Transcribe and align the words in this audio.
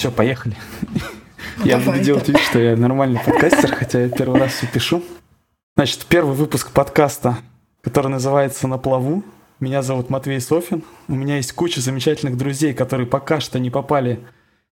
Все, 0.00 0.10
поехали. 0.10 0.56
Я 1.62 1.76
буду 1.76 2.00
делать 2.00 2.26
вид, 2.26 2.38
что 2.38 2.58
я 2.58 2.74
нормальный 2.74 3.20
подкастер, 3.20 3.74
хотя 3.74 4.00
я 4.00 4.08
первый 4.08 4.40
раз 4.40 4.54
все 4.54 4.66
пишу. 4.66 5.04
Значит, 5.76 6.06
первый 6.06 6.34
выпуск 6.34 6.70
подкаста, 6.70 7.36
который 7.82 8.08
называется 8.08 8.66
«На 8.66 8.78
плаву». 8.78 9.22
Меня 9.58 9.82
зовут 9.82 10.08
Матвей 10.08 10.40
Софин. 10.40 10.84
У 11.06 11.14
меня 11.14 11.36
есть 11.36 11.52
куча 11.52 11.82
замечательных 11.82 12.38
друзей, 12.38 12.72
которые 12.72 13.06
пока 13.06 13.40
что 13.40 13.58
не 13.58 13.68
попали 13.68 14.26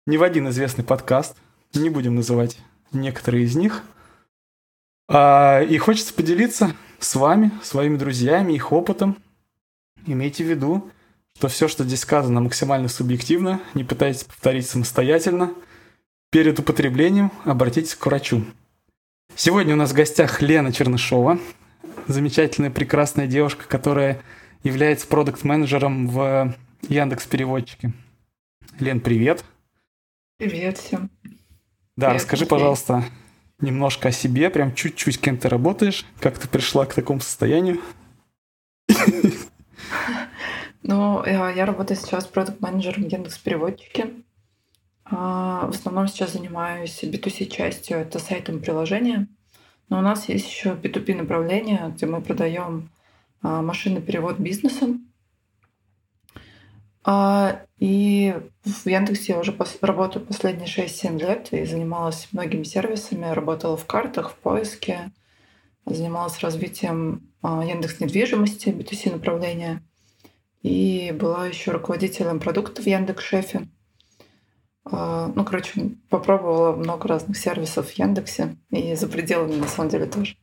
ни 0.05 0.17
в 0.17 0.23
один 0.23 0.49
известный 0.49 0.83
подкаст. 0.83 1.37
Не 1.73 1.89
будем 1.89 2.15
называть 2.15 2.57
некоторые 2.91 3.45
из 3.45 3.55
них. 3.55 3.81
А, 5.07 5.61
и 5.61 5.77
хочется 5.77 6.13
поделиться 6.13 6.75
с 6.99 7.15
вами, 7.15 7.51
своими 7.63 7.95
друзьями, 7.95 8.51
их 8.51 8.73
опытом. 8.73 9.15
Имейте 10.05 10.43
в 10.43 10.47
виду, 10.49 10.91
что 11.37 11.47
все, 11.47 11.67
что 11.67 11.83
здесь 11.83 12.01
сказано, 12.01 12.41
максимально 12.41 12.87
субъективно. 12.87 13.61
Не 13.73 13.83
пытайтесь 13.83 14.23
повторить 14.23 14.67
самостоятельно. 14.67 15.53
Перед 16.31 16.59
употреблением 16.59 17.31
обратитесь 17.45 17.95
к 17.95 18.05
врачу. 18.05 18.45
Сегодня 19.35 19.73
у 19.73 19.77
нас 19.77 19.91
в 19.91 19.95
гостях 19.95 20.41
Лена 20.41 20.71
Чернышова, 20.71 21.39
замечательная, 22.07 22.69
прекрасная 22.69 23.27
девушка, 23.27 23.65
которая 23.67 24.21
является 24.63 25.07
продукт-менеджером 25.07 26.07
в 26.07 26.55
Яндекс 26.87 27.25
Переводчике. 27.25 27.93
Лен, 28.79 28.99
привет. 28.99 29.43
Привет 30.37 30.77
всем. 30.77 31.09
Да, 31.95 32.07
привет, 32.07 32.21
расскажи, 32.21 32.43
Матвей. 32.43 32.57
пожалуйста, 32.57 33.05
немножко 33.59 34.09
о 34.09 34.11
себе, 34.11 34.49
прям 34.49 34.73
чуть-чуть 34.73 35.19
кем 35.19 35.37
ты 35.37 35.49
работаешь, 35.49 36.05
как 36.19 36.37
ты 36.37 36.47
пришла 36.47 36.85
к 36.85 36.93
такому 36.93 37.19
состоянию. 37.19 37.81
Ну, 40.85 41.23
я 41.25 41.65
работаю 41.65 41.97
сейчас 41.97 42.25
продукт-менеджером 42.25 43.07
Яндекс 43.07 43.37
Переводчики. 43.37 44.21
А, 45.05 45.67
в 45.67 45.69
основном 45.69 46.09
сейчас 46.09 46.33
занимаюсь 46.33 47.01
B2C 47.01 47.45
частью, 47.45 47.99
это 47.99 48.19
сайтом 48.19 48.59
приложения. 48.59 49.27
Но 49.87 49.99
у 49.99 50.01
нас 50.01 50.27
есть 50.27 50.45
еще 50.45 50.71
B2B 50.71 51.15
направление, 51.15 51.93
где 51.95 52.05
мы 52.05 52.21
продаем 52.21 52.89
а, 53.41 53.61
машинный 53.61 54.01
перевод 54.01 54.39
бизнесом. 54.39 55.07
А, 57.05 57.61
и 57.79 58.35
в 58.65 58.85
Яндексе 58.85 59.33
я 59.33 59.39
уже 59.39 59.55
работаю 59.79 60.25
последние 60.25 60.67
6-7 60.67 61.17
лет 61.17 61.53
и 61.53 61.63
занималась 61.63 62.27
многими 62.33 62.63
сервисами, 62.63 63.33
работала 63.33 63.77
в 63.77 63.85
картах, 63.85 64.31
в 64.31 64.35
поиске, 64.35 65.11
занималась 65.85 66.39
развитием 66.39 67.29
Яндекс 67.41 68.01
недвижимости, 68.01 68.67
B2C 68.67 69.13
направления— 69.13 69.81
и 70.63 71.11
была 71.11 71.47
еще 71.47 71.71
руководителем 71.71 72.39
продуктов 72.39 72.85
в 72.85 72.87
Яндекс.Шефе. 72.87 73.67
А, 74.85 75.31
ну, 75.33 75.45
короче, 75.45 75.91
попробовала 76.09 76.75
много 76.75 77.07
разных 77.07 77.37
сервисов 77.37 77.89
в 77.89 77.93
Яндексе 77.93 78.55
и 78.69 78.95
за 78.95 79.07
пределами, 79.07 79.55
на 79.55 79.67
самом 79.67 79.89
деле, 79.89 80.05
тоже. 80.05 80.35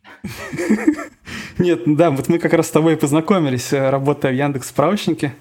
Нет, 1.58 1.82
да, 1.86 2.10
вот 2.10 2.28
мы 2.28 2.38
как 2.38 2.52
раз 2.52 2.68
с 2.68 2.70
тобой 2.70 2.96
познакомились, 2.96 3.72
э, 3.72 3.90
работая 3.90 4.32
в 4.32 4.36
Яндекс 4.36 4.68
справочнике. 4.68 5.34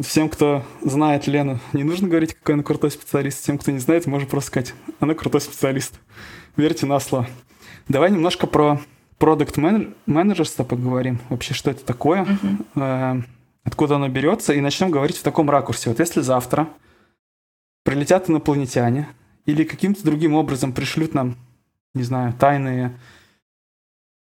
Всем, 0.00 0.28
кто 0.28 0.64
знает 0.82 1.26
Лену, 1.26 1.58
не 1.72 1.82
нужно 1.82 2.08
говорить, 2.08 2.34
какой 2.34 2.54
она 2.54 2.62
крутой 2.62 2.90
специалист. 2.90 3.44
Тем, 3.44 3.58
кто 3.58 3.70
не 3.70 3.78
знает, 3.78 4.06
можно 4.06 4.28
просто 4.28 4.48
сказать, 4.48 4.74
она 5.00 5.14
крутой 5.14 5.40
специалист. 5.40 5.94
Верьте 6.56 6.84
на 6.86 7.00
слово. 7.00 7.28
Давай 7.88 8.10
немножко 8.10 8.46
про 8.46 8.80
продукт 9.18 9.56
менеджерство 9.56 10.64
поговорим. 10.64 11.20
Вообще, 11.30 11.54
что 11.54 11.70
это 11.70 11.84
такое? 11.84 12.26
Uh-huh 12.74 13.24
откуда 13.66 13.96
оно 13.96 14.08
берется, 14.08 14.54
и 14.54 14.60
начнем 14.60 14.90
говорить 14.90 15.18
в 15.18 15.22
таком 15.22 15.50
ракурсе. 15.50 15.90
Вот 15.90 15.98
если 15.98 16.20
завтра 16.20 16.68
прилетят 17.82 18.30
инопланетяне 18.30 19.08
или 19.44 19.64
каким-то 19.64 20.04
другим 20.04 20.34
образом 20.34 20.72
пришлют 20.72 21.14
нам, 21.14 21.36
не 21.92 22.04
знаю, 22.04 22.32
тайные 22.32 22.98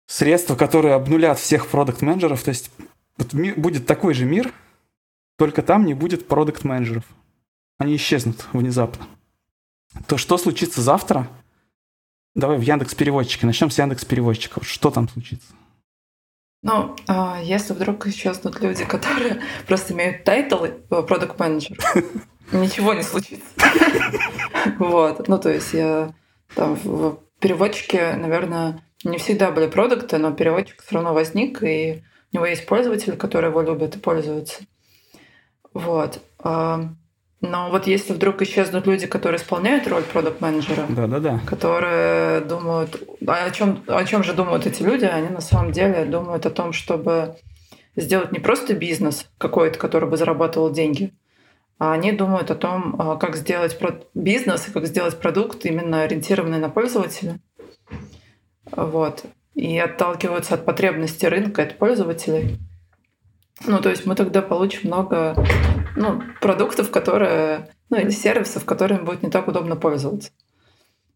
средства, 0.06 0.56
которые 0.56 0.94
обнулят 0.94 1.38
всех 1.38 1.68
продукт-менеджеров, 1.68 2.42
то 2.42 2.48
есть 2.48 2.70
вот 3.18 3.34
будет 3.34 3.86
такой 3.86 4.14
же 4.14 4.24
мир, 4.24 4.52
только 5.36 5.62
там 5.62 5.84
не 5.84 5.92
будет 5.92 6.26
продукт-менеджеров. 6.26 7.04
Они 7.78 7.94
исчезнут 7.96 8.46
внезапно. 8.54 9.06
То 10.06 10.16
что 10.16 10.38
случится 10.38 10.80
завтра? 10.80 11.28
Давай 12.34 12.56
в 12.56 12.62
Яндекс 12.62 12.94
переводчике. 12.94 13.46
Начнем 13.46 13.70
с 13.70 13.78
Яндекс 13.78 14.06
переводчиков. 14.06 14.66
Что 14.66 14.90
там 14.90 15.08
случится? 15.10 15.52
Ну, 16.66 16.96
а 17.06 17.40
если 17.40 17.74
вдруг 17.74 18.08
исчезнут 18.08 18.60
люди, 18.60 18.84
которые 18.84 19.40
просто 19.68 19.92
имеют 19.94 20.24
title 20.24 20.66
product 20.88 21.38
manager 21.38 21.78
ничего 22.52 22.92
не 22.92 23.02
случится. 23.02 23.46
Вот. 24.80 25.28
Ну, 25.28 25.38
то 25.38 25.52
есть 25.52 25.72
я 25.74 26.12
там 26.56 26.74
в 26.74 27.18
переводчике, 27.38 28.14
наверное, 28.14 28.82
не 29.04 29.18
всегда 29.18 29.52
были 29.52 29.68
продакты, 29.68 30.18
но 30.18 30.32
переводчик 30.32 30.82
все 30.82 30.96
равно 30.96 31.14
возник, 31.14 31.62
и 31.62 32.02
у 32.32 32.36
него 32.36 32.46
есть 32.46 32.66
пользователи, 32.66 33.14
которые 33.14 33.50
его 33.50 33.62
любят 33.62 33.94
и 33.94 34.00
пользуются. 34.00 34.64
Вот. 35.72 36.20
Но 37.42 37.70
вот 37.70 37.86
если 37.86 38.14
вдруг 38.14 38.40
исчезнут 38.42 38.86
люди, 38.86 39.06
которые 39.06 39.38
исполняют 39.38 39.86
роль 39.86 40.02
продукт-менеджера, 40.02 40.86
да, 40.88 41.06
да, 41.06 41.20
да. 41.20 41.40
которые 41.46 42.40
думают, 42.40 43.02
а 43.26 43.44
о 43.44 43.50
чем, 43.50 43.84
о 43.86 44.04
чем 44.04 44.24
же 44.24 44.32
думают 44.32 44.66
эти 44.66 44.82
люди, 44.82 45.04
они 45.04 45.28
на 45.28 45.42
самом 45.42 45.70
деле 45.70 46.06
думают 46.06 46.46
о 46.46 46.50
том, 46.50 46.72
чтобы 46.72 47.36
сделать 47.94 48.32
не 48.32 48.38
просто 48.38 48.74
бизнес 48.74 49.28
какой-то, 49.36 49.78
который 49.78 50.08
бы 50.08 50.16
зарабатывал 50.16 50.70
деньги, 50.70 51.12
а 51.78 51.92
они 51.92 52.12
думают 52.12 52.50
о 52.50 52.54
том, 52.54 52.96
а, 52.98 53.16
как 53.16 53.36
сделать 53.36 53.78
бизнес 54.14 54.68
и 54.68 54.72
как 54.72 54.86
сделать 54.86 55.18
продукт 55.18 55.64
именно 55.66 56.02
ориентированный 56.02 56.58
на 56.58 56.70
пользователя. 56.70 57.38
Вот. 58.72 59.24
И 59.54 59.78
отталкиваются 59.78 60.54
от 60.54 60.64
потребностей 60.64 61.28
рынка, 61.28 61.62
от 61.62 61.76
пользователей. 61.76 62.58
Ну, 63.66 63.78
то 63.80 63.90
есть 63.90 64.06
мы 64.06 64.14
тогда 64.14 64.42
получим 64.42 64.88
много 64.88 65.34
ну, 65.96 66.22
продуктов, 66.40 66.90
которые, 66.90 67.70
ну, 67.90 67.98
или 67.98 68.10
сервисов, 68.10 68.64
которыми 68.64 69.02
будет 69.02 69.22
не 69.22 69.30
так 69.30 69.48
удобно 69.48 69.76
пользоваться. 69.76 70.30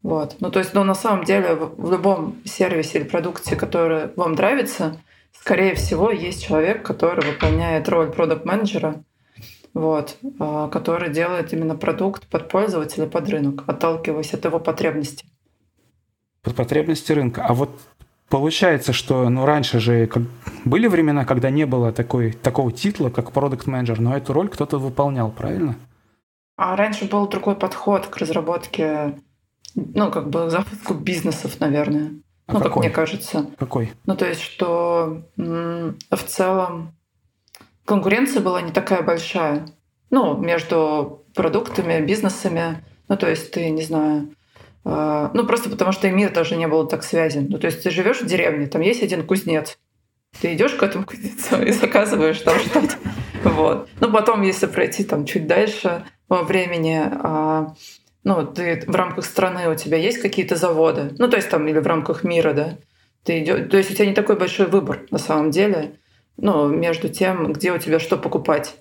Вот. 0.03 0.37
Ну, 0.41 0.51
то 0.51 0.59
есть, 0.59 0.75
ну, 0.75 0.83
на 0.83 0.95
самом 0.95 1.25
деле, 1.25 1.55
в 1.55 1.91
любом 1.91 2.43
сервисе 2.45 2.99
или 2.99 3.07
продукте, 3.07 3.55
который 3.55 4.09
вам 4.17 4.33
нравится, 4.33 5.01
скорее 5.39 5.75
всего, 5.75 6.11
есть 6.11 6.43
человек, 6.43 6.83
который 6.83 7.25
выполняет 7.25 7.89
роль 7.89 8.11
продукт-менеджера, 8.11 9.05
вот, 9.75 10.17
а, 10.39 10.69
который 10.69 11.11
делает 11.11 11.53
именно 11.53 11.77
продукт 11.77 12.27
под 12.29 12.49
пользователя, 12.49 13.07
под 13.07 13.29
рынок, 13.29 13.65
отталкиваясь 13.67 14.35
от 14.35 14.45
его 14.45 14.59
потребностей. 14.59 15.27
Под 16.43 16.57
потребности 16.57 17.13
рынка. 17.13 17.45
А 17.47 17.53
вот 17.53 17.71
Получается, 18.31 18.93
что 18.93 19.29
ну, 19.29 19.45
раньше 19.45 19.81
же 19.81 20.07
как, 20.07 20.23
были 20.65 20.87
времена, 20.87 21.25
когда 21.25 21.51
не 21.51 21.67
было 21.67 21.93
такой, 21.93 22.31
такого 22.31 22.71
титла, 22.71 23.11
как 23.11 23.33
продукт 23.33 23.67
менеджер 23.67 24.01
но 24.01 24.17
эту 24.17 24.33
роль 24.33 24.49
кто-то 24.49 24.79
выполнял, 24.79 25.33
правильно? 25.33 25.75
А 26.57 26.77
раньше 26.77 27.07
был 27.07 27.27
другой 27.27 27.57
подход 27.57 28.07
к 28.07 28.17
разработке, 28.19 29.19
ну, 29.75 30.13
как 30.13 30.31
бы 30.31 30.49
запуску 30.49 30.95
бизнесов, 30.95 31.59
наверное. 31.59 32.13
А 32.47 32.53
ну, 32.53 32.59
какой? 32.59 32.71
как 32.71 32.77
мне 32.77 32.91
кажется. 32.91 33.47
Какой? 33.59 33.93
Ну, 34.07 34.17
то 34.17 34.27
есть, 34.27 34.43
что 34.43 35.25
в 35.37 36.23
целом 36.27 36.95
конкуренция 37.85 38.43
была 38.43 38.63
не 38.63 38.71
такая 38.71 39.03
большая. 39.03 39.67
Ну, 40.11 40.37
между 40.37 41.25
продуктами, 41.35 42.05
бизнесами. 42.05 42.85
Ну, 43.09 43.17
то 43.17 43.29
есть 43.29 43.51
ты, 43.51 43.71
не 43.71 43.83
знаю, 43.83 44.29
ну, 44.85 45.47
просто 45.47 45.69
потому 45.71 45.93
что 45.93 46.09
и 46.09 46.11
мир 46.11 46.33
тоже 46.33 46.57
не 46.57 46.67
был 46.67 46.87
так 46.87 47.05
связан. 47.05 47.47
Ну, 47.49 47.59
то 47.59 47.67
есть 47.67 47.83
ты 47.83 47.91
живешь 47.91 48.21
в 48.21 48.27
деревне, 48.27 48.67
там 48.67 48.81
есть 48.81 49.03
один 49.03 49.27
кузнец. 49.27 49.79
Ты 50.41 50.55
идешь 50.55 50.75
к 50.75 50.83
этому 50.83 51.05
кузнецу 51.05 51.61
и 51.63 51.73
заказываешь 51.73 52.41
там 52.41 52.59
что-то. 52.59 52.95
Вот. 53.45 53.89
Ну, 54.01 54.13
потом, 54.13 54.43
если 54.43 54.67
пройти 54.67 55.05
там 55.05 55.25
чуть 55.25 55.47
дальше 55.47 56.05
во 56.29 56.43
времени, 56.43 57.03
а, 57.03 57.75
ну, 58.23 58.47
ты 58.47 58.85
в 58.87 58.95
рамках 58.95 59.25
страны 59.25 59.69
у 59.71 59.75
тебя 59.75 59.99
есть 59.99 60.19
какие-то 60.19 60.57
заводы, 60.57 61.15
ну, 61.19 61.29
то 61.29 61.37
есть 61.37 61.51
там 61.51 61.67
или 61.67 61.79
в 61.79 61.87
рамках 61.87 62.23
мира, 62.23 62.53
да, 62.53 62.79
ты 63.25 63.43
идешь, 63.43 63.69
то 63.71 63.77
есть 63.77 63.91
у 63.91 63.95
тебя 63.95 64.07
не 64.07 64.15
такой 64.15 64.37
большой 64.37 64.67
выбор 64.67 65.07
на 65.11 65.19
самом 65.19 65.51
деле, 65.51 65.99
ну, 66.37 66.69
между 66.69 67.09
тем, 67.09 67.53
где 67.53 67.73
у 67.73 67.79
тебя 67.79 67.99
что 67.99 68.17
покупать. 68.17 68.77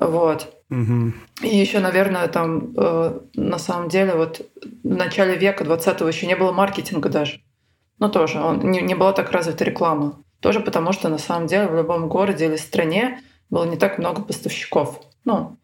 Вот. 0.00 0.54
Угу. 0.70 1.12
И 1.42 1.56
еще, 1.56 1.80
наверное, 1.80 2.28
там 2.28 2.72
э, 2.76 3.20
на 3.34 3.58
самом 3.58 3.88
деле 3.88 4.14
вот 4.14 4.42
в 4.84 4.88
начале 4.88 5.36
века 5.36 5.64
20-го 5.64 6.06
еще 6.06 6.26
не 6.26 6.36
было 6.36 6.52
маркетинга 6.52 7.08
даже. 7.08 7.40
Ну, 7.98 8.08
тоже. 8.08 8.40
Он, 8.40 8.70
не, 8.70 8.80
не 8.80 8.94
была 8.94 9.12
так 9.12 9.32
развита 9.32 9.64
реклама. 9.64 10.22
Тоже 10.40 10.60
потому, 10.60 10.92
что 10.92 11.08
на 11.08 11.18
самом 11.18 11.48
деле 11.48 11.66
в 11.66 11.74
любом 11.74 12.08
городе 12.08 12.46
или 12.46 12.56
стране 12.56 13.20
было 13.50 13.64
не 13.64 13.76
так 13.76 13.98
много 13.98 14.22
поставщиков. 14.22 15.00
Ну, 15.24 15.56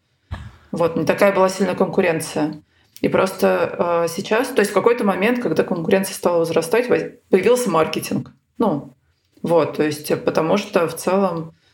вот, 0.71 0.97
не 0.97 1.05
такая 1.05 1.33
была 1.33 1.47
сильная 1.47 1.75
конкуренция. 1.75 2.61
И 2.99 3.07
просто 3.07 4.05
э, 4.05 4.07
сейчас, 4.09 4.49
то 4.49 4.59
есть 4.59 4.71
в 4.71 4.73
какой-то 4.73 5.05
момент, 5.05 5.41
когда 5.41 5.63
конкуренция 5.63 6.13
стала 6.13 6.39
возрастать, 6.39 6.87
появился 7.29 7.69
маркетинг. 7.69 8.31
Ну, 8.57 8.93
вот, 9.41 9.77
то 9.77 9.83
есть 9.83 10.11
потому 10.25 10.57
что 10.57 10.87
в 10.87 10.95
целом 10.95 11.49
э, 11.49 11.64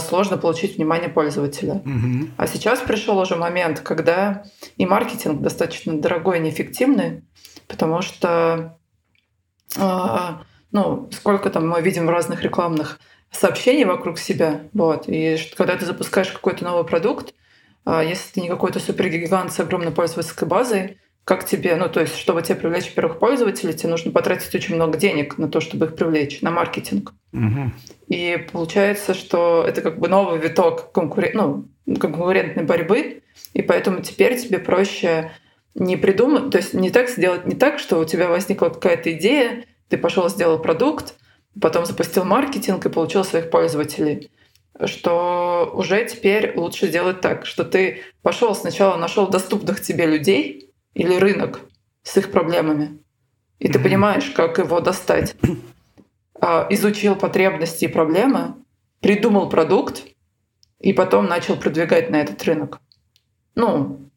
сложно 0.00 0.36
получить 0.36 0.76
внимание 0.76 1.08
пользователя. 1.08 1.80
Мгм. 1.84 2.32
А 2.36 2.46
сейчас 2.46 2.80
пришел 2.80 3.18
уже 3.18 3.36
момент, 3.36 3.80
когда 3.80 4.44
и 4.76 4.84
маркетинг 4.84 5.40
достаточно 5.40 5.98
дорогой 5.98 6.38
и 6.38 6.40
неэффективный, 6.42 7.22
потому 7.66 8.02
что 8.02 8.76
а, 9.78 10.42
ну, 10.72 11.08
сколько 11.12 11.50
там 11.50 11.68
мы 11.68 11.80
видим 11.80 12.08
разных 12.08 12.42
рекламных 12.42 12.98
сообщений 13.30 13.84
вокруг 13.84 14.18
себя, 14.18 14.62
вот, 14.72 15.04
и 15.06 15.38
когда 15.56 15.76
ты 15.76 15.86
запускаешь 15.86 16.32
какой-то 16.32 16.64
новый 16.64 16.84
продукт, 16.84 17.34
а, 17.84 18.02
если 18.02 18.32
ты 18.32 18.40
не 18.40 18.48
какой-то 18.48 18.80
супергигант 18.80 19.52
с 19.52 19.60
огромной 19.60 19.92
пользовательской 19.92 20.48
базой, 20.48 20.98
как 21.24 21.46
тебе, 21.46 21.76
ну, 21.76 21.88
то 21.88 22.00
есть, 22.00 22.16
чтобы 22.16 22.42
тебе 22.42 22.56
привлечь 22.56 22.92
первых 22.92 23.18
пользователей, 23.18 23.72
тебе 23.72 23.90
нужно 23.90 24.10
потратить 24.10 24.54
очень 24.54 24.74
много 24.74 24.98
денег 24.98 25.38
на 25.38 25.48
то, 25.48 25.60
чтобы 25.60 25.86
их 25.86 25.94
привлечь, 25.94 26.40
на 26.40 26.50
маркетинг. 26.50 27.12
Мгм. 27.32 27.74
И 28.08 28.46
получается, 28.52 29.14
что 29.14 29.64
это 29.66 29.82
как 29.82 29.98
бы 29.98 30.08
новый 30.08 30.40
виток 30.40 30.92
конкурен... 30.92 31.30
ну, 31.34 31.68
конкурентной 31.96 32.64
борьбы, 32.64 33.22
и 33.52 33.62
поэтому 33.62 34.00
теперь 34.02 34.38
тебе 34.40 34.58
проще 34.58 35.32
не 35.74 35.96
придумать, 35.96 36.50
то 36.50 36.58
есть 36.58 36.74
не 36.74 36.90
так 36.90 37.08
сделать, 37.08 37.46
не 37.46 37.54
так, 37.54 37.78
что 37.78 37.98
у 37.98 38.04
тебя 38.04 38.28
возникла 38.28 38.68
какая-то 38.68 39.12
идея, 39.12 39.64
ты 39.88 39.98
пошел 39.98 40.28
сделал 40.28 40.58
продукт, 40.58 41.14
потом 41.60 41.86
запустил 41.86 42.24
маркетинг 42.24 42.84
и 42.86 42.90
получил 42.90 43.24
своих 43.24 43.50
пользователей. 43.50 44.30
Что 44.84 45.70
уже 45.74 46.04
теперь 46.06 46.54
лучше 46.56 46.86
сделать 46.86 47.20
так, 47.20 47.44
что 47.44 47.64
ты 47.64 48.00
пошел 48.22 48.54
сначала 48.54 48.96
нашел 48.96 49.28
доступных 49.28 49.80
тебе 49.80 50.06
людей 50.06 50.69
или 50.94 51.14
рынок 51.16 51.60
с 52.02 52.16
их 52.16 52.30
проблемами, 52.30 52.98
и 53.58 53.68
ты 53.68 53.78
понимаешь, 53.78 54.30
как 54.30 54.58
его 54.58 54.80
достать 54.80 55.36
а, 56.40 56.66
изучил 56.70 57.14
потребности 57.14 57.84
и 57.84 57.88
проблемы, 57.88 58.54
придумал 59.00 59.48
продукт 59.48 60.04
и 60.78 60.92
потом 60.92 61.26
начал 61.26 61.56
продвигать 61.56 62.10
на 62.10 62.16
этот 62.16 62.42
рынок. 62.44 62.80
Ну, 63.54 64.10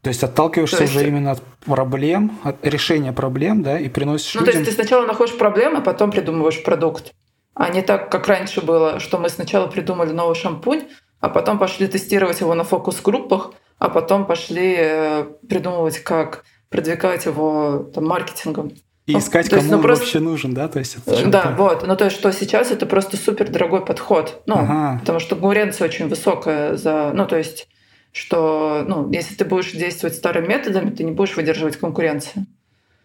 То 0.00 0.08
есть 0.08 0.22
отталкиваешься 0.24 0.78
То 0.78 0.82
есть- 0.84 0.96
уже 0.96 1.06
именно 1.06 1.32
от 1.32 1.42
проблем, 1.64 2.38
от 2.42 2.64
решения 2.66 3.12
проблем, 3.12 3.62
да, 3.62 3.78
и 3.78 3.88
приносишь 3.88 4.34
ну 4.34 4.40
то 4.40 4.46
людям... 4.46 4.62
есть 4.62 4.70
ты 4.70 4.82
сначала 4.82 5.06
находишь 5.06 5.36
проблемы, 5.36 5.82
потом 5.82 6.10
придумываешь 6.10 6.62
продукт. 6.62 7.12
А 7.54 7.68
не 7.68 7.82
так, 7.82 8.10
как 8.10 8.26
раньше 8.28 8.62
было, 8.62 8.98
что 8.98 9.18
мы 9.18 9.28
сначала 9.28 9.66
придумали 9.66 10.12
новый 10.12 10.34
шампунь, 10.34 10.88
а 11.20 11.28
потом 11.28 11.58
пошли 11.58 11.86
тестировать 11.86 12.40
его 12.40 12.54
на 12.54 12.64
фокус-группах, 12.64 13.52
а 13.82 13.88
потом 13.88 14.26
пошли 14.26 14.76
э, 14.78 15.24
придумывать, 15.48 15.98
как 15.98 16.44
продвигать 16.70 17.26
его 17.26 17.90
там, 17.92 18.06
маркетингом. 18.06 18.68
И 19.06 19.12
ну, 19.14 19.18
искать, 19.18 19.46
есть, 19.46 19.56
кому 19.56 19.70
ну, 19.70 19.76
он 19.78 19.82
просто- 19.82 20.04
вообще 20.04 20.20
нужен, 20.20 20.54
да, 20.54 20.68
то 20.68 20.78
есть 20.78 20.98
это 21.04 21.16
же 21.16 21.26
Да, 21.26 21.52
вот. 21.58 21.84
Ну, 21.84 21.96
то 21.96 22.04
есть, 22.04 22.16
что 22.16 22.32
сейчас 22.32 22.70
это 22.70 22.86
просто 22.86 23.16
супер 23.16 23.50
дорогой 23.50 23.84
подход. 23.84 24.42
Ну, 24.46 24.54
Ага. 24.58 25.00
потому 25.00 25.18
что 25.18 25.34
конкуренция 25.34 25.88
очень 25.88 26.06
высокая 26.06 26.76
за. 26.76 27.10
Ну, 27.12 27.26
то 27.26 27.36
есть, 27.36 27.66
что, 28.12 28.84
ну, 28.86 29.10
если 29.10 29.34
ты 29.34 29.44
будешь 29.44 29.72
действовать 29.72 30.14
старыми 30.14 30.46
методами, 30.46 30.90
ты 30.90 31.02
не 31.02 31.10
будешь 31.10 31.34
выдерживать 31.34 31.76
конкуренцию. 31.76 32.46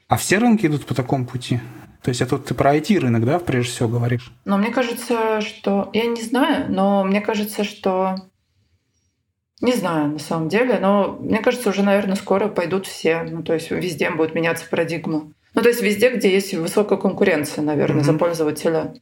А 0.08 0.16
все 0.16 0.38
рынки 0.38 0.68
идут 0.68 0.86
по 0.86 0.94
такому 0.94 1.26
пути? 1.26 1.60
То 2.04 2.10
есть 2.10 2.22
это 2.22 2.38
ты 2.38 2.54
про 2.54 2.78
IT-рынок, 2.78 3.26
да, 3.26 3.40
прежде 3.40 3.72
всего 3.72 3.90
говоришь? 3.90 4.32
Но 4.46 4.58
мне 4.60 4.70
кажется, 4.70 5.42
что... 5.42 5.90
Я 5.94 6.06
не 6.06 6.22
знаю, 6.22 6.68
но 6.70 7.04
мне 7.04 7.20
кажется, 7.20 7.64
что... 7.64 8.18
Не 9.62 9.74
знаю, 9.74 10.10
на 10.10 10.20
самом 10.20 10.50
деле, 10.50 10.78
но 10.80 11.18
мне 11.20 11.40
кажется, 11.40 11.70
уже, 11.70 11.82
наверное, 11.82 12.16
скоро 12.16 12.48
пойдут 12.48 12.86
все. 12.86 13.24
Ну, 13.24 13.42
то 13.42 13.54
есть 13.54 13.72
везде 13.72 14.10
будет 14.12 14.36
меняться 14.36 14.66
парадигма. 14.70 15.32
Ну, 15.56 15.62
то 15.62 15.70
есть 15.70 15.82
везде, 15.82 16.12
где 16.12 16.32
есть 16.32 16.54
высокая 16.54 17.00
конкуренция, 17.00 17.64
наверное, 17.64 18.04
за 18.04 18.12
Мгм. 18.12 18.20
пользователя. 18.20 18.94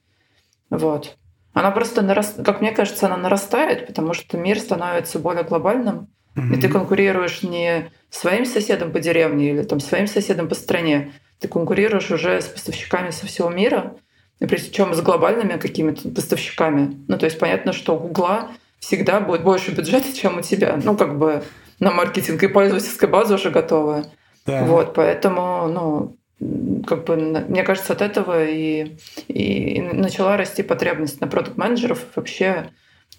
Вот. 0.70 1.18
Она 1.54 1.72
просто, 1.72 2.02
нарас- 2.02 2.36
как 2.44 2.62
мне 2.62 2.72
кажется, 2.72 3.06
она 3.08 3.18
нарастает, 3.18 3.88
потому 3.88 4.14
что 4.14 4.38
мир 4.38 4.60
становится 4.60 5.20
более 5.20 5.44
глобальным, 5.44 6.08
и 6.36 6.58
ты 6.58 6.68
конкурируешь 6.70 7.44
не 7.44 7.90
своим 8.10 8.46
соседом 8.46 8.92
по 8.92 9.00
деревне 9.00 9.52
или 9.52 9.64
там 9.64 9.80
своим 9.80 10.08
соседом 10.08 10.48
по 10.50 10.56
стране, 10.56 11.14
ты 11.40 11.48
конкурируешь 11.48 12.12
уже 12.12 12.42
с 12.42 12.46
поставщиками 12.46 13.10
со 13.12 13.26
всего 13.26 13.50
мира, 13.50 13.96
причем 14.40 14.94
с 14.94 15.02
глобальными 15.02 15.58
какими-то 15.58 16.10
поставщиками. 16.10 17.04
Ну, 17.08 17.18
то 17.18 17.26
есть 17.26 17.40
понятно, 17.40 17.72
что 17.74 17.96
у 17.96 18.00
Гугла 18.00 18.52
всегда 18.80 19.20
будет 19.20 19.44
больше 19.44 19.72
бюджета, 19.72 20.14
чем 20.14 20.38
у 20.38 20.42
тебя. 20.42 20.80
Ну, 20.84 20.96
как 20.96 21.18
бы 21.18 21.44
на 21.80 21.92
маркетинг 21.92 22.42
и 22.44 22.48
пользовательская 22.48 23.10
база 23.10 23.36
уже 23.36 23.50
готовая. 23.52 24.06
Да. 24.46 24.64
Вот, 24.66 24.94
поэтому, 24.94 25.68
ну, 25.68 26.84
как 26.86 27.06
бы, 27.06 27.16
мне 27.16 27.64
кажется, 27.64 27.94
от 27.94 28.02
этого 28.02 28.46
и, 28.46 28.98
и 29.28 29.82
начала 29.82 30.38
расти 30.38 30.62
потребность 30.64 31.20
на 31.22 31.28
продукт-менеджеров, 31.28 32.00
вообще 32.16 32.70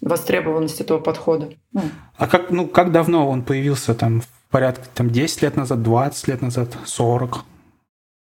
востребованность 0.01 0.79
этого 0.79 0.99
подхода. 0.99 1.49
Ну, 1.73 1.81
А 2.17 2.27
как, 2.27 2.49
ну, 2.51 2.67
как 2.67 2.91
давно 2.91 3.27
он 3.29 3.41
появился 3.43 3.93
там 3.95 4.21
в 4.21 4.27
порядке 4.49 4.83
там 4.93 5.09
10 5.09 5.41
лет 5.41 5.55
назад, 5.55 5.81
20 5.83 6.27
лет 6.27 6.41
назад, 6.41 6.77
40? 6.85 7.43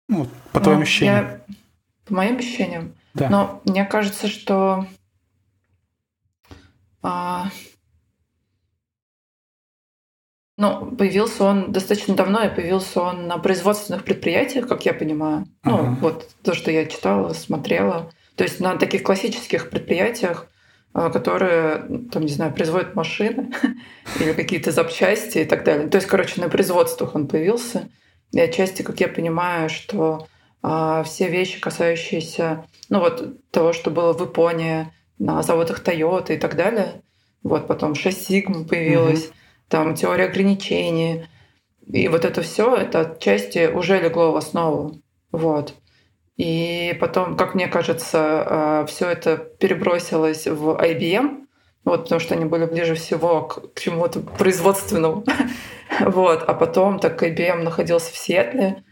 Ну, 0.10 0.28
по 0.52 0.60
твоим 0.60 0.80
Ну, 0.80 0.84
ощущениям. 0.84 1.16
я- 1.26 1.40
по 2.08 2.14
моим 2.16 2.38
ощущениям. 2.38 2.94
Да. 3.14 3.30
Но 3.30 3.62
мне 3.66 3.86
кажется, 3.86 4.28
что 4.28 4.86
а, 7.02 7.50
ну, 10.58 10.92
появился 10.92 11.46
он 11.46 11.72
достаточно 11.72 12.16
давно, 12.16 12.44
и 12.44 12.54
появился 12.54 13.02
он 13.02 13.28
на 13.28 13.38
производственных 13.38 14.04
предприятиях, 14.04 14.68
как 14.68 14.86
я 14.86 14.94
понимаю. 14.94 15.46
Ну, 15.64 15.76
Ага. 15.76 15.98
вот 16.02 16.28
то, 16.44 16.54
что 16.54 16.70
я 16.70 16.86
читала, 16.86 17.34
смотрела. 17.34 18.12
То 18.36 18.44
есть 18.44 18.60
на 18.60 18.76
таких 18.78 19.04
классических 19.04 19.70
предприятиях, 19.70 20.48
а, 20.94 21.10
которые, 21.10 22.08
там, 22.12 22.24
не 22.24 22.32
знаю, 22.32 22.54
производят 22.54 22.94
машины 22.96 23.54
или 24.20 24.34
какие-то 24.34 24.72
запчасти 24.72 25.40
и 25.40 25.46
так 25.46 25.64
далее. 25.64 25.88
То 25.88 25.96
есть, 25.96 26.08
короче, 26.08 26.42
на 26.42 26.50
производствах 26.50 27.16
он 27.16 27.28
появился. 27.28 27.90
И 28.32 28.40
отчасти, 28.40 28.82
как 28.82 29.00
я 29.00 29.08
понимаю, 29.08 29.70
что 29.70 30.28
а, 30.62 31.04
все 31.04 31.30
вещи, 31.30 31.62
касающиеся 31.62 32.66
ну, 32.90 33.00
вот, 33.00 33.50
того, 33.52 33.72
что 33.72 33.92
было 33.92 34.12
в 34.14 34.22
Японии, 34.22 34.92
на 35.20 35.44
заводах 35.44 35.84
Toyota 35.84 36.34
и 36.34 36.38
так 36.38 36.56
далее. 36.56 37.02
Вот 37.44 37.68
потом 37.68 37.96
6 37.96 38.28
сигма 38.28 38.64
появилась, 38.64 39.32
там 39.68 39.96
теория 39.96 40.26
ограничений. 40.26 41.26
И 41.86 42.08
вот 42.08 42.26
это 42.26 42.42
все, 42.42 42.76
это 42.76 43.02
отчасти 43.02 43.68
уже 43.72 44.00
легло 44.00 44.32
в 44.32 44.38
основу. 44.38 45.02
Вот. 45.32 45.76
И 46.38 46.98
потом, 47.00 47.36
как 47.36 47.54
мне 47.54 47.68
кажется, 47.68 48.86
все 48.88 49.08
это 49.10 49.38
перебросилось 49.38 50.48
в 50.48 50.70
IBM, 50.82 51.46
вот, 51.84 52.04
потому 52.04 52.20
что 52.20 52.36
они 52.36 52.46
были 52.46 52.66
ближе 52.66 52.96
всего 52.96 53.42
к, 53.44 53.74
к 53.74 53.80
чему-то 53.80 54.22
производственному. 54.22 55.26
вот. 56.00 56.44
А 56.44 56.54
потом, 56.54 57.00
так 57.00 57.22
IBM 57.22 57.64
находился 57.64 58.14
в 58.14 58.18
Сиэтле, 58.18 58.84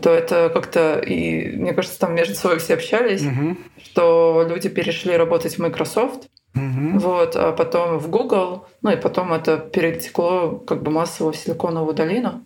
то 0.00 0.10
это 0.10 0.50
как-то, 0.52 0.98
и 0.98 1.54
мне 1.56 1.74
кажется, 1.74 1.98
там 1.98 2.14
между 2.14 2.34
собой 2.34 2.58
все 2.58 2.74
общались, 2.74 3.22
Мгм. 3.22 3.58
что 3.82 4.46
люди 4.48 4.68
перешли 4.68 5.16
работать 5.16 5.56
в 5.56 5.58
Microsoft, 5.58 6.28
Мгм. 6.54 6.98
вот, 6.98 7.36
а 7.36 7.52
потом 7.52 7.98
в 7.98 8.08
Google, 8.08 8.66
ну 8.82 8.90
и 8.90 8.96
потом 8.96 9.32
это 9.32 9.58
перетекло 9.58 10.58
как 10.66 10.82
бы 10.82 10.90
массово 10.90 11.32
в 11.32 11.36
Силиконовую 11.36 11.94
долину. 11.94 12.44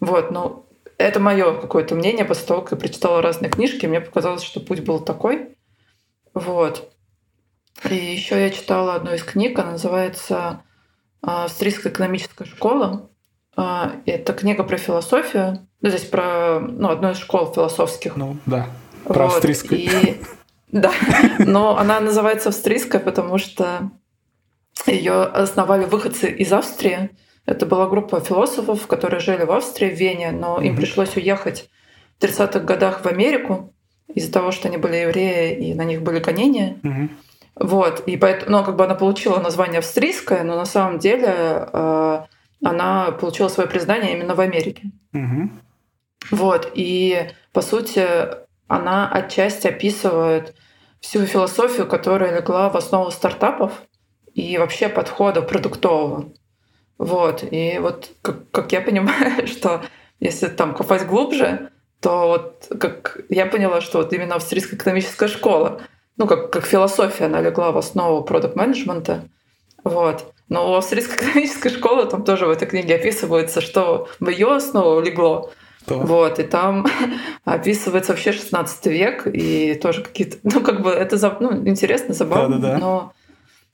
Вот, 0.00 0.30
ну, 0.30 0.66
это 0.98 1.20
мое 1.20 1.54
какое-то 1.60 1.94
мнение 1.94 2.24
после 2.24 2.46
того, 2.46 2.62
как 2.62 2.72
я 2.72 2.76
прочитала 2.78 3.22
разные 3.22 3.50
книжки, 3.50 3.86
мне 3.86 4.00
показалось, 4.00 4.42
что 4.42 4.60
путь 4.60 4.80
был 4.80 5.00
такой. 5.00 5.56
Вот. 6.34 6.90
И 7.88 7.94
еще 7.94 8.40
я 8.40 8.50
читала 8.50 8.94
одну 8.94 9.12
из 9.14 9.22
книг, 9.22 9.58
она 9.58 9.72
называется 9.72 10.62
а, 11.22 11.44
«Австрийская 11.44 11.92
экономическая 11.92 12.44
школа». 12.44 13.10
А, 13.56 13.92
Это 14.06 14.32
книга 14.32 14.64
про 14.64 14.76
философию, 14.76 15.66
ну, 15.80 15.88
здесь 15.88 16.04
про 16.04 16.60
ну, 16.60 16.90
одну 16.90 17.10
из 17.10 17.18
школ 17.18 17.52
философских. 17.52 18.16
Ну, 18.16 18.36
да. 18.46 18.66
Про 19.04 19.24
Вот, 19.24 19.34
австрийскую. 19.34 19.80
И... 19.80 20.20
Да, 20.72 20.90
но 21.38 21.76
она 21.76 22.00
называется 22.00 22.48
австрийская, 22.48 22.98
потому 22.98 23.36
что 23.36 23.90
ее 24.86 25.24
основали 25.24 25.84
выходцы 25.84 26.30
из 26.30 26.50
Австрии. 26.50 27.10
Это 27.44 27.66
была 27.66 27.86
группа 27.88 28.20
философов, 28.20 28.86
которые 28.86 29.20
жили 29.20 29.44
в 29.44 29.52
Австрии, 29.52 29.90
в 29.90 29.98
Вене, 29.98 30.30
но 30.32 30.62
им 30.62 30.76
пришлось 30.76 31.14
уехать 31.16 31.68
в 32.18 32.24
30-х 32.24 32.60
годах 32.60 33.04
в 33.04 33.06
Америку 33.06 33.74
из-за 34.14 34.32
того, 34.32 34.50
что 34.50 34.68
они 34.68 34.78
были 34.78 34.96
евреи 34.96 35.54
и 35.54 35.74
на 35.74 35.84
них 35.84 36.00
были 36.00 36.20
гонения. 36.20 36.78
Вот, 37.54 38.04
и 38.06 38.16
поэтому, 38.16 38.58
ну, 38.58 38.64
как 38.64 38.76
бы 38.76 38.84
она 38.84 38.94
получила 38.94 39.38
название 39.38 39.80
австрийская, 39.80 40.42
но 40.42 40.56
на 40.56 40.64
самом 40.64 40.98
деле 40.98 41.68
э, 41.70 42.22
она 42.62 43.10
получила 43.12 43.48
свое 43.48 43.68
признание 43.68 44.12
именно 44.12 44.34
в 44.34 44.40
Америке. 44.40 44.90
Мгм. 45.12 45.60
Вот, 46.30 46.70
и 46.74 47.30
по 47.52 47.62
сути 47.62 48.06
она 48.68 49.10
отчасти 49.10 49.66
описывает 49.66 50.54
всю 51.00 51.26
философию, 51.26 51.86
которая 51.86 52.36
легла 52.38 52.68
в 52.70 52.76
основу 52.76 53.10
стартапов 53.10 53.72
и 54.34 54.56
вообще 54.58 54.88
подхода 54.88 55.42
продуктового. 55.42 56.32
Вот, 56.98 57.44
и 57.50 57.78
вот 57.80 58.10
как, 58.22 58.50
как 58.50 58.72
я 58.72 58.80
понимаю, 58.80 59.46
что 59.46 59.82
если 60.20 60.46
там 60.46 60.74
копать 60.74 61.06
глубже, 61.06 61.70
то 62.00 62.28
вот 62.28 62.68
как 62.80 63.20
я 63.28 63.46
поняла, 63.46 63.80
что 63.80 63.98
вот 63.98 64.12
именно 64.12 64.36
австрийская 64.36 64.78
экономическая 64.78 65.28
школа 65.28 65.82
ну, 66.16 66.26
как, 66.26 66.50
как 66.50 66.64
философия, 66.64 67.26
она 67.26 67.40
легла 67.40 67.72
в 67.72 67.78
основу 67.78 68.22
продукт 68.22 68.54
менеджмента 68.54 69.28
вот. 69.84 70.32
Но 70.48 70.70
у 70.70 70.74
австрийско-экономической 70.74 71.68
школы 71.76 72.06
там 72.06 72.24
тоже 72.24 72.46
в 72.46 72.50
этой 72.50 72.68
книге 72.68 72.96
описывается, 72.96 73.60
что 73.60 74.08
в 74.20 74.28
ее 74.28 74.54
основу 74.54 75.00
легло. 75.00 75.50
Да. 75.86 75.96
Вот, 75.96 76.38
и 76.38 76.44
там 76.44 76.86
описывается 77.44 78.12
вообще 78.12 78.32
16 78.32 78.86
век, 78.86 79.26
и 79.26 79.74
тоже 79.74 80.02
какие-то, 80.02 80.36
ну, 80.44 80.60
как 80.60 80.82
бы 80.82 80.90
это 80.90 81.36
ну, 81.40 81.66
интересно, 81.66 82.14
забавно, 82.14 82.58
да, 82.58 82.68
да, 82.68 82.74
да. 82.74 82.78
но 82.78 83.12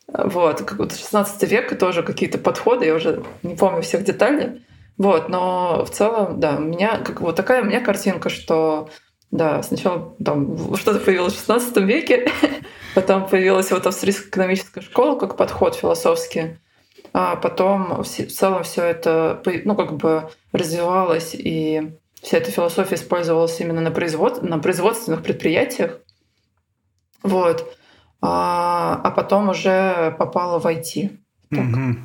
вот, 0.07 0.63
как 0.63 0.79
вот 0.79 0.93
16 0.93 1.51
век 1.51 1.73
и 1.73 1.77
тоже 1.77 2.03
какие-то 2.03 2.39
подходы, 2.39 2.87
я 2.87 2.95
уже 2.95 3.23
не 3.43 3.57
помню 3.57 3.83
всех 3.83 4.05
деталей. 4.05 4.63
Вот, 4.97 5.29
но 5.29 5.85
в 5.85 5.91
целом, 5.91 6.41
да, 6.41 6.57
у 6.57 6.61
меня 6.61 6.99
как 6.99 7.21
вот 7.21 7.37
такая 7.37 7.63
у 7.63 7.67
меня 7.67 7.81
картинка, 7.81 8.31
что 8.31 8.89
да, 9.31 9.63
сначала 9.63 10.15
там 10.25 10.77
что-то 10.77 11.01
появилось 11.01 11.35
в 11.35 11.39
16 11.39 11.77
веке, 11.79 12.31
потом 12.95 13.29
появилась 13.29 13.71
вот 13.71 13.87
австрийская 13.87 14.29
экономическая 14.29 14.81
школа 14.81 15.19
как 15.19 15.37
подход 15.37 15.75
философский, 15.75 16.59
а 17.13 17.37
потом 17.37 18.03
в 18.03 18.07
целом 18.07 18.63
все 18.63 18.85
это 18.85 19.43
ну, 19.65 19.75
как 19.75 19.95
бы 19.95 20.31
развивалось, 20.53 21.35
и 21.35 21.93
вся 22.23 22.39
эта 22.39 22.51
философия 22.51 22.97
использовалась 22.97 23.61
именно 23.61 23.81
на, 23.81 23.91
производ... 23.91 24.43
на 24.43 24.59
производственных 24.59 25.23
предприятиях. 25.23 26.01
Вот. 27.23 27.77
А, 28.21 29.01
а 29.05 29.11
потом 29.11 29.51
уже 29.51 30.15
попала 30.19 30.59
в 30.59 30.67
IT. 30.67 31.17
Так. 31.51 31.61
Угу. 31.61 31.97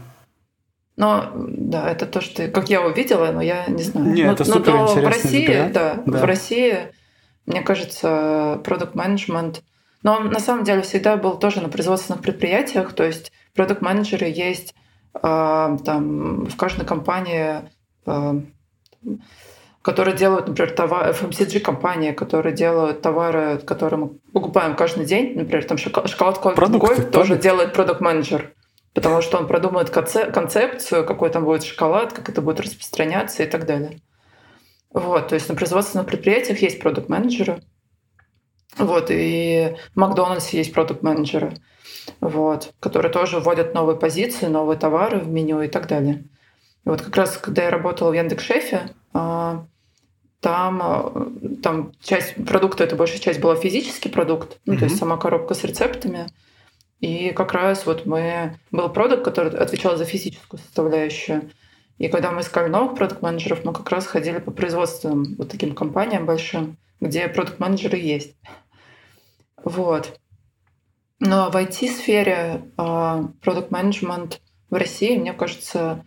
Но 0.95 1.31
да, 1.35 1.89
это 1.89 2.05
то, 2.05 2.21
что 2.21 2.47
как 2.49 2.69
я 2.69 2.85
увидела, 2.85 3.31
но 3.31 3.41
я 3.41 3.65
не 3.67 3.81
знаю. 3.81 4.13
Нет, 4.13 4.27
но, 4.27 4.33
это 4.33 4.45
супер 4.45 4.73
но, 4.73 4.95
но 4.95 5.01
в 5.01 5.05
России, 5.05 5.47
да, 5.73 5.95
да, 6.05 6.19
в 6.19 6.23
России 6.23 6.91
мне 7.45 7.61
кажется, 7.61 8.61
продукт 8.63 8.95
менеджмент. 8.95 9.63
Но 10.01 10.15
он 10.15 10.29
на 10.29 10.39
самом 10.39 10.63
деле 10.63 10.81
всегда 10.81 11.15
был 11.17 11.37
тоже 11.37 11.61
на 11.61 11.69
производственных 11.69 12.21
предприятиях, 12.21 12.93
то 12.93 13.03
есть 13.03 13.31
продукт 13.55 13.81
менеджеры 13.81 14.27
есть 14.27 14.75
э, 15.15 15.19
там 15.21 16.45
в 16.45 16.55
каждой 16.57 16.85
компании, 16.85 17.69
э, 18.05 18.41
которые 19.81 20.15
делают, 20.15 20.47
например, 20.47 20.71
товар, 20.73 21.09
FMCG 21.11 21.59
компании, 21.59 22.11
которые 22.11 22.53
делают 22.53 23.01
товары, 23.01 23.59
которые 23.59 23.99
мы 23.99 24.09
покупаем 24.33 24.75
каждый 24.75 25.05
день, 25.05 25.35
например, 25.35 25.63
там 25.65 25.77
шоколадку 25.77 26.49
Альпенгольд 26.49 27.11
тоже 27.11 27.37
делает 27.37 27.73
продукт 27.73 28.01
менеджер 28.01 28.53
потому 28.93 29.21
что 29.21 29.37
он 29.37 29.47
продумает 29.47 29.89
концепцию, 29.89 31.05
какой 31.05 31.29
там 31.29 31.43
будет 31.43 31.63
шоколад, 31.63 32.13
как 32.13 32.29
это 32.29 32.41
будет 32.41 32.59
распространяться 32.61 33.43
и 33.43 33.47
так 33.47 33.65
далее. 33.65 33.99
Вот, 34.93 35.27
то 35.29 35.35
есть 35.35 35.49
на 35.49 35.55
производственных 35.55 36.07
предприятиях 36.07 36.61
есть 36.61 36.79
продукт-менеджеры. 36.79 37.61
Вот, 38.77 39.07
и 39.09 39.75
в 39.93 39.99
Макдональдсе 39.99 40.57
есть 40.57 40.73
продукт-менеджеры, 40.73 41.53
вот, 42.21 42.73
которые 42.79 43.11
тоже 43.11 43.39
вводят 43.39 43.73
новые 43.73 43.97
позиции, 43.97 44.45
новые 44.45 44.77
товары 44.77 45.19
в 45.19 45.27
меню 45.27 45.61
и 45.61 45.67
так 45.67 45.87
далее. 45.87 46.25
И 46.85 46.89
вот 46.89 47.01
как 47.01 47.15
раз, 47.15 47.37
когда 47.37 47.63
я 47.63 47.69
работала 47.69 48.11
в 48.11 48.13
Яндекс.Шефе, 48.13 48.89
а, 49.13 49.65
там, 50.39 50.81
а, 50.81 51.31
там 51.61 51.93
часть 52.01 52.35
продукта, 52.45 52.83
это 52.83 52.95
большая 52.95 53.19
часть 53.19 53.39
была 53.39 53.55
физический 53.55 54.09
продукт, 54.09 54.59
ну, 54.65 54.73
mm-hmm. 54.73 54.79
то 54.79 54.85
есть 54.85 54.97
сама 54.97 55.17
коробка 55.17 55.53
с 55.53 55.63
рецептами. 55.63 56.27
И 56.99 57.31
как 57.31 57.53
раз 57.53 57.85
вот 57.85 58.05
мы... 58.05 58.57
Был 58.71 58.89
продукт, 58.89 59.23
который 59.23 59.51
отвечал 59.57 59.97
за 59.97 60.05
физическую 60.05 60.59
составляющую. 60.59 61.51
И 61.97 62.07
когда 62.07 62.31
мы 62.31 62.41
искали 62.41 62.69
новых 62.69 62.95
продукт-менеджеров, 62.95 63.63
мы 63.63 63.73
как 63.73 63.89
раз 63.89 64.07
ходили 64.07 64.39
по 64.39 64.51
производственным 64.51 65.35
вот 65.37 65.49
таким 65.49 65.75
компаниям 65.75 66.25
большим, 66.25 66.77
где 66.99 67.27
продукт-менеджеры 67.27 67.97
есть. 67.97 68.35
Вот. 69.63 70.19
Но 71.19 71.49
в 71.49 71.55
IT-сфере 71.55 72.63
а, 72.77 73.29
продукт-менеджмент 73.41 74.41
в 74.69 74.75
России, 74.75 75.17
мне 75.17 75.33
кажется, 75.33 76.03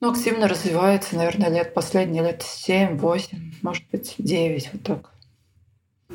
ну, 0.00 0.10
активно 0.10 0.48
развивается, 0.48 1.16
наверное, 1.16 1.50
лет 1.50 1.74
последние 1.74 2.22
лет 2.22 2.42
7, 2.42 2.96
8, 2.96 3.52
может 3.62 3.84
быть, 3.92 4.14
9, 4.18 4.70
вот 4.72 4.82
так. 4.82 5.12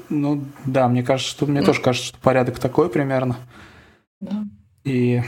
Ну 0.09 0.45
да, 0.65 0.87
мне 0.87 1.03
кажется, 1.03 1.31
что 1.31 1.45
мне 1.45 1.61
ну, 1.61 1.67
тоже 1.67 1.81
кажется, 1.81 2.07
что 2.07 2.19
порядок 2.19 2.59
такой 2.59 2.89
примерно. 2.89 3.37
Да. 4.19 4.43
И 4.83 5.21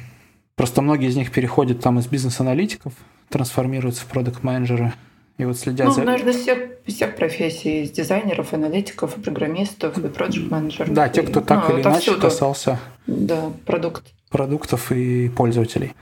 Просто 0.55 0.81
многие 0.81 1.09
из 1.09 1.15
них 1.15 1.31
переходят 1.31 1.79
там 1.81 1.99
из 1.99 2.07
бизнес-аналитиков, 2.07 2.93
трансформируются 3.29 4.03
в 4.03 4.05
продукт-менеджеры. 4.07 4.93
И 5.37 5.45
вот 5.45 5.57
следят 5.57 5.87
ну, 5.87 5.93
за... 5.93 6.03
наверное, 6.03 6.33
всех, 6.33 6.59
всех 6.85 7.15
профессий, 7.15 7.83
из 7.83 7.91
дизайнеров, 7.91 8.53
аналитиков, 8.53 9.17
и 9.17 9.21
программистов, 9.21 9.97
и 9.97 10.07
проект-менеджеров. 10.07 10.93
Да, 10.93 11.09
те, 11.09 11.23
кто 11.23 11.41
так 11.41 11.67
ну, 11.67 11.75
или 11.75 11.83
иначе 11.83 12.01
всюду. 12.01 12.21
касался 12.21 12.79
да, 13.07 13.51
продукт. 13.65 14.13
продуктов 14.29 14.91
и 14.91 15.29
пользователей. 15.29 15.93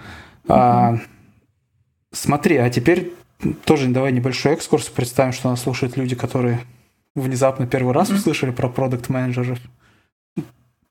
Угу. 0.44 0.54
А, 0.54 1.00
смотри, 2.12 2.58
а 2.58 2.70
теперь 2.70 3.14
тоже 3.64 3.88
давай 3.88 4.12
небольшой 4.12 4.52
экскурс. 4.54 4.90
Представим, 4.90 5.32
что 5.32 5.50
нас 5.50 5.62
слушают 5.62 5.96
люди, 5.96 6.16
которые 6.16 6.60
внезапно 7.16 7.68
первый 7.68 7.94
раз 7.94 8.10
услышали 8.10 8.52
про 8.52 8.68
продукт-менеджеров. 8.68 9.60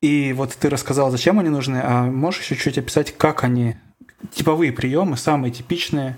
И 0.01 0.33
вот 0.33 0.55
ты 0.55 0.69
рассказал, 0.69 1.11
зачем 1.11 1.39
они 1.39 1.49
нужны, 1.49 1.79
а 1.83 2.03
можешь 2.05 2.41
еще 2.41 2.55
чуть 2.55 2.77
описать, 2.77 3.15
как 3.15 3.43
они, 3.43 3.75
типовые 4.31 4.71
приемы, 4.71 5.15
самые 5.15 5.51
типичные 5.51 6.17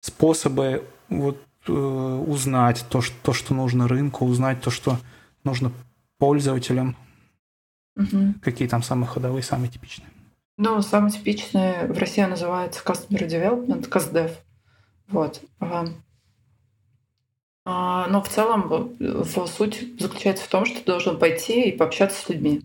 способы 0.00 0.84
вот, 1.08 1.42
э, 1.66 1.72
узнать 1.72 2.84
то 2.88 3.00
что, 3.00 3.16
то, 3.22 3.32
что 3.32 3.54
нужно 3.54 3.88
рынку, 3.88 4.24
узнать 4.24 4.60
то, 4.60 4.70
что 4.70 4.98
нужно 5.42 5.72
пользователям. 6.18 6.96
Угу. 7.96 8.34
Какие 8.42 8.68
там 8.68 8.84
самые 8.84 9.08
ходовые, 9.08 9.42
самые 9.42 9.68
типичные? 9.68 10.08
Ну, 10.56 10.80
самые 10.82 11.10
типичные 11.10 11.86
в 11.86 11.98
России 11.98 12.22
называется 12.22 12.82
Customer 12.84 13.26
Development, 13.26 13.88
CastDev. 13.88 14.32
Вот. 15.08 15.40
А, 17.64 18.06
но 18.08 18.22
в 18.22 18.28
целом 18.28 18.96
в 18.98 19.46
суть 19.46 20.00
заключается 20.00 20.44
в 20.44 20.48
том, 20.48 20.64
что 20.64 20.78
ты 20.78 20.84
должен 20.84 21.18
пойти 21.18 21.68
и 21.68 21.76
пообщаться 21.76 22.20
с 22.22 22.28
людьми. 22.28 22.62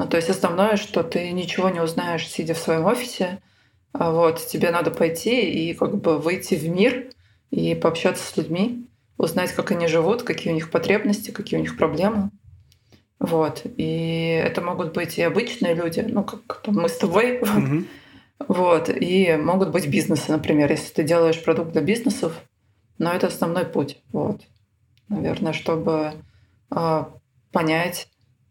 Ну, 0.00 0.06
то 0.06 0.16
есть 0.16 0.30
основное, 0.30 0.78
что 0.78 1.02
ты 1.02 1.30
ничего 1.30 1.68
не 1.68 1.78
узнаешь, 1.78 2.26
сидя 2.26 2.54
в 2.54 2.58
своем 2.58 2.86
офисе. 2.86 3.42
А 3.92 4.12
вот, 4.12 4.38
тебе 4.46 4.70
надо 4.70 4.90
пойти 4.90 5.42
и 5.42 5.74
как 5.74 6.00
бы 6.00 6.18
выйти 6.18 6.54
в 6.54 6.66
мир 6.70 7.10
и 7.50 7.74
пообщаться 7.74 8.24
с 8.24 8.34
людьми, 8.34 8.86
узнать, 9.18 9.52
как 9.52 9.72
они 9.72 9.88
живут, 9.88 10.22
какие 10.22 10.54
у 10.54 10.56
них 10.56 10.70
потребности, 10.70 11.32
какие 11.32 11.58
у 11.58 11.62
них 11.62 11.76
проблемы. 11.76 12.30
Вот. 13.18 13.66
И 13.76 14.42
это 14.42 14.62
могут 14.62 14.94
быть 14.94 15.18
и 15.18 15.22
обычные 15.22 15.74
люди, 15.74 16.00
ну, 16.00 16.24
как 16.24 16.62
там, 16.62 16.76
мы 16.76 16.88
с 16.88 16.96
тобой. 16.96 17.38
Mm-hmm. 17.38 17.86
Вот. 18.48 18.88
И 18.88 19.36
могут 19.36 19.68
быть 19.70 19.86
бизнесы, 19.86 20.32
например, 20.32 20.70
если 20.70 20.94
ты 20.94 21.02
делаешь 21.02 21.44
продукт 21.44 21.72
для 21.72 21.82
бизнесов, 21.82 22.32
но 22.96 23.12
это 23.12 23.26
основной 23.26 23.66
путь. 23.66 23.98
Вот. 24.12 24.40
Наверное, 25.10 25.52
чтобы 25.52 26.14
э, 26.70 27.04
понять, 27.52 28.08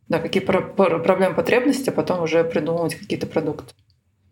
да, 0.09 0.19
какие 0.19 0.43
про- 0.43 0.61
про- 0.61 0.99
проблемы, 0.99 1.35
потребности, 1.35 1.89
а 1.89 1.93
потом 1.93 2.23
уже 2.23 2.43
придумывать 2.43 2.95
какие-то 2.95 3.27
продукты. 3.27 3.73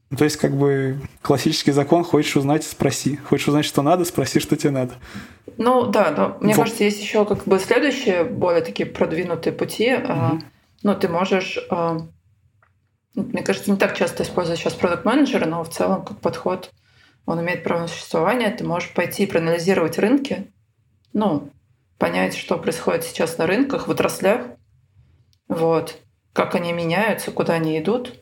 Ну, 0.10 0.18
то 0.18 0.24
есть, 0.24 0.38
как 0.38 0.56
бы 0.56 1.00
классический 1.22 1.72
закон, 1.72 2.04
хочешь 2.04 2.36
узнать, 2.36 2.64
спроси. 2.64 3.18
Хочешь 3.18 3.48
узнать, 3.48 3.66
что 3.66 3.82
надо, 3.82 4.06
спроси, 4.06 4.40
что 4.40 4.56
тебе 4.56 4.72
надо. 4.72 4.94
Ну 5.58 5.86
да, 5.86 6.14
но 6.16 6.38
мне 6.40 6.54
вот. 6.54 6.64
кажется, 6.64 6.84
есть 6.84 7.02
еще 7.02 7.26
как 7.26 7.44
бы 7.46 7.60
следующие 7.60 8.24
более 8.24 8.62
такие 8.62 8.88
продвинутые 8.88 9.54
пути. 9.54 9.94
Угу. 9.96 10.42
Ну, 10.84 10.96
ты 10.96 11.10
можешь 11.10 11.58
а, 11.70 12.08
мне 13.18 13.42
кажется, 13.42 13.72
не 13.72 13.78
так 13.78 13.98
часто 13.98 14.22
используют 14.22 14.60
сейчас 14.60 14.76
продукт 14.76 15.04
менеджеры 15.04 15.48
но 15.48 15.64
в 15.64 15.70
целом 15.70 16.06
как 16.06 16.20
подход 16.20 16.72
он 17.26 17.42
имеет 17.42 17.64
право 17.64 17.82
на 17.82 17.88
существование. 17.88 18.52
Ты 18.52 18.64
можешь 18.64 18.94
пойти 18.94 19.24
и 19.24 19.26
проанализировать 19.26 19.98
рынки, 19.98 20.50
ну, 21.12 21.50
понять, 21.98 22.38
что 22.38 22.58
происходит 22.58 23.04
сейчас 23.04 23.38
на 23.38 23.48
рынках, 23.48 23.88
в 23.88 23.92
отраслях, 23.92 24.42
вот. 25.48 25.98
Как 26.34 26.56
они 26.56 26.74
меняются, 26.74 27.32
куда 27.32 27.54
они 27.54 27.80
идут. 27.80 28.14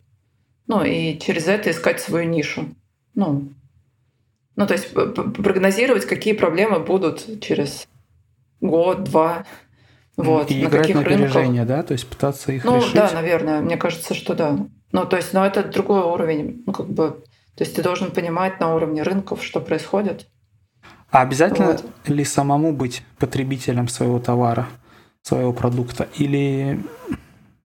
Ну, 0.68 0.84
и 0.84 1.18
через 1.20 1.48
это 1.48 1.72
искать 1.72 2.00
свою 2.00 2.30
нишу. 2.30 2.66
Ну, 3.14 3.50
ну 4.56 4.68
то 4.68 4.74
есть 4.74 4.94
прогнозировать, 4.94 6.06
какие 6.06 6.34
проблемы 6.34 6.80
будут 6.80 7.42
через 7.42 7.88
год, 8.62 9.04
два. 9.04 9.46
Вот, 10.18 10.50
и 10.50 10.64
на 10.64 10.68
играть 10.68 10.88
каких 10.88 10.96
на 10.96 11.04
рынках. 11.04 11.68
да? 11.68 11.84
То 11.84 11.92
есть 11.92 12.08
пытаться 12.08 12.52
их 12.52 12.64
ну, 12.64 12.78
решить? 12.78 12.96
Ну, 12.96 13.02
да, 13.02 13.12
наверное. 13.12 13.62
Мне 13.62 13.76
кажется, 13.78 14.14
что 14.14 14.34
да. 14.34 14.58
Ну, 14.92 15.06
то 15.06 15.18
есть, 15.18 15.34
но 15.34 15.46
это 15.46 15.64
другой 15.64 16.04
уровень. 16.04 16.64
Ну, 16.66 16.72
как 16.72 16.88
бы, 16.88 17.24
то 17.56 17.64
есть 17.64 17.76
ты 17.76 17.84
должен 17.84 18.12
понимать 18.12 18.60
на 18.62 18.74
уровне 18.74 19.04
рынков, 19.04 19.44
что 19.44 19.60
происходит. 19.60 20.28
А 21.12 21.22
обязательно 21.22 21.74
вот. 21.74 21.86
ли 22.08 22.24
самому 22.24 22.74
быть 22.74 23.04
потребителем 23.20 23.88
своего 23.90 24.20
товара? 24.20 24.68
Своего 25.26 25.54
продукта? 25.54 26.08
Или 26.18 26.80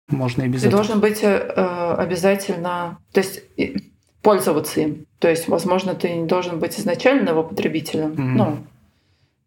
можно 0.09 0.43
и 0.43 0.47
без 0.47 0.61
Ты 0.61 0.67
этого? 0.67 0.83
должен 0.83 0.99
быть 0.99 1.23
э, 1.23 1.95
обязательно, 1.97 2.99
то 3.13 3.19
есть 3.21 3.41
пользоваться 4.21 4.81
им. 4.81 5.05
То 5.19 5.29
есть, 5.29 5.47
возможно, 5.47 5.95
ты 5.95 6.13
не 6.13 6.27
должен 6.27 6.59
быть 6.59 6.77
изначально 6.77 7.29
его 7.29 7.43
потребителем. 7.43 8.11
Mm-hmm. 8.11 8.35
Ну, 8.35 8.57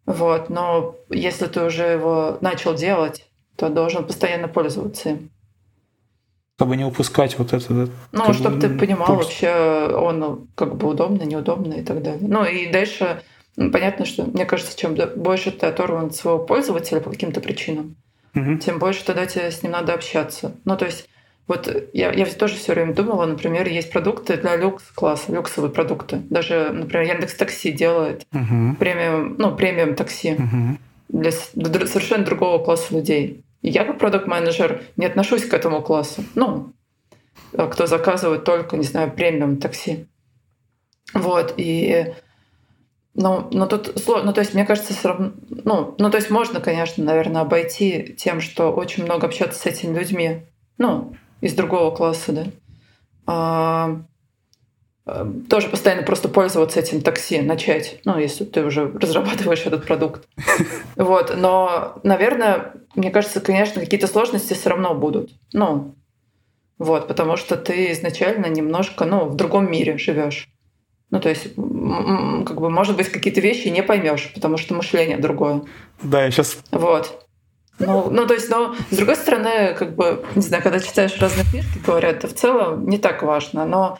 вот, 0.06 0.48
но 0.48 0.96
если 1.10 1.46
ты 1.46 1.62
уже 1.62 1.84
его 1.84 2.38
начал 2.40 2.74
делать, 2.74 3.26
то 3.56 3.68
должен 3.68 4.06
постоянно 4.06 4.48
пользоваться 4.48 5.10
им. 5.10 5.30
чтобы 6.56 6.76
не 6.76 6.84
упускать 6.84 7.38
вот 7.38 7.52
это. 7.52 7.88
Ну, 8.12 8.32
чтобы 8.32 8.58
ты 8.60 8.70
понимал 8.70 9.06
пульс. 9.08 9.26
вообще, 9.26 9.94
он 9.94 10.48
как 10.54 10.76
бы 10.76 10.88
удобно, 10.88 11.24
неудобно 11.24 11.74
и 11.74 11.82
так 11.82 12.02
далее. 12.02 12.26
Ну 12.26 12.44
и 12.44 12.72
дальше 12.72 13.22
ну, 13.56 13.70
понятно, 13.70 14.04
что 14.04 14.24
мне 14.24 14.44
кажется, 14.44 14.76
чем 14.76 14.96
больше 15.16 15.50
ты 15.50 15.66
оторван 15.66 16.06
от 16.06 16.14
своего 16.14 16.38
пользователя 16.38 17.00
по 17.00 17.10
каким-то 17.10 17.40
причинам, 17.40 17.96
угу. 18.34 18.58
тем 18.58 18.78
больше 18.78 19.04
тогда 19.04 19.26
тебе 19.26 19.50
с 19.50 19.62
ним 19.62 19.72
надо 19.72 19.92
общаться. 19.92 20.56
Ну, 20.64 20.76
то 20.76 20.86
есть 20.86 21.08
вот 21.50 21.68
я, 21.92 22.12
я 22.12 22.26
тоже 22.26 22.54
все 22.54 22.74
время 22.74 22.94
думала, 22.94 23.26
например, 23.26 23.66
есть 23.66 23.90
продукты 23.90 24.36
для 24.36 24.54
люкс-класса, 24.54 25.32
люксовые 25.32 25.72
продукты. 25.72 26.22
Даже, 26.30 26.70
например, 26.72 27.08
Яндекс 27.08 27.34
Такси 27.34 27.72
делает 27.72 28.24
uh 28.32 28.76
премиум, 28.76 29.34
ну, 29.36 29.56
премиум 29.56 29.96
такси 29.96 30.36
uh 30.38 30.76
для, 31.08 31.32
для 31.54 31.86
совершенно 31.88 32.24
другого 32.24 32.62
класса 32.62 32.94
людей. 32.94 33.44
И 33.62 33.70
я 33.70 33.84
как 33.84 33.98
продукт-менеджер 33.98 34.82
не 34.96 35.06
отношусь 35.06 35.44
к 35.44 35.52
этому 35.52 35.82
классу. 35.82 36.22
Ну, 36.36 36.72
а 37.56 37.66
кто 37.66 37.86
заказывает 37.86 38.44
только, 38.44 38.76
не 38.76 38.84
знаю, 38.84 39.10
премиум 39.10 39.56
такси. 39.56 40.06
Вот, 41.14 41.54
и 41.56 42.14
ну, 43.14 43.48
но 43.50 43.66
тут 43.66 44.00
сложно, 44.02 44.26
ну, 44.26 44.32
то 44.32 44.40
есть, 44.40 44.54
мне 44.54 44.64
кажется, 44.64 44.94
все 44.94 45.08
равно, 45.08 45.32
ну, 45.48 45.94
ну, 45.98 46.10
то 46.10 46.16
есть, 46.16 46.30
можно, 46.30 46.60
конечно, 46.60 47.04
наверное, 47.04 47.42
обойти 47.42 48.14
тем, 48.16 48.40
что 48.40 48.72
очень 48.72 49.04
много 49.04 49.26
общаться 49.26 49.58
с 49.58 49.66
этими 49.66 49.98
людьми, 49.98 50.46
ну, 50.78 51.14
из 51.40 51.54
другого 51.54 51.94
класса, 51.94 52.32
да. 52.32 52.44
А, 53.26 54.00
а, 55.06 55.32
тоже 55.48 55.68
постоянно 55.68 56.02
просто 56.02 56.28
пользоваться 56.28 56.78
этим 56.78 57.00
такси, 57.00 57.40
начать, 57.40 58.00
ну, 58.04 58.16
если 58.16 58.44
ты 58.44 58.64
уже 58.64 58.88
разрабатываешь 58.88 59.66
этот 59.66 59.86
продукт. 59.86 60.28
Вот, 60.96 61.34
но, 61.36 61.98
наверное, 62.02 62.74
мне 62.94 63.10
кажется, 63.10 63.40
конечно, 63.40 63.80
какие-то 63.80 64.06
сложности 64.06 64.52
все 64.52 64.68
равно 64.68 64.94
будут. 64.94 65.30
Ну, 65.52 65.94
вот, 66.78 67.08
потому 67.08 67.36
что 67.36 67.56
ты 67.56 67.92
изначально 67.92 68.46
немножко, 68.46 69.04
ну, 69.04 69.24
в 69.26 69.34
другом 69.34 69.70
мире 69.70 69.96
живешь. 69.96 70.48
Ну, 71.10 71.20
то 71.20 71.28
есть, 71.28 71.54
как 71.54 72.60
бы, 72.60 72.70
может 72.70 72.96
быть, 72.96 73.08
какие-то 73.08 73.40
вещи 73.40 73.68
не 73.68 73.82
поймешь, 73.82 74.30
потому 74.32 74.56
что 74.56 74.74
мышление 74.74 75.18
другое. 75.18 75.62
Да, 76.02 76.24
я 76.24 76.30
сейчас... 76.30 76.58
Вот. 76.70 77.26
Ну, 77.80 78.10
ну, 78.10 78.26
то 78.26 78.34
есть, 78.34 78.48
но 78.50 78.74
с 78.90 78.96
другой 78.96 79.16
стороны, 79.16 79.74
как 79.74 79.96
бы, 79.96 80.24
не 80.34 80.42
знаю, 80.42 80.62
когда 80.62 80.78
читаешь 80.78 81.18
разные 81.18 81.46
книжки, 81.46 81.78
говорят, 81.84 82.16
это 82.16 82.28
в 82.28 82.34
целом 82.34 82.86
не 82.86 82.98
так 82.98 83.22
важно, 83.22 83.64
но 83.64 83.98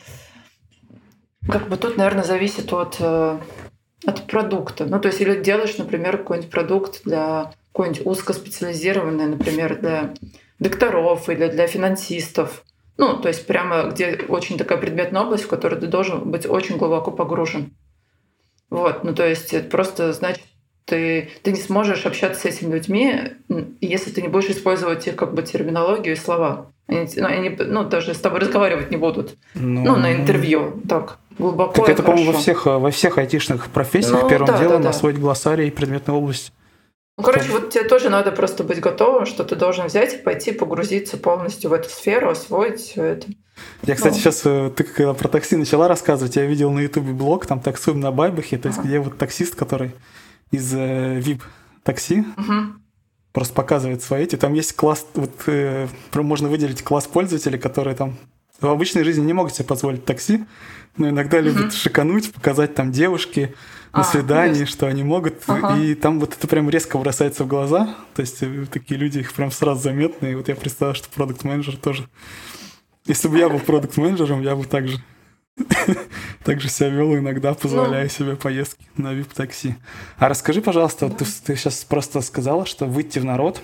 как 1.49 1.67
бы 1.67 1.77
тут, 1.77 1.97
наверное, 1.97 2.23
зависит 2.23 2.71
от, 2.71 2.97
э, 2.99 3.39
от 4.05 4.27
продукта. 4.27 4.85
Ну, 4.85 4.99
то 4.99 5.07
есть, 5.07 5.19
или 5.19 5.41
делаешь, 5.41 5.77
например, 5.77 6.19
какой-нибудь 6.19 6.51
продукт 6.51 7.01
для 7.03 7.53
какой-нибудь 7.73 8.05
узкоспециализированный, 8.05 9.25
например, 9.25 9.79
для 9.79 10.13
докторов 10.59 11.27
или 11.29 11.47
для 11.47 11.67
финансистов. 11.67 12.63
Ну, 13.01 13.17
то 13.17 13.29
есть 13.29 13.47
прямо 13.47 13.85
где 13.85 14.25
очень 14.29 14.59
такая 14.59 14.77
предметная 14.77 15.23
область, 15.23 15.45
в 15.45 15.47
которой 15.47 15.79
ты 15.79 15.87
должен 15.87 16.29
быть 16.29 16.45
очень 16.45 16.77
глубоко 16.77 17.09
погружен. 17.09 17.73
Вот, 18.69 19.03
ну 19.03 19.15
то 19.15 19.27
есть 19.27 19.53
это 19.53 19.67
просто 19.71 20.13
значит, 20.13 20.43
ты, 20.85 21.31
ты 21.41 21.51
не 21.51 21.59
сможешь 21.59 22.05
общаться 22.05 22.41
с 22.41 22.45
этими 22.45 22.75
людьми, 22.75 23.33
если 23.81 24.11
ты 24.11 24.21
не 24.21 24.27
будешь 24.27 24.51
использовать 24.51 25.07
их 25.07 25.15
как 25.15 25.33
бы 25.33 25.41
терминологию 25.41 26.13
и 26.13 26.15
слова. 26.15 26.67
Они, 26.85 27.09
ну, 27.15 27.25
они 27.25 27.49
ну, 27.49 27.85
даже 27.85 28.13
с 28.13 28.19
тобой 28.19 28.39
разговаривать 28.39 28.91
не 28.91 28.97
будут. 28.97 29.35
Ну, 29.55 29.83
ну 29.83 29.95
на 29.95 30.13
интервью. 30.13 30.79
Так, 30.87 31.17
глубоко. 31.39 31.73
Так 31.73 31.89
это, 31.89 32.03
по-моему, 32.03 32.33
во 32.33 32.37
всех, 32.37 32.67
во 32.67 32.91
всех 32.91 33.17
айтишных 33.17 33.69
профессиях 33.69 34.21
ну, 34.21 34.29
первым 34.29 34.47
да, 34.47 34.59
делом 34.59 34.77
да, 34.77 34.83
да. 34.83 34.89
освоить 34.89 35.17
глоссарий 35.17 35.69
и 35.69 35.71
предметную 35.71 36.19
область. 36.19 36.53
Ну, 37.21 37.31
короче, 37.31 37.51
вот 37.51 37.69
тебе 37.69 37.83
тоже 37.83 38.09
надо 38.09 38.31
просто 38.31 38.63
быть 38.63 38.79
готовым, 38.79 39.25
что 39.25 39.43
ты 39.43 39.55
должен 39.55 39.87
взять 39.87 40.15
и 40.15 40.17
пойти 40.17 40.51
погрузиться 40.51 41.17
полностью 41.17 41.69
в 41.69 41.73
эту 41.73 41.89
сферу, 41.89 42.29
освоить 42.29 42.79
все 42.79 43.03
это. 43.03 43.27
Я, 43.83 43.95
кстати, 43.95 44.15
ну. 44.15 44.19
сейчас 44.19 44.41
э, 44.45 44.71
ты 44.75 44.83
когда 44.83 45.13
про 45.13 45.27
такси 45.27 45.55
начала 45.55 45.87
рассказывать, 45.87 46.35
я 46.35 46.45
видел 46.45 46.71
на 46.71 46.79
Ютубе 46.79 47.13
блог, 47.13 47.45
там 47.45 47.59
таксуем 47.59 47.99
на 47.99 48.11
Байбахе, 48.11 48.57
то 48.57 48.69
есть 48.69 48.79
ага. 48.79 48.87
где 48.87 48.99
вот 48.99 49.17
таксист, 49.17 49.55
который 49.55 49.91
из 50.51 50.73
э, 50.73 51.19
VIP 51.19 51.41
такси, 51.83 52.25
угу. 52.37 52.73
просто 53.31 53.53
показывает 53.53 54.01
свои 54.01 54.23
эти. 54.23 54.35
Там 54.35 54.53
есть 54.53 54.73
класс, 54.75 55.05
вот 55.13 55.31
э, 55.47 55.87
можно 56.13 56.49
выделить 56.49 56.83
класс 56.83 57.05
пользователей, 57.05 57.59
которые 57.59 57.95
там 57.95 58.17
в 58.61 58.67
обычной 58.67 59.03
жизни 59.03 59.25
не 59.25 59.33
могут 59.33 59.53
себе 59.55 59.65
позволить 59.65 60.05
такси, 60.05 60.45
но 60.97 61.09
иногда 61.09 61.37
угу. 61.37 61.47
любят 61.47 61.73
шикануть, 61.73 62.33
показать 62.33 62.75
там 62.75 62.91
девушки, 62.91 63.55
на 63.93 64.01
а, 64.01 64.03
свидании, 64.03 64.65
что 64.65 64.87
они 64.87 65.03
могут. 65.03 65.43
Ага. 65.47 65.77
И 65.77 65.95
там 65.95 66.19
вот 66.19 66.33
это 66.33 66.47
прям 66.47 66.69
резко 66.69 66.97
бросается 66.97 67.43
в 67.43 67.47
глаза. 67.47 67.95
То 68.13 68.21
есть 68.21 68.37
э, 68.41 68.65
такие 68.71 68.97
люди, 68.97 69.19
их 69.19 69.33
прям 69.33 69.51
сразу 69.51 69.81
заметны. 69.81 70.31
И 70.31 70.35
вот 70.35 70.47
я 70.47 70.55
представляю, 70.55 70.95
что 70.95 71.09
продукт 71.09 71.43
менеджер 71.43 71.75
тоже. 71.75 72.07
Если 73.05 73.27
бы 73.27 73.37
я 73.37 73.49
был 73.49 73.59
продукт 73.59 73.97
менеджером 73.97 74.41
я 74.41 74.55
бы 74.55 74.63
также 74.63 75.03
также 76.43 76.69
себя 76.69 76.89
вел 76.89 77.15
иногда, 77.17 77.53
позволяя 77.53 78.03
ну. 78.03 78.09
себе 78.09 78.35
поездки 78.35 78.85
на 78.95 79.13
VIP-такси. 79.13 79.75
А 80.17 80.29
расскажи, 80.29 80.61
пожалуйста, 80.61 81.09
ты, 81.09 81.25
ты 81.25 81.55
сейчас 81.55 81.83
просто 81.83 82.21
сказала, 82.21 82.65
что 82.65 82.85
выйти 82.85 83.19
в 83.19 83.25
народ. 83.25 83.61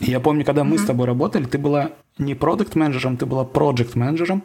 Я 0.00 0.20
помню, 0.20 0.44
когда 0.44 0.64
мы 0.64 0.78
с 0.78 0.84
тобой 0.84 1.06
работали, 1.06 1.44
ты 1.44 1.58
была 1.58 1.92
не 2.18 2.34
продукт 2.34 2.74
менеджером 2.74 3.16
ты 3.16 3.26
была 3.26 3.44
проект 3.44 3.94
менеджером 3.94 4.44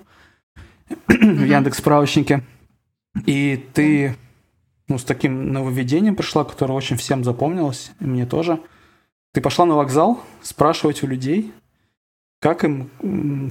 в 1.07 1.43
Яндекс 1.43 1.77
справочнике. 1.77 2.43
И 3.25 3.65
ты 3.73 4.15
ну, 4.89 4.97
с 4.97 5.03
таким 5.03 5.53
нововведением 5.53 6.15
пришла, 6.15 6.43
которое 6.43 6.73
очень 6.73 6.97
всем 6.97 7.23
запомнилось, 7.23 7.91
и 7.99 8.05
мне 8.05 8.25
тоже. 8.25 8.59
Ты 9.31 9.41
пошла 9.41 9.65
на 9.65 9.75
вокзал 9.75 10.21
спрашивать 10.41 11.03
у 11.03 11.07
людей, 11.07 11.53
как 12.39 12.63
им 12.63 12.89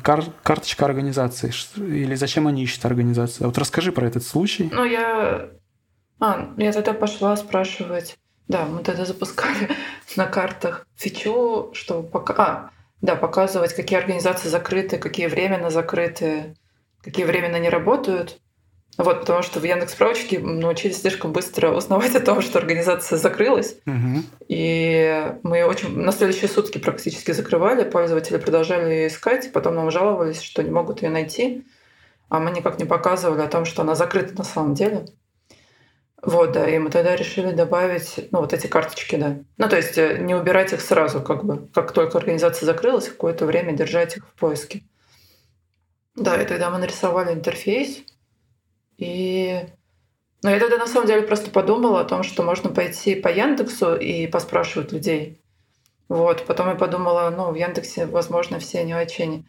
кар 0.03 0.25
карточка 0.43 0.85
организации, 0.85 1.53
или 1.77 2.15
зачем 2.17 2.49
они 2.49 2.65
ищут 2.65 2.85
организацию. 2.85 3.47
Вот 3.47 3.57
расскажи 3.57 3.93
про 3.93 4.07
этот 4.07 4.25
случай. 4.25 4.69
Ну, 4.73 4.85
я... 4.85 5.49
А, 6.21 6.53
я 6.57 6.73
тогда 6.73 6.93
пошла 6.93 7.37
спрашивать... 7.37 8.19
Да, 8.49 8.65
мы 8.65 8.83
тогда 8.83 9.05
запускали 9.05 9.71
на 10.17 10.27
картах 10.27 10.87
фичу, 10.97 11.71
что 11.75 12.03
пока... 12.03 12.35
А, 12.39 12.71
да, 13.01 13.15
показывать, 13.15 13.75
какие 13.75 13.99
организации 13.99 14.49
закрыты, 14.49 14.99
какие 14.99 15.29
временно 15.29 15.71
закрыты, 15.71 16.57
какие 17.03 17.25
временно 17.25 17.57
не 17.57 17.69
работают. 17.69 18.41
Вот, 18.97 19.21
потому 19.21 19.43
что 19.43 19.61
в 19.61 19.65
Яндекс 19.65 19.93
справочке 19.93 20.41
научились 20.41 21.01
слишком 21.01 21.31
быстро 21.33 21.71
узнавать 21.71 22.17
о 22.17 22.21
том, 22.21 22.43
что 22.43 22.59
организация 22.59 23.17
закрылась. 23.17 23.77
Угу. 23.87 24.23
И 24.49 25.33
мы 25.45 25.65
очень 25.65 25.97
на 25.97 26.11
следующие 26.11 26.49
сутки 26.49 26.79
практически 26.79 27.31
закрывали, 27.31 27.89
пользователи 27.89 28.39
продолжали 28.39 28.93
ее 28.93 29.07
искать, 29.07 29.53
потом 29.53 29.77
нам 29.77 29.93
жаловались, 29.93 30.43
что 30.43 30.65
не 30.65 30.71
могут 30.71 31.03
ее 31.03 31.11
найти, 31.11 31.65
а 32.29 32.41
мы 32.41 32.51
никак 32.51 32.81
не 32.81 32.87
показывали 32.87 33.43
о 33.43 33.49
том, 33.49 33.65
что 33.67 33.83
она 33.83 33.95
закрыта 33.95 34.37
на 34.37 34.45
самом 34.45 34.75
деле. 34.75 35.07
Вот, 36.21 36.53
да, 36.53 36.69
и 36.69 36.79
мы 36.79 36.91
тогда 36.91 37.15
решили 37.15 37.53
добавить, 37.53 38.29
ну, 38.33 38.41
вот 38.41 38.53
эти 38.53 38.67
карточки, 38.67 39.17
да. 39.17 39.39
Ну, 39.57 39.69
то 39.69 39.77
есть 39.77 39.97
э, 39.99 40.19
не 40.19 40.35
убирать 40.35 40.73
их 40.73 40.81
сразу, 40.81 41.23
как 41.23 41.45
бы, 41.45 41.69
как 41.73 41.93
только 41.93 42.19
организация 42.19 42.67
закрылась, 42.67 43.09
какое-то 43.09 43.47
время 43.47 43.73
держать 43.73 44.17
их 44.17 44.27
в 44.27 44.33
поиске. 44.33 44.83
Да, 46.17 46.43
и 46.43 46.47
тогда 46.47 46.71
мы 46.71 46.79
нарисовали 46.79 47.33
интерфейс, 47.33 48.03
и 48.97 49.65
но 50.43 50.51
я 50.51 50.61
тогда 50.61 50.77
на 50.77 50.87
самом 50.87 51.09
деле 51.09 51.23
просто 51.23 51.51
подумала 51.51 52.01
о 52.01 52.05
том, 52.05 52.23
что 52.23 52.43
можно 52.43 52.71
пойти 52.71 53.17
по 53.17 53.29
Яндексу 53.29 53.97
и 53.97 54.27
поспрашивать 54.29 54.93
людей. 54.93 55.41
Вот. 56.09 56.47
Потом 56.47 56.69
я 56.69 56.75
подумала, 56.75 57.33
ну, 57.37 57.51
в 57.51 57.55
Яндексе, 57.57 58.07
возможно, 58.07 58.61
все 58.61 58.85
не 58.85 58.95
очень 58.95 59.49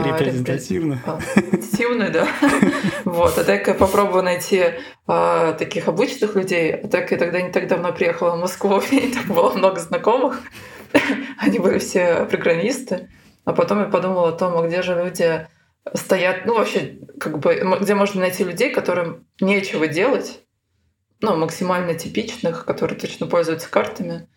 Репрезентативно. 0.00 1.02
Репрезентативно, 1.36 2.10
да. 2.10 2.28
Вот. 3.04 3.36
А 3.36 3.44
так 3.44 3.66
я 3.66 3.74
попробую 3.74 4.22
найти 4.22 4.74
а, 5.06 5.52
таких 5.52 5.88
обычных 5.88 6.34
людей. 6.34 6.72
А 6.72 6.88
так 6.88 7.10
я 7.10 7.18
тогда 7.18 7.42
не 7.42 7.50
так 7.50 7.68
давно 7.68 7.92
приехала 7.92 8.36
в 8.36 8.40
Москву, 8.40 8.80
и 8.90 9.12
так 9.12 9.26
было 9.26 9.52
много 9.52 9.80
знакомых. 9.80 10.40
Они 11.38 11.58
были 11.58 11.78
все 11.78 12.24
программисты. 12.26 13.10
А 13.44 13.52
потом 13.52 13.80
я 13.80 13.86
подумала 13.86 14.28
о 14.28 14.32
том, 14.32 14.56
а 14.56 14.66
где 14.66 14.82
же 14.82 14.94
люди 14.94 15.46
стоят, 15.94 16.46
ну 16.46 16.54
вообще, 16.54 16.98
как 17.18 17.38
бы, 17.38 17.60
где 17.80 17.94
можно 17.94 18.20
найти 18.20 18.44
людей, 18.44 18.70
которым 18.70 19.26
нечего 19.40 19.88
делать, 19.88 20.40
ну, 21.20 21.36
максимально 21.36 21.94
типичных, 21.94 22.64
которые 22.64 22.98
точно 22.98 23.26
пользуются 23.26 23.70
картами. 23.70 24.28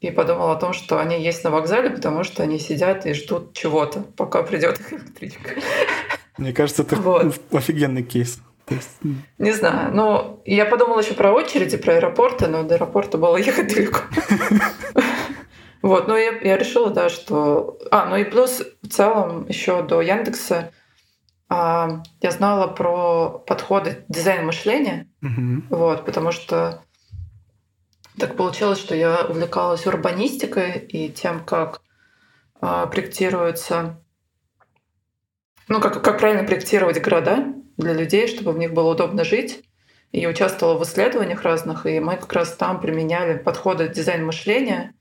И 0.00 0.10
подумал 0.10 0.50
о 0.50 0.56
том, 0.56 0.72
что 0.72 0.98
они 1.00 1.22
есть 1.22 1.44
на 1.44 1.50
вокзале, 1.50 1.90
потому 1.90 2.24
что 2.24 2.42
они 2.42 2.58
сидят 2.58 3.06
и 3.06 3.14
ждут 3.14 3.54
чего-то, 3.54 4.00
пока 4.16 4.42
придет 4.42 4.78
их 4.80 4.92
электричка. 4.92 5.50
Мне 6.36 6.52
кажется, 6.52 6.82
это 6.82 6.96
вот. 6.96 7.40
офигенный 7.52 8.02
кейс. 8.02 8.40
Есть... 8.68 8.98
Не 9.38 9.52
знаю. 9.52 9.94
Ну, 9.94 10.42
я 10.44 10.66
подумала 10.66 11.00
еще 11.00 11.14
про 11.14 11.32
очереди, 11.32 11.76
про 11.76 11.94
аэропорты, 11.94 12.48
но 12.48 12.62
до 12.62 12.74
аэропорта 12.74 13.18
было 13.18 13.36
ехать 13.36 13.74
далеко. 13.74 14.00
Вот, 15.82 16.08
ну 16.08 16.16
я, 16.16 16.38
я 16.38 16.56
решила, 16.56 16.88
да, 16.88 17.10
что... 17.10 17.76
А, 17.90 18.06
ну 18.06 18.16
и 18.16 18.24
плюс 18.24 18.62
в 18.80 18.88
целом 18.88 19.46
еще 19.48 19.82
до 19.82 20.00
Яндекса 20.00 20.72
а, 21.50 22.02
я 22.22 22.30
знала 22.30 22.68
про 22.68 23.38
подходы 23.46 24.02
дизайн 24.08 24.46
мышления, 24.46 25.08
угу. 25.20 25.62
вот, 25.68 26.06
потому 26.06 26.32
что 26.32 26.82
так 28.18 28.36
получилось, 28.36 28.78
что 28.78 28.94
я 28.94 29.24
увлекалась 29.28 29.86
урбанистикой 29.86 30.78
и 30.78 31.10
тем, 31.10 31.44
как 31.44 31.80
а, 32.60 32.86
проектируются 32.86 33.98
ну, 35.68 35.80
как, 35.80 36.02
как 36.02 36.18
правильно 36.18 36.44
проектировать 36.44 37.00
города 37.00 37.46
для 37.76 37.92
людей, 37.92 38.28
чтобы 38.28 38.52
в 38.52 38.58
них 38.58 38.72
было 38.72 38.92
удобно 38.92 39.24
жить. 39.24 39.64
И 40.12 40.26
участвовала 40.28 40.78
в 40.78 40.84
исследованиях 40.84 41.42
разных, 41.42 41.86
и 41.86 41.98
мы 41.98 42.16
как 42.16 42.32
раз 42.32 42.54
там 42.54 42.80
применяли 42.80 43.36
подходы 43.36 43.88
дизайн 43.88 44.24
мышления. 44.24 44.94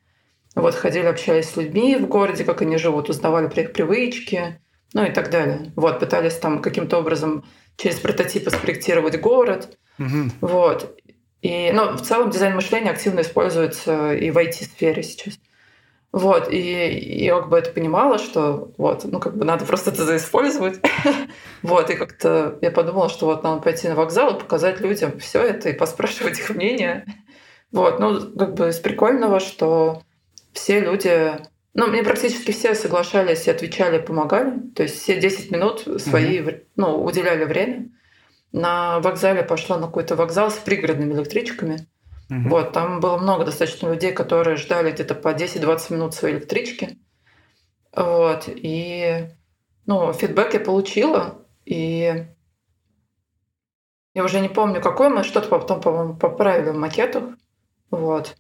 Вот 0.56 0.74
ходили, 0.74 1.06
общались 1.06 1.50
с 1.50 1.56
людьми 1.56 1.98
в 1.98 2.08
городе, 2.08 2.44
как 2.44 2.64
они 2.64 2.78
живут, 2.78 3.10
узнавали 3.10 3.48
про 3.48 3.62
их 3.62 3.74
привычки, 3.74 4.60
ну 4.94 5.06
и 5.06 5.12
так 5.12 5.30
далее. 5.30 5.72
Вот, 5.76 6.00
пытались 6.00 6.38
там 6.38 6.64
каким-то 6.64 6.98
образом 6.98 7.46
через 7.78 8.00
прототипы 8.00 8.50
спроектировать 8.50 9.20
город. 9.20 9.78
Мгм. 10.00 10.32
Вот. 10.42 11.00
И, 11.44 11.72
ну, 11.74 11.98
в 11.98 12.02
целом 12.02 12.30
дизайн 12.30 12.56
мышления 12.56 12.92
активно 12.92 13.20
используется 13.20 14.14
и 14.14 14.32
в 14.32 14.38
IT-сфере 14.38 15.04
сейчас. 15.04 15.38
Вот, 16.14 16.50
и, 16.50 16.88
и 16.88 17.26
я 17.26 17.36
как 17.42 17.50
бы 17.50 17.58
это 17.58 17.72
понимала, 17.72 18.18
что 18.18 18.72
вот, 18.78 19.04
ну, 19.04 19.20
как 19.20 19.36
бы 19.36 19.44
надо 19.44 19.66
просто 19.66 19.92
это 19.92 20.06
заиспользовать. 20.06 20.80
вот, 21.62 21.90
и 21.90 21.96
как-то 21.96 22.58
я 22.62 22.72
подумала, 22.72 23.10
что 23.10 23.26
вот 23.26 23.44
надо 23.44 23.62
пойти 23.62 23.90
на 23.90 23.96
вокзал 23.96 24.36
и 24.36 24.40
показать 24.40 24.80
людям 24.80 25.20
все 25.20 25.42
это 25.42 25.68
и 25.68 25.74
поспрашивать 25.74 26.40
их 26.40 26.50
мнение. 26.52 27.06
Вот, 27.74 28.00
ну, 28.00 28.22
как 28.38 28.54
бы 28.54 28.70
из 28.70 28.80
прикольного, 28.80 29.42
что 29.42 30.02
все 30.54 30.80
люди, 30.80 31.32
ну, 31.74 31.88
мне 31.88 32.04
практически 32.04 32.52
все 32.52 32.74
соглашались 32.74 33.48
и 33.48 33.52
отвечали, 33.52 33.98
помогали. 33.98 34.62
То 34.76 34.84
есть 34.84 35.02
все 35.02 35.20
10 35.20 35.52
минут 35.52 35.86
свои, 35.98 36.42
ну, 36.78 37.04
уделяли 37.04 37.44
время. 37.44 37.90
На 38.54 39.00
вокзале 39.00 39.44
пошла 39.44 39.78
на 39.78 39.88
какой-то 39.88 40.16
вокзал 40.16 40.52
с 40.52 40.56
пригородными 40.56 41.14
электричками. 41.14 41.88
Мгм. 42.30 42.50
Вот, 42.50 42.72
там 42.72 43.00
было 43.00 43.18
много 43.18 43.46
достаточно 43.46 43.90
людей, 43.90 44.14
которые 44.14 44.56
ждали 44.56 44.92
где-то 44.92 45.16
по 45.16 45.34
10-20 45.34 45.92
минут 45.92 46.14
своей 46.14 46.36
электрички. 46.36 46.98
Вот, 47.96 48.44
и, 48.48 49.28
ну, 49.86 50.14
фидбэк 50.14 50.54
я 50.54 50.60
получила, 50.60 51.46
и 51.66 52.26
я 54.14 54.24
уже 54.24 54.40
не 54.40 54.50
помню, 54.50 54.82
какой 54.82 55.10
мы, 55.10 55.24
что-то 55.24 55.50
потом, 55.50 55.82
по-моему, 55.82 56.16
поправили 56.16 56.70
в 56.70 56.78
макетах. 56.78 57.24
Вот. 57.90 58.36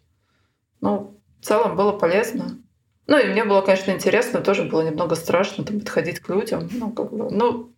Ну, 0.82 1.20
в 1.42 1.46
целом 1.46 1.76
было 1.76 1.92
полезно. 1.92 2.60
Ну, 3.08 3.18
и 3.18 3.26
мне 3.26 3.44
было, 3.44 3.62
конечно, 3.62 3.92
интересно, 3.92 4.42
тоже 4.42 4.64
было 4.64 4.82
немного 4.82 5.16
страшно 5.16 5.64
там 5.64 5.80
подходить 5.80 6.20
к 6.20 6.30
людям. 6.30 6.70
Ну, 6.72 6.92
как 6.92 7.12
бы, 7.12 7.30
ну, 7.32 7.74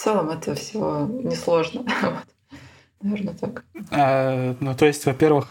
в 0.00 0.02
целом 0.02 0.30
это 0.30 0.54
все 0.54 1.06
несложно. 1.22 1.84
Наверное, 3.02 3.34
так. 3.34 3.64
А, 3.90 4.56
ну, 4.58 4.74
то 4.74 4.86
есть, 4.86 5.04
во-первых, 5.04 5.48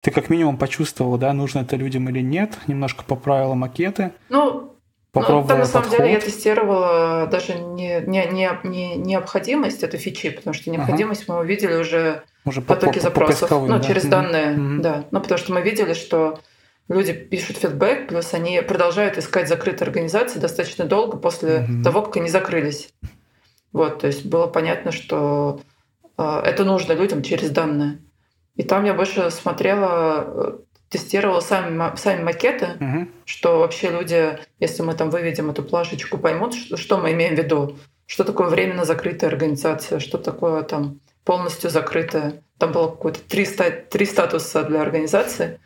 ты 0.00 0.12
как 0.12 0.30
минимум 0.30 0.56
почувствовал, 0.58 1.18
да, 1.18 1.32
нужно 1.32 1.60
это 1.60 1.74
людям 1.74 2.08
или 2.08 2.20
нет, 2.20 2.56
немножко 2.68 3.02
поправила 3.02 3.54
макеты, 3.54 4.12
Ну, 4.28 4.76
попробовала 5.10 5.42
ну, 5.42 5.48
там, 5.48 5.58
на 5.58 5.64
самом 5.66 5.84
подход. 5.88 5.98
деле 6.06 6.12
я 6.12 6.20
тестировала 6.20 7.26
даже 7.26 7.58
не, 7.58 8.00
не, 8.06 8.24
не, 8.26 8.48
не 8.62 8.94
необходимость 8.96 9.82
этой 9.82 9.98
фичи, 9.98 10.30
потому 10.30 10.54
что 10.54 10.70
необходимость 10.70 11.26
мы 11.28 11.40
увидели 11.40 11.74
уже 11.74 12.22
уже 12.44 12.60
по, 12.62 12.74
потоке 12.74 12.92
по- 12.92 12.98
по 12.98 13.02
запросов, 13.02 13.40
поисковым, 13.40 13.70
ну, 13.70 13.78
да. 13.78 13.84
через 13.84 14.04
данные, 14.04 14.50
Мгм. 14.52 14.82
да. 14.82 15.04
Ну, 15.10 15.20
потому 15.20 15.38
что 15.38 15.52
мы 15.52 15.62
видели, 15.62 15.94
что 15.94 16.38
люди 16.88 17.12
пишут 17.12 17.58
фидбэк, 17.58 18.08
плюс 18.08 18.32
они 18.34 18.60
продолжают 18.62 19.18
искать 19.18 19.48
закрытые 19.48 19.86
организации 19.86 20.38
достаточно 20.38 20.84
долго 20.84 21.16
после 21.16 21.60
Мгм. 21.60 21.82
того, 21.82 22.02
как 22.02 22.16
они 22.16 22.28
закрылись. 22.28 22.90
Вот, 23.72 24.00
то 24.00 24.06
есть 24.06 24.24
было 24.26 24.46
понятно, 24.46 24.92
что 24.92 25.60
э, 26.16 26.40
это 26.44 26.64
нужно 26.64 26.94
людям 26.94 27.22
через 27.22 27.50
данные. 27.50 27.98
И 28.56 28.62
там 28.64 28.84
я 28.84 28.94
больше 28.94 29.30
смотрела, 29.30 30.24
э, 30.26 30.58
тестировала 30.88 31.40
сами, 31.40 31.96
сами 31.96 32.22
макеты, 32.24 32.70
Мгм. 32.80 33.08
что 33.24 33.60
вообще 33.60 33.90
люди, 33.90 34.38
если 34.58 34.82
мы 34.82 34.94
там 34.94 35.10
выведем 35.10 35.50
эту 35.50 35.62
плашечку, 35.62 36.18
поймут, 36.18 36.54
что, 36.54 36.76
что 36.76 36.98
мы 36.98 37.12
имеем 37.12 37.34
в 37.36 37.38
виду, 37.38 37.76
что 38.06 38.24
такое 38.24 38.48
временно 38.48 38.84
закрытая 38.84 39.30
организация, 39.30 40.00
что 40.00 40.16
такое 40.18 40.62
там 40.62 40.98
полностью 41.24 41.68
закрытая. 41.70 42.42
Там 42.58 42.72
было 42.72 42.88
какое-то 42.88 43.20
три, 43.20 43.44
ста- 43.44 43.70
три 43.70 44.06
статуса 44.06 44.64
для 44.64 44.80
организации. 44.80 45.60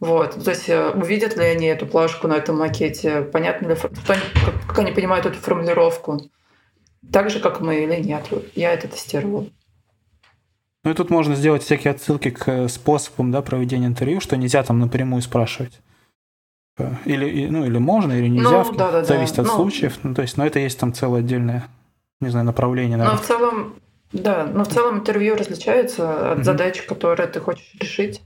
Вот. 0.00 0.42
То 0.44 0.50
есть 0.50 0.68
э, 0.68 0.90
увидят 0.90 1.36
ли 1.36 1.44
они 1.44 1.66
эту 1.66 1.86
плашку 1.86 2.28
на 2.28 2.34
этом 2.34 2.58
макете, 2.58 3.22
понятно 3.22 3.68
ли, 3.68 3.76
как, 4.06 4.78
они 4.78 4.92
понимают 4.92 5.26
эту 5.26 5.38
формулировку. 5.38 6.20
Так 7.12 7.30
же, 7.30 7.40
как 7.40 7.60
мы 7.60 7.82
или 7.84 7.96
нет. 8.00 8.26
Я 8.54 8.72
это 8.72 8.86
тестировала. 8.88 9.46
Ну 10.84 10.90
и 10.92 10.94
тут 10.94 11.10
можно 11.10 11.34
сделать 11.34 11.62
всякие 11.64 11.90
отсылки 11.92 12.30
к 12.30 12.48
э, 12.48 12.68
способам 12.68 13.32
да, 13.32 13.42
проведения 13.42 13.86
интервью, 13.88 14.20
что 14.20 14.36
нельзя 14.36 14.62
там 14.62 14.78
напрямую 14.78 15.20
спрашивать. 15.22 15.80
Э, 16.78 16.92
Или, 17.04 17.48
ну, 17.48 17.64
или 17.64 17.78
можно, 17.78 18.12
или 18.12 18.28
нельзя, 18.28 18.62
Ну, 18.64 18.72
да-да-да. 18.72 19.04
зависит 19.04 19.40
от 19.40 19.46
Ну. 19.46 19.52
случаев. 19.56 19.98
Ну, 20.04 20.14
то 20.14 20.22
есть, 20.22 20.36
но 20.36 20.46
это 20.46 20.60
есть 20.60 20.78
там 20.78 20.94
целое 20.94 21.20
отдельное, 21.20 21.66
не 22.20 22.28
знаю, 22.28 22.46
направление, 22.46 22.96
Но 22.96 23.04
наверное. 23.04 23.22
в 23.22 23.26
целом, 23.26 23.74
да, 24.12 24.46
но 24.46 24.64
в 24.64 24.68
целом 24.68 24.98
интервью 24.98 25.34
различаются 25.34 26.30
от 26.32 26.38
Мгм. 26.38 26.44
задач, 26.44 26.82
которые 26.82 27.26
ты 27.26 27.40
хочешь 27.40 27.74
решить. 27.80 28.22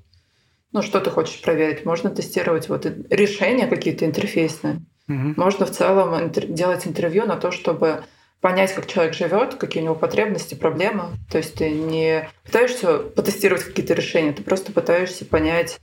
Ну, 0.72 0.82
что 0.82 1.00
ты 1.00 1.10
хочешь 1.10 1.40
проверить. 1.42 1.84
Можно 1.84 2.10
тестировать 2.10 2.68
вот 2.68 2.86
решения 3.10 3.66
какие-то 3.66 4.04
интерфейсные. 4.06 4.80
Мгм. 5.06 5.34
Можно 5.36 5.66
в 5.66 5.70
целом 5.70 6.14
интер- 6.14 6.46
делать 6.46 6.86
интервью 6.86 7.26
на 7.26 7.36
то, 7.36 7.50
чтобы 7.50 8.04
понять, 8.40 8.74
как 8.74 8.86
человек 8.86 9.14
живет, 9.14 9.54
какие 9.56 9.82
у 9.82 9.84
него 9.84 9.94
потребности, 9.94 10.54
проблемы. 10.54 11.04
То 11.30 11.38
есть 11.38 11.54
ты 11.54 11.70
не 11.70 12.28
пытаешься 12.44 12.98
потестировать 12.98 13.64
какие-то 13.64 13.94
решения, 13.94 14.32
ты 14.32 14.42
просто 14.42 14.72
пытаешься 14.72 15.24
понять 15.24 15.78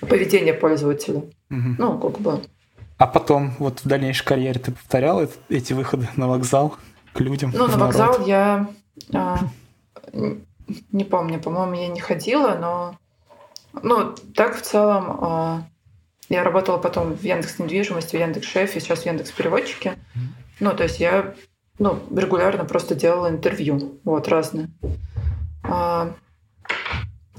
поведение 0.00 0.54
пользователя. 0.54 1.22
Мгм. 1.48 1.76
Ну, 1.78 1.98
как 1.98 2.20
бы. 2.20 2.40
А 2.96 3.06
потом, 3.06 3.52
вот 3.58 3.80
в 3.80 3.86
дальнейшей 3.88 4.24
карьере 4.24 4.58
ты 4.60 4.72
повторял 4.72 5.22
эт- 5.22 5.36
эти 5.48 5.72
выходы 5.72 6.08
на 6.16 6.28
вокзал 6.28 6.76
к 7.12 7.20
людям? 7.20 7.52
Ну, 7.54 7.66
на 7.66 7.76
народ? 7.76 7.94
вокзал 7.94 8.26
я 8.26 8.68
а, 9.12 9.38
не 10.92 11.04
помню, 11.04 11.40
по-моему, 11.40 11.74
я 11.74 11.88
не 11.88 12.00
ходила, 12.00 12.56
но 12.60 12.96
ну, 13.82 14.14
так 14.34 14.56
в 14.56 14.62
целом 14.62 15.18
а, 15.20 15.62
я 16.28 16.44
работала 16.44 16.78
потом 16.78 17.14
в 17.14 17.22
Яндекс 17.22 17.58
недвижимости, 17.58 18.16
в 18.16 18.20
Яндекс 18.20 18.46
Шефе, 18.46 18.80
сейчас 18.80 19.00
в 19.00 19.06
Яндекс 19.06 19.30
переводчике. 19.32 19.96
Ну, 20.60 20.74
то 20.74 20.82
есть 20.82 21.00
я 21.00 21.34
ну, 21.78 21.98
регулярно 22.14 22.64
просто 22.64 22.94
делала 22.94 23.28
интервью, 23.28 23.98
вот, 24.04 24.28
разные. 24.28 24.68
А, 25.62 26.14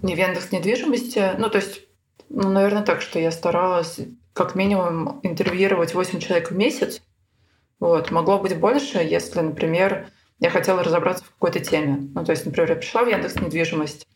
не 0.01 0.15
в 0.15 0.17
Яндекс 0.17 0.51
недвижимости, 0.51 1.31
ну, 1.37 1.49
то 1.49 1.57
есть, 1.57 1.81
ну, 2.29 2.49
наверное, 2.49 2.83
так, 2.83 3.01
что 3.01 3.19
я 3.19 3.31
старалась 3.31 3.99
как 4.33 4.55
минимум 4.55 5.19
интервьюировать 5.23 5.93
8 5.93 6.19
человек 6.19 6.51
в 6.51 6.55
месяц, 6.55 7.01
вот. 7.79 8.11
Могло 8.11 8.39
быть 8.39 8.57
больше, 8.57 8.97
если, 8.99 9.39
например, 9.39 10.07
я 10.39 10.49
хотела 10.49 10.83
разобраться 10.83 11.23
в 11.23 11.31
какой-то 11.31 11.59
теме. 11.59 12.09
Ну, 12.13 12.25
то 12.25 12.31
есть, 12.31 12.45
например, 12.45 12.69
я 12.69 12.75
пришла 12.75 13.03
в 13.03 13.09
Яндекс 13.09 13.35
недвижимость, 13.35 14.07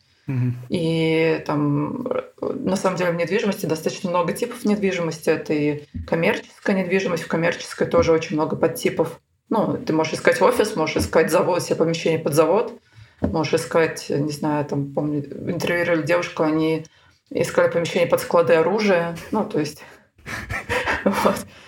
И 0.68 1.42
там 1.46 2.06
на 2.40 2.76
самом 2.76 2.96
деле 2.96 3.12
в 3.12 3.16
недвижимости 3.16 3.66
достаточно 3.66 4.10
много 4.10 4.32
типов 4.32 4.64
недвижимости. 4.64 5.30
Это 5.30 5.52
и 5.52 5.84
коммерческая 6.06 6.76
недвижимость, 6.76 7.24
в 7.24 7.28
коммерческой 7.28 7.86
тоже 7.86 8.12
очень 8.12 8.36
много 8.36 8.56
подтипов. 8.56 9.20
Ну, 9.50 9.76
ты 9.76 9.92
можешь 9.92 10.14
искать 10.14 10.40
офис, 10.40 10.76
можешь 10.76 10.96
искать 10.96 11.30
завод, 11.30 11.62
себе 11.62 11.76
помещение 11.76 12.18
под 12.18 12.34
завод, 12.34 12.72
можешь 13.20 13.54
искать, 13.54 14.06
не 14.08 14.32
знаю, 14.32 14.64
там, 14.64 14.92
помню, 14.92 15.20
интервьюировали 15.50 16.02
девушку, 16.02 16.42
они 16.42 16.86
искали 17.30 17.70
помещение 17.70 18.08
под 18.08 18.20
склады 18.20 18.54
оружия, 18.54 19.16
ну, 19.30 19.44
то 19.44 19.60
есть. 19.60 19.82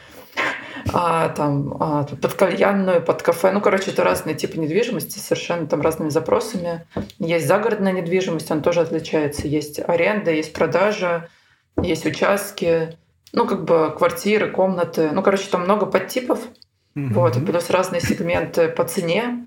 А, 0.92 1.28
там, 1.30 1.76
а, 1.80 2.04
под 2.04 2.34
кальянную, 2.34 3.02
под 3.02 3.22
кафе. 3.22 3.52
Ну, 3.52 3.60
короче, 3.60 3.90
это 3.90 4.04
разные 4.04 4.36
типы 4.36 4.58
недвижимости, 4.58 5.18
совершенно 5.18 5.66
там 5.66 5.80
разными 5.80 6.10
запросами. 6.10 6.86
Есть 7.18 7.46
загородная 7.46 7.92
недвижимость, 7.92 8.50
она 8.50 8.60
тоже 8.60 8.80
отличается. 8.80 9.48
Есть 9.48 9.80
аренда, 9.80 10.30
есть 10.30 10.52
продажа, 10.52 11.28
есть 11.82 12.06
участки, 12.06 12.96
ну, 13.32 13.46
как 13.46 13.64
бы 13.64 13.94
квартиры, 13.96 14.50
комнаты. 14.50 15.10
Ну, 15.12 15.22
короче, 15.22 15.48
там 15.50 15.64
много 15.64 15.86
подтипов. 15.86 16.40
Мгм. 16.94 17.12
Вот, 17.12 17.36
и 17.36 17.40
плюс 17.40 17.70
разные 17.70 18.00
сегменты 18.00 18.68
по 18.68 18.84
цене. 18.84 19.46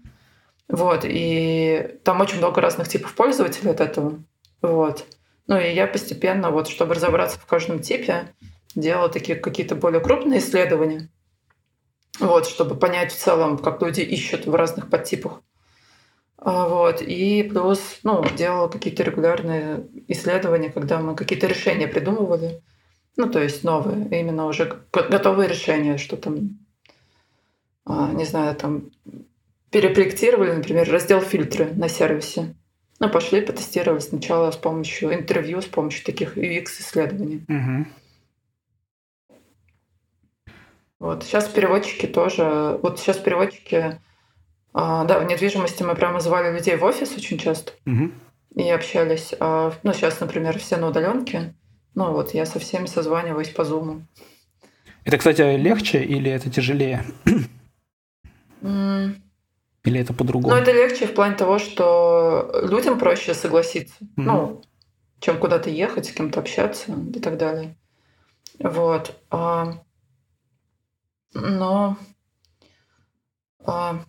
Вот, 0.67 1.01
и 1.03 1.97
там 2.03 2.21
очень 2.21 2.37
много 2.37 2.61
разных 2.61 2.87
типов 2.87 3.15
пользователей 3.15 3.71
от 3.71 3.81
этого. 3.81 4.19
Вот. 4.61 5.05
Ну 5.47 5.57
и 5.59 5.73
я 5.73 5.87
постепенно, 5.87 6.51
вот, 6.51 6.67
чтобы 6.67 6.93
разобраться 6.93 7.39
в 7.39 7.45
каждом 7.47 7.79
типе, 7.79 8.31
делала 8.75 9.09
такие 9.09 9.35
какие-то 9.35 9.75
более 9.75 9.99
крупные 9.99 10.39
исследования. 10.39 11.09
Вот, 12.19 12.47
чтобы 12.47 12.75
понять 12.75 13.11
в 13.11 13.17
целом, 13.17 13.57
как 13.57 13.81
люди 13.81 14.01
ищут 14.01 14.45
в 14.45 14.53
разных 14.53 14.89
подтипах. 14.89 15.41
А, 16.37 16.67
Вот. 16.67 17.01
И 17.01 17.43
плюс, 17.43 17.99
ну, 18.03 18.23
делала 18.37 18.67
какие-то 18.67 19.03
регулярные 19.03 19.87
исследования, 20.07 20.69
когда 20.69 20.99
мы 20.99 21.15
какие-то 21.15 21.47
решения 21.47 21.87
придумывали. 21.87 22.61
Ну, 23.17 23.29
то 23.29 23.41
есть 23.41 23.63
новые, 23.63 24.07
именно 24.19 24.45
уже 24.45 24.81
готовые 24.91 25.49
решения, 25.49 25.97
что 25.97 26.15
там, 26.15 26.59
а, 27.85 28.13
не 28.13 28.25
знаю, 28.25 28.55
там 28.55 28.91
перепроектировали, 29.71 30.53
например, 30.53 30.89
раздел 30.89 31.21
фильтры 31.21 31.71
на 31.73 31.89
сервисе. 31.89 32.55
Ну, 32.99 33.09
пошли, 33.09 33.41
потестировали 33.41 33.99
сначала 33.99 34.51
с 34.51 34.57
помощью 34.57 35.13
интервью, 35.13 35.61
с 35.61 35.65
помощью 35.65 36.05
таких 36.05 36.37
UX-исследований. 36.37 37.43
Мгм. 37.47 37.87
Вот 40.99 41.23
сейчас 41.23 41.47
переводчики 41.47 42.05
тоже. 42.07 42.77
Вот 42.83 42.99
сейчас 42.99 43.17
переводчики, 43.17 43.99
а, 44.73 45.05
да, 45.05 45.19
в 45.19 45.25
недвижимости 45.25 45.83
мы 45.83 45.95
прямо 45.95 46.19
звали 46.19 46.53
людей 46.53 46.75
в 46.75 46.83
офис 46.83 47.15
очень 47.15 47.37
часто 47.37 47.71
Мгм. 47.85 48.13
и 48.55 48.69
общались. 48.69 49.33
А, 49.39 49.73
ну, 49.83 49.93
сейчас, 49.93 50.19
например, 50.19 50.59
все 50.59 50.77
на 50.77 50.87
удаленке. 50.89 51.53
Ну, 51.95 52.11
вот 52.11 52.33
я 52.33 52.45
со 52.45 52.59
всеми 52.59 52.85
созваниваюсь 52.85 53.49
по 53.49 53.63
зуму. 53.63 54.01
Это, 55.05 55.17
кстати, 55.17 55.41
легче 55.55 56.03
или 56.03 56.29
это 56.29 56.49
тяжелее? 56.51 57.03
Или 58.61 60.01
это 60.01 60.13
по-другому? 60.13 60.53
Ну, 60.53 60.61
это 60.61 60.71
легче 60.73 61.07
в 61.07 61.13
плане 61.13 61.35
того, 61.35 61.57
что 61.57 62.51
людям 62.69 62.99
проще 62.99 63.33
согласиться. 63.33 63.95
Мгм. 64.17 64.27
Ну, 64.27 64.61
чем 65.21 65.37
куда-то 65.39 65.69
ехать, 65.69 66.05
с 66.07 66.11
кем-то 66.11 66.41
общаться 66.41 66.91
и 67.13 67.19
так 67.19 67.37
далее. 67.37 67.75
Вот. 68.59 69.15
А, 69.31 69.81
Но 71.33 71.97
а, 73.65 73.99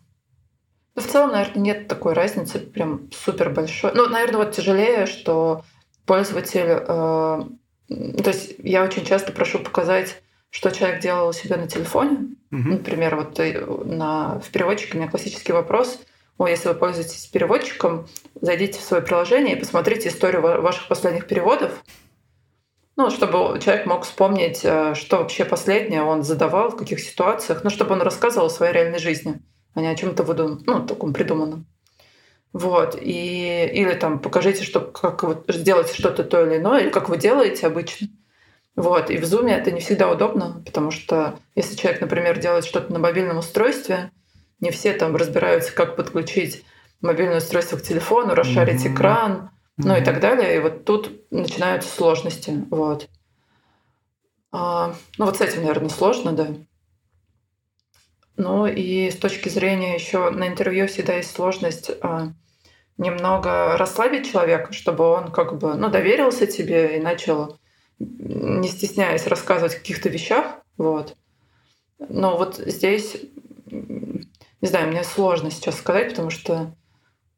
ну, 0.95 1.03
в 1.03 1.07
целом, 1.07 1.33
наверное, 1.33 1.63
нет 1.63 1.89
такой 1.89 2.13
разницы 2.15 2.59
прям 2.59 3.11
супер 3.13 3.51
большой. 3.51 3.93
Ну, 3.95 4.09
наверное, 4.09 4.45
вот 4.45 4.53
тяжелее, 4.53 5.07
что 5.07 5.65
пользователь... 6.07 6.67
м, 6.69 7.59
То 7.89 8.31
есть 8.31 8.55
я 8.59 8.83
очень 8.85 9.05
часто 9.05 9.33
прошу 9.33 9.59
показать, 9.59 10.23
что 10.51 10.71
человек 10.71 11.01
делал 11.01 11.29
у 11.29 11.33
себя 11.33 11.57
на 11.57 11.69
телефоне. 11.69 12.37
Мгм. 12.51 12.71
Например, 12.71 13.17
вот 13.17 13.39
э, 13.39 13.65
на, 13.85 14.41
в 14.41 14.49
переводчике 14.51 14.95
у 14.95 15.01
меня 15.01 15.11
классический 15.11 15.53
вопрос. 15.53 16.01
О, 16.39 16.49
если 16.49 16.69
вы 16.69 16.75
пользуетесь 16.75 17.27
переводчиком, 17.27 18.09
зайдите 18.41 18.79
в 18.79 18.83
свое 18.83 19.03
приложение 19.03 19.57
и 19.57 19.61
посмотрите 19.61 20.09
историю 20.09 20.43
ва- 20.43 20.61
ваших 20.61 20.89
последних 20.89 21.27
переводов. 21.27 21.85
Ну, 23.01 23.09
чтобы 23.11 23.59
человек 23.61 23.87
мог 23.87 24.05
вспомнить, 24.05 24.61
э, 24.63 24.95
что 24.95 25.17
вообще 25.17 25.47
последнее 25.47 26.03
он 26.03 26.23
задавал, 26.23 26.69
в 26.69 26.77
каких 26.77 27.01
ситуациях, 27.01 27.65
ну, 27.65 27.71
чтобы 27.71 27.95
он 27.95 28.03
рассказывал 28.03 28.49
о 28.49 28.51
своей 28.51 28.75
реальной 28.75 28.99
жизни, 28.99 29.41
а 29.73 29.81
не 29.81 29.87
о 29.87 29.95
чем-то 29.95 30.23
выдуманном, 30.23 30.63
ну, 30.67 30.87
таком 30.87 31.15
придуманном. 31.15 31.65
Вот. 32.53 32.99
И, 33.01 33.71
или 33.73 33.95
там 33.95 34.19
покажите, 34.19 34.65
что, 34.65 34.81
как 34.81 35.23
вы 35.23 35.39
сделаете 35.49 35.95
что-то 35.95 36.25
то 36.25 36.45
или 36.45 36.59
иное, 36.59 36.83
или 36.83 36.91
как 36.91 37.09
вы 37.09 37.17
делаете 37.17 37.69
обычно. 37.69 38.09
Вот. 38.77 39.09
И 39.09 39.17
в 39.17 39.23
Zoom 39.23 39.49
это 39.49 39.71
не 39.71 39.81
всегда 39.81 40.11
удобно, 40.11 40.63
потому 40.67 40.91
что 40.91 41.39
если 41.55 41.77
человек, 41.77 42.03
например, 42.03 42.39
делает 42.39 42.67
что-то 42.67 42.93
на 42.93 42.99
мобильном 42.99 43.39
устройстве, 43.39 44.11
не 44.61 44.71
все 44.71 44.93
там 44.93 45.17
разбираются, 45.17 45.73
как 45.73 45.97
подключить 45.97 46.67
мобильное 47.01 47.39
устройство 47.39 47.79
к 47.79 47.83
телефону, 47.83 48.35
расшарить 48.35 48.85
Мгм. 48.85 48.95
экран, 48.95 49.51
ну 49.85 49.97
и 49.97 50.05
так 50.05 50.21
далее. 50.21 50.57
И 50.57 50.61
вот 50.61 50.85
тут 50.85 51.31
начинаются 51.31 51.88
сложности. 51.88 52.64
Вот. 52.71 53.09
А, 54.53 54.95
ну 55.19 55.27
вот 55.27 55.37
с 55.37 55.40
этим, 55.40 55.62
наверное, 55.62 55.90
сложно, 55.90 56.33
да. 56.33 56.49
Ну 58.37 58.66
и 58.66 59.11
с 59.11 59.16
точки 59.16 59.49
зрения 59.49 59.95
еще 59.95 60.31
на 60.31 60.49
интервью 60.49 60.87
всегда 60.87 61.14
есть 61.16 61.35
сложность 61.35 61.90
а, 62.01 62.33
немного 62.97 63.77
расслабить 63.77 64.31
человека, 64.31 64.73
чтобы 64.73 65.05
он 65.05 65.31
как 65.31 65.59
бы 65.59 65.75
ну, 65.75 65.88
доверился 65.88 66.47
тебе 66.47 66.97
и 66.97 67.01
начал, 67.01 67.59
не 67.99 68.69
стесняясь, 68.69 69.27
рассказывать 69.27 69.75
о 69.75 69.79
каких-то 69.79 70.09
вещах. 70.09 70.62
Вот. 70.77 71.16
Но 71.99 72.37
вот 72.38 72.57
здесь, 72.57 73.16
не 73.66 74.69
знаю, 74.69 74.88
мне 74.88 75.05
сложно 75.05 75.51
сейчас 75.51 75.77
сказать, 75.77 76.11
потому 76.11 76.31
что 76.31 76.75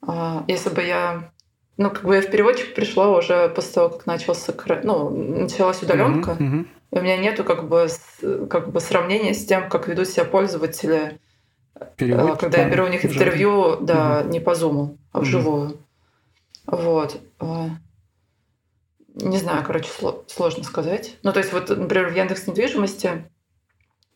а, 0.07 0.45
если 0.49 0.71
бы 0.71 0.83
я 0.83 1.33
ну, 1.77 1.91
как 1.91 2.05
бы 2.05 2.15
я 2.17 2.23
в 2.23 2.31
переводчик 2.31 2.75
пришла 2.75 3.17
уже 3.17 3.49
после 3.49 3.73
того, 3.73 3.89
как 3.91 4.07
начался, 4.07 4.53
ну, 4.85 5.11
началась 5.11 5.83
удаленка. 5.83 6.35
Мгм. 6.35 6.45
Мгм. 6.47 6.69
И 6.93 6.99
у 6.99 7.03
меня 7.03 7.17
нету 7.17 7.43
как 7.45 7.69
бы, 7.69 7.89
как 8.51 8.71
бы 8.71 8.81
сравнения 8.81 9.33
с 9.35 9.47
тем, 9.47 9.69
как 9.69 9.89
ведут 9.89 10.09
себя 10.09 10.25
пользователи, 10.25 11.19
э, 11.75 11.85
Переводчик, 11.97 12.39
когда 12.41 12.59
я 12.63 12.69
беру 12.69 12.85
у 12.85 12.89
них 12.89 13.05
интервью, 13.05 13.77
да, 13.81 14.23
не 14.25 14.41
по 14.41 14.55
зуму, 14.55 14.99
а 15.13 15.21
вживую. 15.21 15.79
Вот. 16.67 17.19
А, 17.41 17.69
Не 19.15 19.37
знаю, 19.39 19.63
короче, 19.67 19.91
сло- 19.91 20.23
сложно 20.27 20.65
сказать. 20.65 21.17
Ну, 21.23 21.33
то 21.33 21.41
есть 21.41 21.53
вот, 21.53 21.69
например, 21.69 22.09
в 22.11 22.17
Яндекс 22.17 22.47
недвижимости 22.47 23.31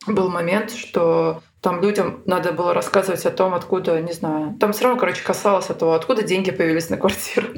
был 0.06 0.30
момент, 0.30 0.70
что 0.70 1.42
там 1.60 1.80
людям 1.82 2.22
надо 2.26 2.52
было 2.52 2.72
рассказывать 2.72 3.26
о 3.26 3.30
том, 3.30 3.52
откуда, 3.54 4.00
не 4.00 4.12
знаю, 4.12 4.56
там 4.60 4.72
все 4.72 4.84
равно, 4.84 5.00
короче, 5.00 5.24
касалось 5.24 5.66
того, 5.66 5.94
откуда 5.94 6.22
деньги 6.22 6.50
появились 6.50 6.90
на 6.90 6.96
квартиру. 6.96 7.48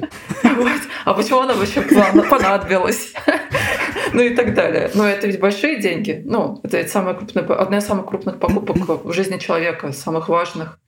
А 1.05 1.13
почему 1.13 1.39
она 1.39 1.53
вообще 1.53 1.81
понадобилась? 1.81 3.13
Ну 4.13 4.23
и 4.23 4.35
так 4.35 4.55
далее. 4.55 4.89
Но 4.95 5.07
это 5.07 5.27
ведь 5.27 5.39
большие 5.39 5.79
деньги. 5.79 6.23
Ну, 6.25 6.59
это 6.63 6.87
самая 6.87 7.13
крупная, 7.13 7.45
одна 7.45 7.77
из 7.77 7.85
самых 7.85 8.07
крупных 8.07 8.39
покупок 8.39 9.05
в 9.05 9.13
жизни 9.13 9.37
человека, 9.37 9.91
самых 9.91 10.29
важных. 10.29 10.79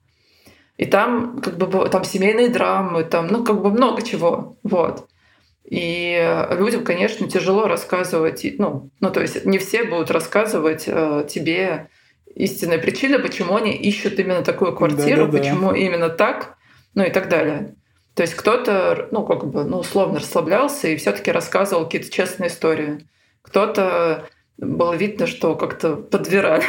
И 0.76 0.86
там 0.86 1.40
как 1.40 1.56
бы 1.56 1.88
там 1.88 2.02
семейные 2.02 2.48
драмы, 2.48 3.04
там, 3.04 3.28
ну, 3.28 3.44
как 3.44 3.62
бы 3.62 3.70
много 3.70 4.02
чего. 4.02 4.56
Вот. 4.64 5.06
И 5.64 6.46
людям, 6.58 6.84
конечно, 6.84 7.28
тяжело 7.28 7.66
рассказывать, 7.66 8.44
ну, 8.58 8.90
ну, 9.00 9.10
то 9.10 9.20
есть 9.20 9.44
не 9.46 9.58
все 9.58 9.84
будут 9.84 10.10
рассказывать 10.10 10.84
э, 10.86 11.26
тебе 11.28 11.88
истинные 12.34 12.78
причины, 12.78 13.18
почему 13.18 13.56
они 13.56 13.72
ищут 13.72 14.18
именно 14.18 14.42
такую 14.42 14.74
квартиру, 14.74 15.26
Да-да-да. 15.26 15.38
почему 15.38 15.72
именно 15.72 16.08
так, 16.08 16.56
ну 16.94 17.04
и 17.04 17.10
так 17.10 17.28
далее. 17.28 17.74
То 18.14 18.22
есть 18.22 18.34
кто-то, 18.34 19.08
ну, 19.12 19.24
как 19.24 19.46
бы, 19.46 19.64
ну, 19.64 19.78
условно 19.78 20.18
расслаблялся 20.18 20.88
и 20.88 20.96
все 20.96 21.12
таки 21.12 21.30
рассказывал 21.30 21.84
какие-то 21.84 22.10
честные 22.10 22.48
истории. 22.48 23.06
Кто-то 23.42 24.26
было 24.58 24.92
видно, 24.94 25.26
что 25.26 25.54
как-то 25.54 25.96
подбирали. 25.96 26.64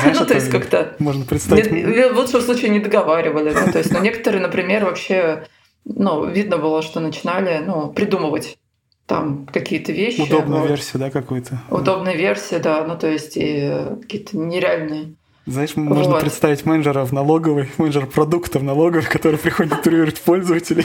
Знаешь, 0.00 0.18
ну, 0.20 0.26
то 0.26 0.34
есть 0.34 0.50
как-то 0.50 0.94
Можно 1.00 1.24
представить. 1.24 1.70
не- 1.72 2.08
в 2.10 2.16
лучшем 2.16 2.40
случае 2.40 2.70
не 2.70 2.80
договаривали. 2.80 3.52
ну, 3.52 3.72
то 3.72 3.78
есть, 3.78 3.90
но 3.92 3.98
некоторые, 3.98 4.40
например, 4.40 4.84
вообще, 4.84 5.44
ну, 5.86 6.26
видно 6.26 6.58
было, 6.58 6.82
что 6.82 7.00
начинали, 7.00 7.62
ну, 7.64 7.90
придумывать 7.90 8.58
там 9.06 9.46
какие-то 9.46 9.92
вещи. 9.92 10.20
Удобную 10.20 10.62
вот. 10.62 10.70
версию, 10.70 11.00
да, 11.00 11.10
какую-то. 11.10 11.62
Удобные 11.70 12.16
версии, 12.16 12.56
да, 12.56 12.84
ну, 12.84 12.98
то 12.98 13.08
есть 13.08 13.36
и 13.36 13.72
какие-то 14.02 14.36
нереальные. 14.36 15.14
Знаешь, 15.46 15.76
можно 15.76 16.14
Вот. 16.14 16.20
представить 16.22 16.66
менеджера 16.66 17.04
в 17.04 17.12
налоговой, 17.12 17.70
менеджер 17.78 18.06
продуктов 18.06 18.62
налоговой, 18.62 19.04
который 19.04 19.38
приходит 19.38 19.74
интервьюировать 19.74 20.20
пользователей. 20.20 20.84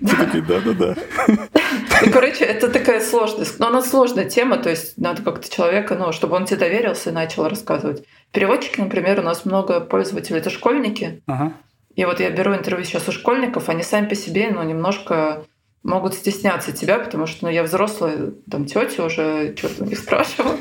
Да-да-да. 0.00 0.96
Ну, 1.28 2.10
короче, 2.10 2.44
это 2.44 2.68
такая 2.68 3.00
сложность. 3.00 3.58
Но 3.58 3.68
она 3.68 3.82
сложная 3.82 4.24
тема, 4.24 4.56
то 4.56 4.70
есть 4.70 4.96
надо 4.96 5.22
как-то 5.22 5.54
человека, 5.54 5.94
ну, 5.94 6.12
чтобы 6.12 6.36
он 6.36 6.46
тебе 6.46 6.58
доверился 6.58 7.10
и 7.10 7.12
начал 7.12 7.46
рассказывать. 7.46 8.04
Переводчики, 8.32 8.80
например, 8.80 9.20
у 9.20 9.22
нас 9.22 9.44
много 9.44 9.80
пользователей, 9.80 10.38
это 10.38 10.48
школьники. 10.48 11.22
Ага. 11.26 11.52
И 11.96 12.04
вот 12.04 12.20
я 12.20 12.30
беру 12.30 12.54
интервью 12.54 12.84
сейчас 12.84 13.08
у 13.08 13.12
школьников, 13.12 13.68
они 13.68 13.82
сами 13.82 14.08
по 14.08 14.14
себе, 14.14 14.50
ну, 14.50 14.62
немножко 14.62 15.44
могут 15.82 16.14
стесняться 16.14 16.72
тебя, 16.72 16.98
потому 16.98 17.26
что 17.26 17.44
ну, 17.44 17.50
я 17.50 17.62
взрослая, 17.62 18.32
там, 18.50 18.64
тетя 18.64 19.04
уже 19.04 19.54
что-то 19.56 19.84
у 19.84 19.86
них 19.86 19.98
спрашиваю. 19.98 20.58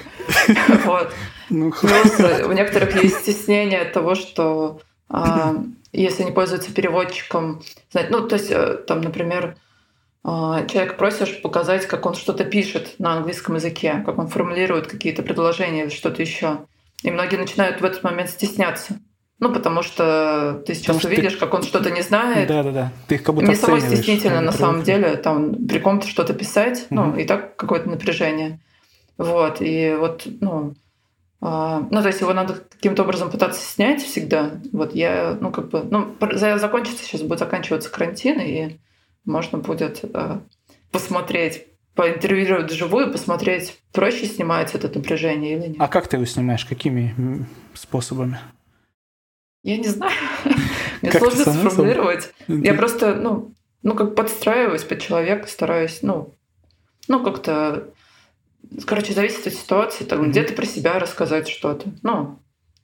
Вот. 0.85 1.11
Ну, 1.49 1.71
Плюс 1.71 2.19
у 2.45 2.51
некоторых 2.51 3.01
есть 3.01 3.19
стеснение 3.19 3.81
от 3.81 3.93
того, 3.93 4.15
что 4.15 4.81
а, 5.09 5.55
если 5.91 6.23
они 6.23 6.31
пользуются 6.31 6.73
переводчиком, 6.73 7.61
ну, 7.93 8.27
то 8.27 8.35
есть, 8.35 8.51
э, 8.51 8.77
там, 8.87 9.01
например, 9.01 9.57
а, 10.23 10.65
человек 10.65 10.97
просишь 10.97 11.41
показать, 11.41 11.85
как 11.85 12.05
он 12.05 12.15
что-то 12.15 12.45
пишет 12.45 12.95
на 12.99 13.13
английском 13.13 13.55
языке, 13.55 14.01
как 14.05 14.17
он 14.17 14.27
формулирует 14.27 14.87
какие-то 14.87 15.21
предложения 15.21 15.83
или 15.83 15.89
что-то 15.89 16.21
еще. 16.21 16.59
И 17.03 17.11
многие 17.11 17.35
начинают 17.35 17.81
в 17.81 17.85
этот 17.85 18.03
момент 18.03 18.29
стесняться. 18.29 18.99
Ну, 19.43 19.53
потому 19.53 19.83
что 19.83 20.63
ты 20.65 20.73
сейчас 20.73 20.85
Потому 20.85 20.99
что 21.01 21.09
ты- 21.09 21.15
увидишь, 21.15 21.35
как 21.37 21.53
он 21.53 21.63
что-то 21.63 21.91
не 21.91 22.01
знает. 22.01 22.47
да-да-да. 22.47 22.93
Ты 23.07 23.15
их 23.15 23.23
как 23.23 23.35
будто 23.35 23.47
Мне 23.47 23.55
самой 23.57 23.79
оцениваешь. 23.79 24.03
стеснительно, 24.03 24.39
на 24.39 24.53
самом 24.53 24.83
деле, 24.83 25.17
там 25.17 25.55
при 25.67 25.79
ком-то 25.79 26.07
что-то 26.07 26.33
писать, 26.33 26.87
ну, 26.89 27.07
Мгм. 27.07 27.19
и 27.19 27.25
так 27.25 27.57
какое-то 27.57 27.89
напряжение. 27.89 28.61
Вот, 29.17 29.57
и 29.59 29.95
вот, 29.99 30.25
ну, 30.39 30.75
а, 31.41 31.85
ну, 31.91 32.01
то 32.01 32.07
есть 32.07 32.21
его 32.21 32.31
надо 32.33 32.53
каким-то 32.71 33.03
образом 33.03 33.29
пытаться 33.29 33.59
снять 33.61 34.01
всегда. 34.01 34.51
Вот 34.71 34.95
я, 34.95 35.37
ну, 35.41 35.51
как 35.51 35.67
бы, 35.71 35.83
ну, 35.91 36.15
закончится 36.57 37.03
сейчас, 37.03 37.21
будет 37.21 37.39
заканчиваться 37.39 37.89
карантин, 37.89 38.39
и 38.39 38.77
можно 39.25 39.57
будет 39.57 40.05
а, 40.13 40.39
посмотреть, 40.93 41.65
поинтервьюировать 41.95 42.71
вживую, 42.71 43.11
посмотреть, 43.11 43.77
проще 43.91 44.25
снимается 44.25 44.77
это 44.77 44.97
напряжение 44.97 45.57
или 45.57 45.67
нет. 45.67 45.77
А 45.79 45.89
как 45.89 46.07
ты 46.07 46.15
его 46.15 46.25
снимаешь? 46.25 46.63
Какими 46.65 47.13
способами? 47.73 48.39
Я 49.63 49.77
не 49.77 49.87
знаю. 49.87 50.13
Мне 51.01 51.11
сложно 51.11 51.43
сформулировать. 51.43 52.33
Я 52.47 52.73
просто, 52.73 53.15
ну, 53.15 53.53
ну, 53.81 53.95
как 53.95 54.15
подстраиваюсь 54.15 54.83
под 54.83 55.01
человека, 55.01 55.47
стараюсь, 55.47 55.99
ну, 56.01 56.33
ну, 57.07 57.23
как-то, 57.23 57.89
короче, 58.85 59.13
зависит 59.13 59.47
от 59.47 59.53
ситуации, 59.53 60.05
там, 60.05 60.29
где-то 60.29 60.53
про 60.53 60.65
себя 60.65 60.99
рассказать 60.99 61.49
что-то, 61.49 61.89
ну, 62.01 62.39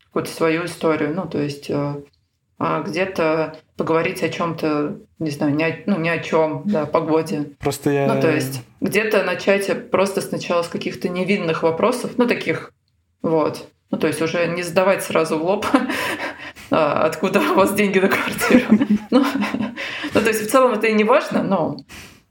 какую-то 0.06 0.32
свою 0.32 0.66
историю, 0.66 1.14
ну, 1.16 1.28
то 1.28 1.40
есть, 1.40 1.70
э, 1.70 2.02
а 2.58 2.82
где-то 2.82 3.58
поговорить 3.78 4.22
о 4.24 4.30
чем-то, 4.30 4.98
не 5.20 5.32
знаю, 5.32 5.56
не 5.56 5.64
о, 5.64 5.78
ну, 5.86 5.98
ни 5.98 6.10
о 6.10 6.20
чем, 6.20 6.64
да, 6.66 6.86
погоде. 6.86 7.52
Просто 7.60 7.92
я... 7.92 8.14
Ну, 8.14 8.20
то 8.20 8.30
есть, 8.30 8.62
где-то 8.82 9.24
начать 9.24 9.90
просто 9.92 10.20
сначала 10.20 10.64
с 10.64 10.68
каких-то 10.68 11.08
невинных 11.08 11.64
вопросов, 11.64 12.12
ну, 12.18 12.28
таких, 12.28 12.74
вот, 13.22 13.68
Ну, 13.92 13.98
то 13.98 14.08
есть 14.08 14.22
уже 14.22 14.46
не 14.48 14.64
сдавать 14.64 15.04
сразу 15.04 15.38
в 15.40 15.44
лоб, 15.44 15.66
откуда 16.70 17.40
у 17.40 17.56
вас 17.56 17.74
деньги 17.74 18.00
на 18.00 18.10
квартиру. 18.10 18.66
Ну, 19.12 19.26
ну, 20.14 20.22
то 20.22 20.28
есть 20.28 20.48
в 20.48 20.52
целом 20.52 20.74
это 20.74 20.86
и 20.86 20.94
не 20.94 21.04
важно, 21.04 21.42
но 21.42 21.78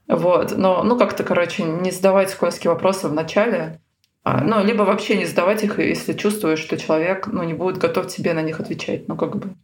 вот, 0.07 0.57
но 0.57 0.85
ну 0.85 0.97
как-то, 0.97 1.25
короче, 1.25 1.65
не 1.65 1.91
задавать 1.91 2.31
скользкие 2.31 2.73
вопросы 2.73 3.09
в 3.09 3.13
начале, 3.13 3.81
а, 4.23 4.43
ну, 4.43 4.65
либо 4.65 4.83
вообще 4.83 5.17
не 5.17 5.25
задавать 5.25 5.65
их, 5.65 5.79
если 5.79 6.13
чувствуешь, 6.13 6.61
что 6.61 6.77
человек 6.77 7.27
ну, 7.27 7.43
не 7.43 7.55
будет 7.55 7.79
готов 7.79 8.09
тебе 8.09 8.33
на 8.33 8.43
них 8.43 8.61
отвечать. 8.61 9.09
Ну, 9.09 9.17
как 9.17 9.37
бы. 9.37 9.55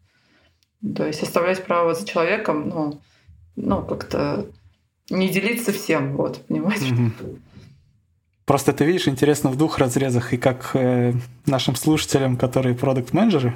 То 0.95 1.07
есть 1.07 1.23
оставлять 1.23 1.65
право 1.65 1.95
за 1.95 2.07
человеком, 2.07 2.69
ну, 2.69 3.01
ну 3.57 3.83
как-то 3.83 4.47
не 5.11 5.29
делиться 5.29 5.73
всем, 5.73 6.17
вот, 6.17 6.45
понимаете? 6.47 6.93
Угу. 6.93 7.39
Просто 8.45 8.73
ты 8.73 8.85
видишь, 8.85 9.09
интересно 9.09 9.51
в 9.51 9.57
двух 9.57 9.79
разрезах, 9.79 10.33
и 10.33 10.37
как 10.37 10.71
э, 10.75 11.13
нашим 11.47 11.75
слушателям, 11.77 12.37
которые 12.37 12.75
продукт-менеджеры, 12.75 13.55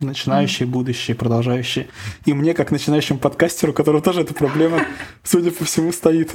начинающие, 0.00 0.68
mm. 0.68 0.70
будущие, 0.70 1.16
продолжающие, 1.16 1.88
и 2.24 2.32
мне, 2.32 2.54
как 2.54 2.70
начинающему 2.70 3.18
подкастеру, 3.18 3.72
у 3.72 3.74
которого 3.74 4.02
тоже 4.02 4.20
эта 4.20 4.34
проблема, 4.34 4.80
судя 5.22 5.50
по 5.50 5.64
всему, 5.64 5.92
стоит. 5.92 6.34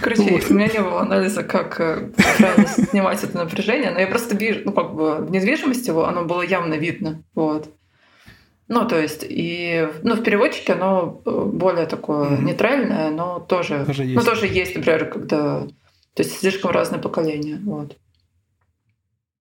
Короче, 0.00 0.22
вот. 0.22 0.50
у 0.50 0.54
меня 0.54 0.68
не 0.68 0.80
было 0.80 1.00
анализа, 1.00 1.42
как 1.42 1.80
э, 1.80 2.10
правильно 2.38 2.68
снимать 2.68 3.22
это 3.24 3.36
напряжение, 3.36 3.90
но 3.90 3.98
я 3.98 4.06
просто 4.06 4.36
вижу, 4.36 4.60
ну, 4.64 4.72
как 4.72 4.94
бы 4.94 5.16
в 5.16 5.30
недвижимости 5.30 5.88
его 5.88 6.06
оно 6.06 6.24
было 6.24 6.42
явно 6.42 6.74
видно, 6.74 7.22
вот. 7.34 7.68
Ну, 8.68 8.86
то 8.86 9.00
есть, 9.00 9.24
и 9.28 9.88
ну, 10.02 10.14
в 10.14 10.22
переводчике 10.22 10.72
оно 10.72 11.22
э, 11.24 11.30
более 11.52 11.86
такое 11.86 12.30
mm-hmm. 12.30 12.44
нейтральное, 12.44 13.10
но 13.10 13.38
тоже, 13.38 13.84
тоже 13.86 14.04
есть. 14.04 14.16
ну, 14.16 14.22
тоже 14.22 14.46
есть, 14.46 14.74
например, 14.74 15.08
когда 15.08 15.66
то 16.16 16.22
есть 16.22 16.38
слишком 16.38 16.70
разные 16.70 17.00
поколения. 17.00 17.60
Вот. 17.62 17.96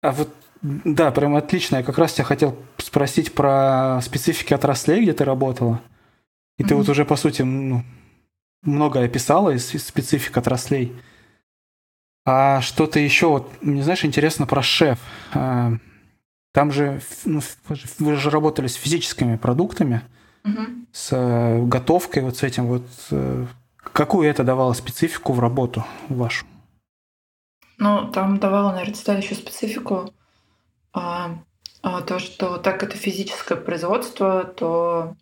А 0.00 0.12
вот 0.12 0.30
да, 0.64 1.10
прям 1.10 1.36
отлично. 1.36 1.76
Я 1.76 1.82
как 1.82 1.98
раз 1.98 2.14
тебя 2.14 2.24
хотел 2.24 2.56
спросить 2.78 3.34
про 3.34 4.00
специфики 4.02 4.54
отраслей, 4.54 5.02
где 5.02 5.12
ты 5.12 5.22
работала. 5.22 5.82
И 6.56 6.62
mm-hmm. 6.62 6.68
ты 6.68 6.74
вот 6.74 6.88
уже, 6.88 7.04
по 7.04 7.16
сути, 7.16 7.42
ну, 7.42 7.82
многое 8.62 9.04
описала 9.04 9.50
из, 9.50 9.74
из 9.74 9.86
специфик 9.86 10.34
отраслей. 10.38 10.96
А 12.24 12.62
что-то 12.62 12.98
еще, 12.98 13.28
вот, 13.28 13.62
мне 13.62 13.82
знаешь, 13.82 14.06
интересно 14.06 14.46
про 14.46 14.62
шеф. 14.62 14.98
А, 15.34 15.72
там 16.54 16.72
же, 16.72 17.02
ну, 17.26 17.42
вы 17.98 18.16
же 18.16 18.30
работали 18.30 18.66
с 18.66 18.74
физическими 18.74 19.36
продуктами, 19.36 20.00
mm-hmm. 20.44 20.86
с 20.92 21.08
э, 21.12 21.62
готовкой, 21.66 22.22
вот 22.22 22.38
с 22.38 22.42
этим 22.42 22.66
вот. 22.68 22.86
Э, 23.10 23.44
какую 23.76 24.30
это 24.30 24.44
давало 24.44 24.72
специфику 24.72 25.34
в 25.34 25.40
работу 25.40 25.84
вашу? 26.08 26.46
Ну, 27.76 28.10
там 28.10 28.38
давала, 28.38 28.72
наверное, 28.72 28.94
деталь 28.94 29.20
еще 29.20 29.34
специфику. 29.34 30.10
А, 30.94 31.38
а, 31.82 32.00
то, 32.00 32.18
что 32.18 32.56
так 32.56 32.82
это 32.82 32.96
физическое 32.96 33.56
производство, 33.56 34.44
то... 34.44 35.14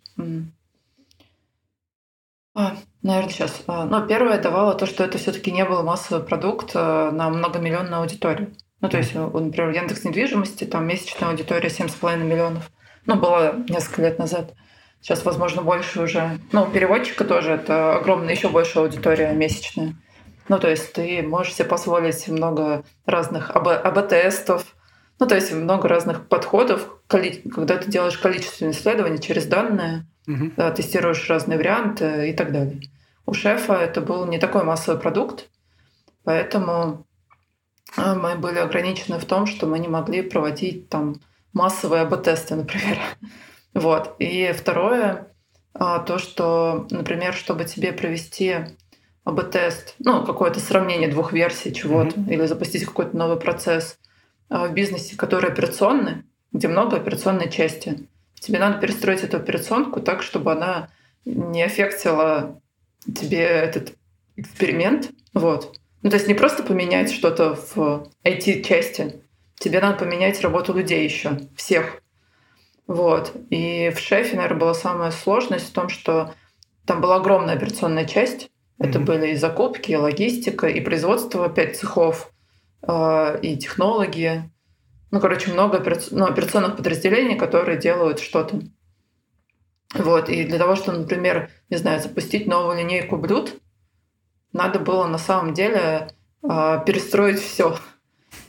А, 2.54 2.76
наверное, 3.02 3.30
сейчас. 3.30 3.62
А, 3.66 3.86
ну, 3.86 4.06
первое 4.06 4.40
давало 4.40 4.74
то, 4.74 4.84
что 4.84 5.02
это 5.02 5.16
все-таки 5.16 5.50
не 5.50 5.64
был 5.64 5.82
массовый 5.82 6.22
продукт 6.22 6.72
а, 6.74 7.10
на 7.10 7.30
многомиллионную 7.30 8.02
аудиторию. 8.02 8.54
Ну, 8.82 8.88
то 8.90 8.98
есть, 8.98 9.14
например, 9.14 9.70
Яндекс 9.70 10.04
недвижимости, 10.04 10.64
там 10.64 10.86
месячная 10.86 11.30
аудитория 11.30 11.68
7,5 11.68 12.18
миллионов. 12.18 12.70
Ну, 13.06 13.16
было 13.16 13.64
несколько 13.68 14.02
лет 14.02 14.18
назад. 14.18 14.54
Сейчас, 15.00 15.24
возможно, 15.24 15.62
больше 15.62 16.02
уже. 16.02 16.38
Ну, 16.52 16.66
переводчика 16.70 17.24
тоже 17.24 17.52
это 17.52 17.96
огромная, 17.96 18.34
еще 18.34 18.50
больше 18.50 18.78
аудитория 18.78 19.32
месячная. 19.32 19.94
Ну, 20.48 20.58
то 20.58 20.68
есть 20.68 20.92
ты 20.92 21.22
можешь 21.22 21.54
себе 21.54 21.68
позволить 21.68 22.28
много 22.28 22.84
разных 23.06 23.50
АБ-тестов, 23.50 24.76
ну, 25.22 25.28
то 25.28 25.36
есть 25.36 25.52
много 25.52 25.86
разных 25.86 26.26
подходов, 26.26 27.00
когда 27.06 27.76
ты 27.76 27.88
делаешь 27.88 28.18
количественные 28.18 28.72
исследования 28.72 29.18
через 29.18 29.46
данные, 29.46 30.04
угу. 30.26 30.50
да, 30.56 30.72
тестируешь 30.72 31.30
разные 31.30 31.58
варианты 31.58 32.30
и 32.30 32.32
так 32.32 32.50
далее. 32.50 32.80
У 33.24 33.32
шефа 33.32 33.74
это 33.74 34.00
был 34.00 34.26
не 34.26 34.38
такой 34.38 34.64
массовый 34.64 35.00
продукт, 35.00 35.48
поэтому 36.24 37.06
э, 37.96 38.14
мы 38.14 38.34
были 38.34 38.58
ограничены 38.58 39.20
в 39.20 39.24
том, 39.24 39.46
что 39.46 39.68
мы 39.68 39.78
не 39.78 39.86
могли 39.86 40.22
проводить 40.22 40.88
там 40.88 41.20
массовые 41.52 42.02
АБ-тесты, 42.02 42.56
например. 42.56 42.98
Вот. 43.74 44.16
И 44.18 44.52
второе, 44.52 45.28
а, 45.72 46.00
то, 46.00 46.18
что, 46.18 46.88
например, 46.90 47.32
чтобы 47.32 47.64
тебе 47.64 47.92
провести 47.92 48.56
АБ-тест, 49.24 49.94
ну, 50.00 50.26
какое-то 50.26 50.58
сравнение 50.58 51.08
двух 51.08 51.32
версий 51.32 51.72
чего-то, 51.72 52.18
mm-hmm. 52.18 52.32
или 52.32 52.44
запустить 52.46 52.84
какой-то 52.84 53.16
новый 53.16 53.38
процесс 53.38 53.98
в 54.52 54.72
бизнесе, 54.72 55.16
который 55.16 55.50
операционный, 55.50 56.24
где 56.52 56.68
много 56.68 56.96
операционной 56.96 57.50
части. 57.50 58.06
Тебе 58.34 58.58
надо 58.58 58.78
перестроить 58.78 59.22
эту 59.22 59.38
операционку 59.38 60.00
так, 60.00 60.22
чтобы 60.22 60.52
она 60.52 60.90
не 61.24 61.62
аффектила 61.62 62.60
тебе 63.06 63.40
этот 63.40 63.94
эксперимент. 64.36 65.10
Вот. 65.32 65.78
Ну, 66.02 66.10
то 66.10 66.16
есть 66.16 66.28
не 66.28 66.34
просто 66.34 66.62
поменять 66.62 67.12
что-то 67.12 67.54
в 67.54 68.08
IT-части, 68.24 69.22
тебе 69.58 69.80
надо 69.80 69.98
поменять 69.98 70.40
работу 70.42 70.74
людей 70.74 71.04
еще, 71.04 71.38
всех. 71.56 72.02
Вот. 72.86 73.32
И 73.50 73.90
в 73.94 73.98
шефе, 74.00 74.36
наверное, 74.36 74.58
была 74.58 74.74
самая 74.74 75.12
сложность 75.12 75.68
в 75.68 75.72
том, 75.72 75.88
что 75.88 76.34
там 76.84 77.00
была 77.00 77.16
огромная 77.16 77.54
операционная 77.54 78.04
часть, 78.04 78.50
это 78.78 78.98
mm-hmm. 78.98 79.04
были 79.04 79.28
и 79.28 79.36
закупки, 79.36 79.92
и 79.92 79.96
логистика, 79.96 80.66
и 80.66 80.80
производство 80.80 81.48
пять 81.48 81.76
цехов, 81.76 82.31
и 82.84 83.56
технологии. 83.56 84.50
Ну, 85.10 85.20
короче, 85.20 85.52
много 85.52 85.78
ну, 86.10 86.24
операционных 86.26 86.76
подразделений, 86.76 87.36
которые 87.36 87.78
делают 87.78 88.18
что-то. 88.18 88.60
Вот. 89.94 90.28
И 90.28 90.44
для 90.44 90.58
того, 90.58 90.74
чтобы, 90.74 90.98
например, 90.98 91.50
не 91.70 91.76
знаю, 91.76 92.00
запустить 92.00 92.46
новую 92.46 92.78
линейку 92.78 93.16
блюд, 93.16 93.54
надо 94.52 94.78
было 94.78 95.06
на 95.06 95.18
самом 95.18 95.54
деле 95.54 96.08
э, 96.42 96.78
перестроить 96.86 97.40
все. 97.40 97.76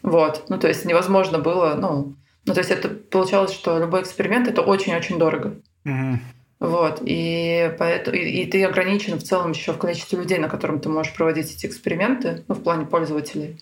Вот. 0.01 0.45
Ну, 0.49 0.57
то 0.57 0.67
есть 0.67 0.85
невозможно 0.85 1.39
было, 1.39 1.75
ну, 1.75 2.15
ну, 2.45 2.53
то 2.53 2.59
есть 2.59 2.71
это 2.71 2.89
получалось, 2.89 3.53
что 3.53 3.77
любой 3.77 4.01
эксперимент 4.01 4.47
это 4.47 4.61
очень-очень 4.61 5.17
дорого. 5.17 5.55
Mm-hmm. 5.85 6.17
Вот, 6.59 7.01
и, 7.03 7.75
поэтому, 7.77 8.15
и, 8.15 8.43
и 8.43 8.45
ты 8.45 8.63
ограничен 8.63 9.17
в 9.17 9.23
целом 9.23 9.51
еще 9.51 9.73
в 9.73 9.77
количестве 9.77 10.17
людей, 10.17 10.37
на 10.37 10.47
котором 10.47 10.79
ты 10.79 10.87
можешь 10.87 11.13
проводить 11.13 11.53
эти 11.53 11.65
эксперименты, 11.65 12.45
ну, 12.47 12.55
в 12.55 12.63
плане 12.63 12.85
пользователей. 12.85 13.59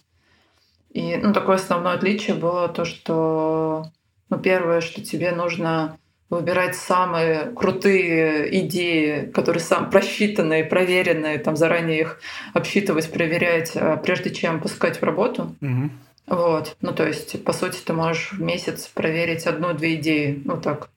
И 0.93 1.15
ну, 1.17 1.33
такое 1.33 1.55
основное 1.55 1.93
отличие 1.93 2.35
было 2.35 2.67
то, 2.67 2.85
что 2.85 3.85
ну, 4.29 4.37
первое, 4.37 4.81
что 4.81 5.01
тебе 5.03 5.31
нужно 5.31 5.97
выбирать 6.29 6.75
самые 6.75 7.51
крутые 7.51 8.61
идеи, 8.61 9.25
которые 9.31 9.61
сам 9.61 9.89
просчитанные, 9.89 10.63
проверенные, 10.63 11.37
там 11.39 11.57
заранее 11.57 11.99
их 11.99 12.21
обсчитывать, 12.53 13.11
проверять, 13.11 13.73
а, 13.75 13.97
прежде 13.97 14.31
чем 14.31 14.61
пускать 14.61 15.01
в 15.01 15.03
работу. 15.03 15.55
Угу. 15.61 15.89
Вот. 16.27 16.77
Ну, 16.79 16.93
то 16.93 17.05
есть, 17.05 17.43
по 17.43 17.51
сути, 17.51 17.79
ты 17.85 17.91
можешь 17.91 18.31
в 18.31 18.41
месяц 18.41 18.87
проверить 18.87 19.45
одну-две 19.45 19.95
идеи. 19.95 20.41
Ну, 20.45 20.59
так. 20.59 20.89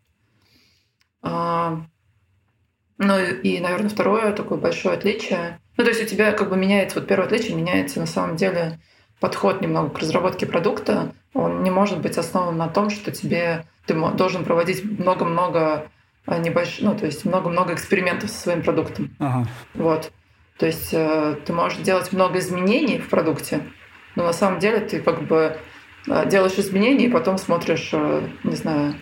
А, 1.23 1.81
ну 2.99 3.19
и, 3.19 3.59
наверное, 3.59 3.91
второе 3.91 4.33
такое 4.33 4.59
большое 4.59 4.97
отличие. 4.97 5.59
Ну, 5.77 5.83
то 5.83 5.91
есть 5.91 6.03
у 6.03 6.07
тебя 6.07 6.31
как 6.31 6.51
бы 6.51 6.57
меняется, 6.57 7.01
вот 7.01 7.09
первое 7.09 7.27
отличие 7.27 7.57
меняется 7.57 7.99
на 7.99 8.07
самом 8.07 8.37
деле 8.37 8.79
подход 9.21 9.61
немного 9.61 9.91
к 9.91 9.99
разработке 9.99 10.47
продукта. 10.47 11.13
Он 11.33 11.63
не 11.63 11.71
может 11.71 12.01
быть 12.01 12.19
основан 12.19 12.57
на 12.57 12.69
том, 12.69 12.91
что 12.91 13.11
тебе 13.11 13.65
ты 13.87 13.95
должен 13.95 14.45
проводить 14.45 14.85
много-много 14.85 15.89
а, 16.27 16.39
небольших, 16.39 16.83
ну, 16.85 16.97
то 16.97 17.07
есть 17.07 17.25
много-много 17.25 17.75
экспериментов 17.75 18.31
со 18.31 18.41
своим 18.41 18.63
продуктом. 18.63 19.15
Ага. 19.19 19.47
Вот. 19.75 20.11
То 20.59 20.67
есть 20.67 20.91
э, 20.93 21.37
ты 21.45 21.53
можешь 21.53 21.79
делать 21.79 22.13
много 22.13 22.39
изменений 22.39 22.99
в 22.99 23.09
продукте, 23.09 23.61
но 24.15 24.25
на 24.25 24.33
самом 24.33 24.61
деле 24.61 24.81
ты 24.81 25.01
как 25.01 25.27
бы 25.27 25.57
э, 26.09 26.29
делаешь 26.29 26.55
изменения 26.57 27.07
и 27.07 27.11
потом 27.11 27.39
смотришь, 27.39 27.91
э, 27.93 28.29
не 28.45 28.55
знаю, 28.55 28.95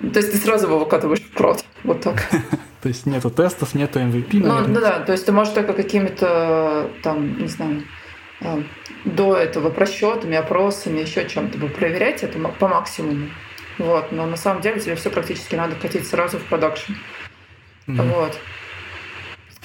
то 0.00 0.20
есть 0.20 0.32
ты 0.32 0.38
сразу 0.38 0.66
его 0.66 0.78
выкатываешь 0.78 1.20
в 1.20 1.30
прод. 1.32 1.64
Вот 1.84 2.00
так. 2.00 2.28
То 2.82 2.88
есть 2.88 3.06
нету 3.06 3.30
тестов, 3.30 3.74
нету 3.74 3.98
MVP. 3.98 4.28
Ну, 4.34 4.80
да. 4.80 5.00
То 5.00 5.12
есть 5.12 5.26
ты 5.26 5.32
можешь 5.32 5.52
только 5.52 5.72
какими-то 5.72 6.90
там, 7.02 7.38
не 7.38 7.48
знаю, 7.48 7.82
до 9.04 9.36
этого 9.36 9.70
просчетами, 9.70 10.36
опросами, 10.36 11.00
еще 11.00 11.28
чем-то 11.28 11.58
проверять 11.68 12.22
это 12.22 12.38
по 12.38 12.68
максимуму. 12.68 13.28
Вот. 13.78 14.12
Но 14.12 14.26
на 14.26 14.36
самом 14.36 14.60
деле 14.60 14.80
тебе 14.80 14.96
все 14.96 15.10
практически 15.10 15.54
надо 15.54 15.76
катить 15.76 16.06
сразу 16.06 16.38
в 16.38 16.44
продакшн. 16.44 16.92
Mm-hmm. 17.86 18.02
Вот. 18.12 18.38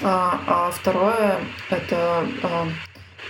А, 0.02 0.40
а 0.46 0.70
второе 0.70 1.38
это 1.70 2.26
а, 2.42 2.68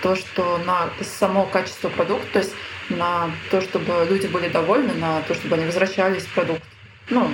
то, 0.02 0.16
что 0.16 0.58
на 0.58 0.90
само 1.02 1.44
качество 1.46 1.88
продукта, 1.88 2.26
то 2.32 2.38
есть 2.38 2.54
на 2.88 3.30
то, 3.50 3.60
чтобы 3.60 4.06
люди 4.08 4.26
были 4.26 4.48
довольны, 4.48 4.94
на 4.94 5.22
то, 5.22 5.34
чтобы 5.34 5.56
они 5.56 5.66
возвращались 5.66 6.24
в 6.24 6.34
продукт. 6.34 6.62
Ну, 7.10 7.30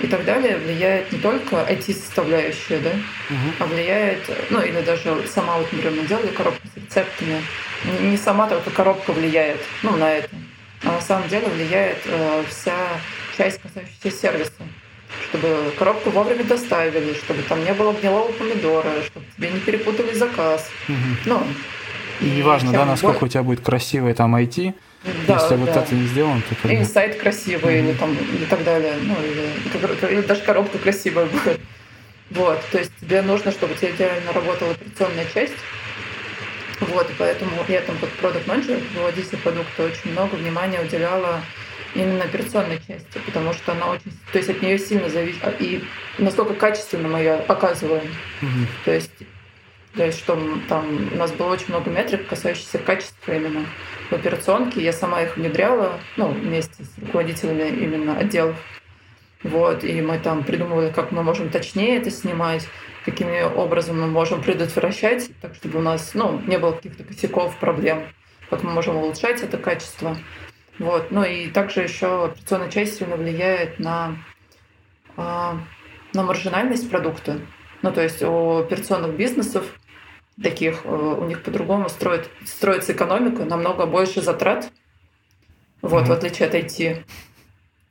и 0.00 0.06
так 0.06 0.24
далее 0.24 0.56
влияет 0.56 1.12
не 1.12 1.18
только 1.18 1.56
IT-составляющая, 1.56 2.80
да, 2.80 2.90
угу. 2.90 3.50
а 3.60 3.66
влияет, 3.66 4.28
ну 4.50 4.60
или 4.60 4.80
даже 4.80 5.24
сама, 5.32 5.58
вот, 5.58 5.72
например, 5.72 6.00
мы 6.02 6.06
делали 6.06 6.28
коробку 6.28 6.66
с 6.66 6.76
рецептами, 6.76 7.42
не 8.00 8.16
сама 8.16 8.48
только 8.48 8.70
коробка 8.70 9.12
влияет, 9.12 9.60
ну, 9.82 9.96
на 9.96 10.10
это. 10.10 10.28
а 10.84 10.92
на 10.92 11.00
самом 11.00 11.28
деле 11.28 11.46
влияет 11.48 11.98
э, 12.06 12.44
вся 12.48 12.74
часть, 13.36 13.60
касающаяся 13.60 14.10
сервиса. 14.10 14.52
Чтобы 15.28 15.72
коробку 15.78 16.10
вовремя 16.10 16.42
доставили, 16.42 17.14
чтобы 17.14 17.42
там 17.42 17.64
не 17.64 17.72
было 17.72 17.92
гнилого 17.92 18.32
помидора, 18.32 18.90
чтобы 19.06 19.24
тебе 19.36 19.50
не 19.50 19.60
перепутали 19.60 20.12
заказ. 20.12 20.68
Угу. 20.88 20.96
Ну, 21.26 21.46
и 22.20 22.26
неважно, 22.26 22.72
да, 22.72 22.84
насколько 22.84 23.20
более... 23.20 23.28
у 23.28 23.32
тебя 23.32 23.42
будет 23.42 23.60
красивое 23.60 24.14
там 24.14 24.34
IT, 24.34 24.74
да, 25.26 25.34
если 25.34 25.48
да. 25.50 25.56
вот 25.56 25.68
это 25.68 25.94
не 25.94 26.06
сделано, 26.06 26.42
то 26.48 26.54
как 26.54 26.70
Или 26.70 26.84
сайт 26.84 27.16
красивый, 27.16 27.74
mm-hmm. 27.74 27.88
или 27.90 27.92
там, 27.94 28.14
и 28.14 28.44
так 28.46 28.64
далее. 28.64 28.94
Ну, 29.02 29.14
или, 29.22 30.12
или 30.12 30.20
даже 30.22 30.42
коробка 30.42 30.78
красивая 30.78 31.26
будет. 31.26 31.60
Вот, 32.30 32.60
то 32.72 32.78
есть 32.78 32.90
тебе 33.00 33.22
нужно, 33.22 33.50
чтобы 33.52 33.74
у 33.74 33.76
тебя 33.76 33.90
идеально 33.90 34.32
работала 34.32 34.72
операционная 34.72 35.26
часть. 35.32 35.54
Вот, 36.80 37.08
и 37.10 37.12
поэтому 37.18 37.52
я 37.68 37.80
там 37.82 37.96
как 37.98 38.08
продукт 38.10 38.46
менеджер 38.46 38.78
руководитель 38.92 39.38
продукта 39.38 39.84
очень 39.84 40.12
много 40.12 40.34
внимания 40.34 40.80
уделяла 40.80 41.42
именно 41.94 42.24
операционной 42.24 42.78
части, 42.78 43.18
потому 43.24 43.52
что 43.52 43.72
она 43.72 43.86
очень, 43.86 44.10
то 44.32 44.38
есть 44.38 44.50
от 44.50 44.60
нее 44.60 44.78
сильно 44.78 45.08
зависит, 45.08 45.38
а, 45.42 45.50
и 45.50 45.84
насколько 46.18 46.54
качественно 46.54 47.08
мы 47.08 47.20
ее 47.20 47.36
показываем. 47.46 48.08
Mm-hmm. 48.40 48.66
То 48.84 48.92
есть 48.92 49.12
то 49.96 50.04
есть, 50.04 50.18
что 50.18 50.36
там 50.68 51.08
у 51.12 51.16
нас 51.16 51.30
было 51.30 51.52
очень 51.52 51.68
много 51.68 51.88
метрик, 51.88 52.26
касающихся 52.26 52.78
качества 52.78 53.32
именно 53.32 53.64
в 54.10 54.12
операционке. 54.12 54.82
Я 54.82 54.92
сама 54.92 55.22
их 55.22 55.36
внедряла, 55.36 55.98
ну, 56.16 56.28
вместе 56.28 56.84
с 56.84 56.98
руководителями 56.98 57.68
именно 57.68 58.16
отделов. 58.16 58.56
Вот, 59.42 59.84
и 59.84 60.00
мы 60.00 60.18
там 60.18 60.42
придумывали, 60.42 60.90
как 60.90 61.12
мы 61.12 61.22
можем 61.22 61.50
точнее 61.50 61.98
это 61.98 62.10
снимать, 62.10 62.66
какими 63.04 63.42
образом 63.42 64.00
мы 64.00 64.06
можем 64.06 64.42
предотвращать, 64.42 65.30
так 65.42 65.54
чтобы 65.54 65.80
у 65.80 65.82
нас 65.82 66.12
ну, 66.14 66.40
не 66.46 66.58
было 66.58 66.72
каких-то 66.72 67.04
косяков, 67.04 67.58
проблем, 67.58 68.04
как 68.48 68.62
мы 68.62 68.72
можем 68.72 68.96
улучшать 68.96 69.42
это 69.42 69.58
качество. 69.58 70.16
Вот. 70.78 71.10
Ну 71.10 71.22
и 71.24 71.48
также 71.48 71.82
еще 71.82 72.24
операционная 72.24 72.70
часть 72.70 72.98
сильно 72.98 73.16
влияет 73.16 73.78
на, 73.78 74.16
а, 75.16 75.58
на 76.14 76.22
маржинальность 76.22 76.90
продукта. 76.90 77.38
Ну, 77.82 77.92
то 77.92 78.02
есть 78.02 78.22
у 78.22 78.60
операционных 78.60 79.14
бизнесов 79.14 79.66
таких, 80.42 80.84
э, 80.84 80.88
у 80.88 81.24
них 81.24 81.42
по-другому 81.42 81.88
строит, 81.88 82.28
строится 82.44 82.92
экономика, 82.92 83.44
намного 83.44 83.86
больше 83.86 84.20
затрат, 84.20 84.70
вот, 85.82 86.04
mm-hmm. 86.04 86.06
в 86.06 86.12
отличие 86.12 86.48
от 86.48 86.54
IT. 86.54 87.04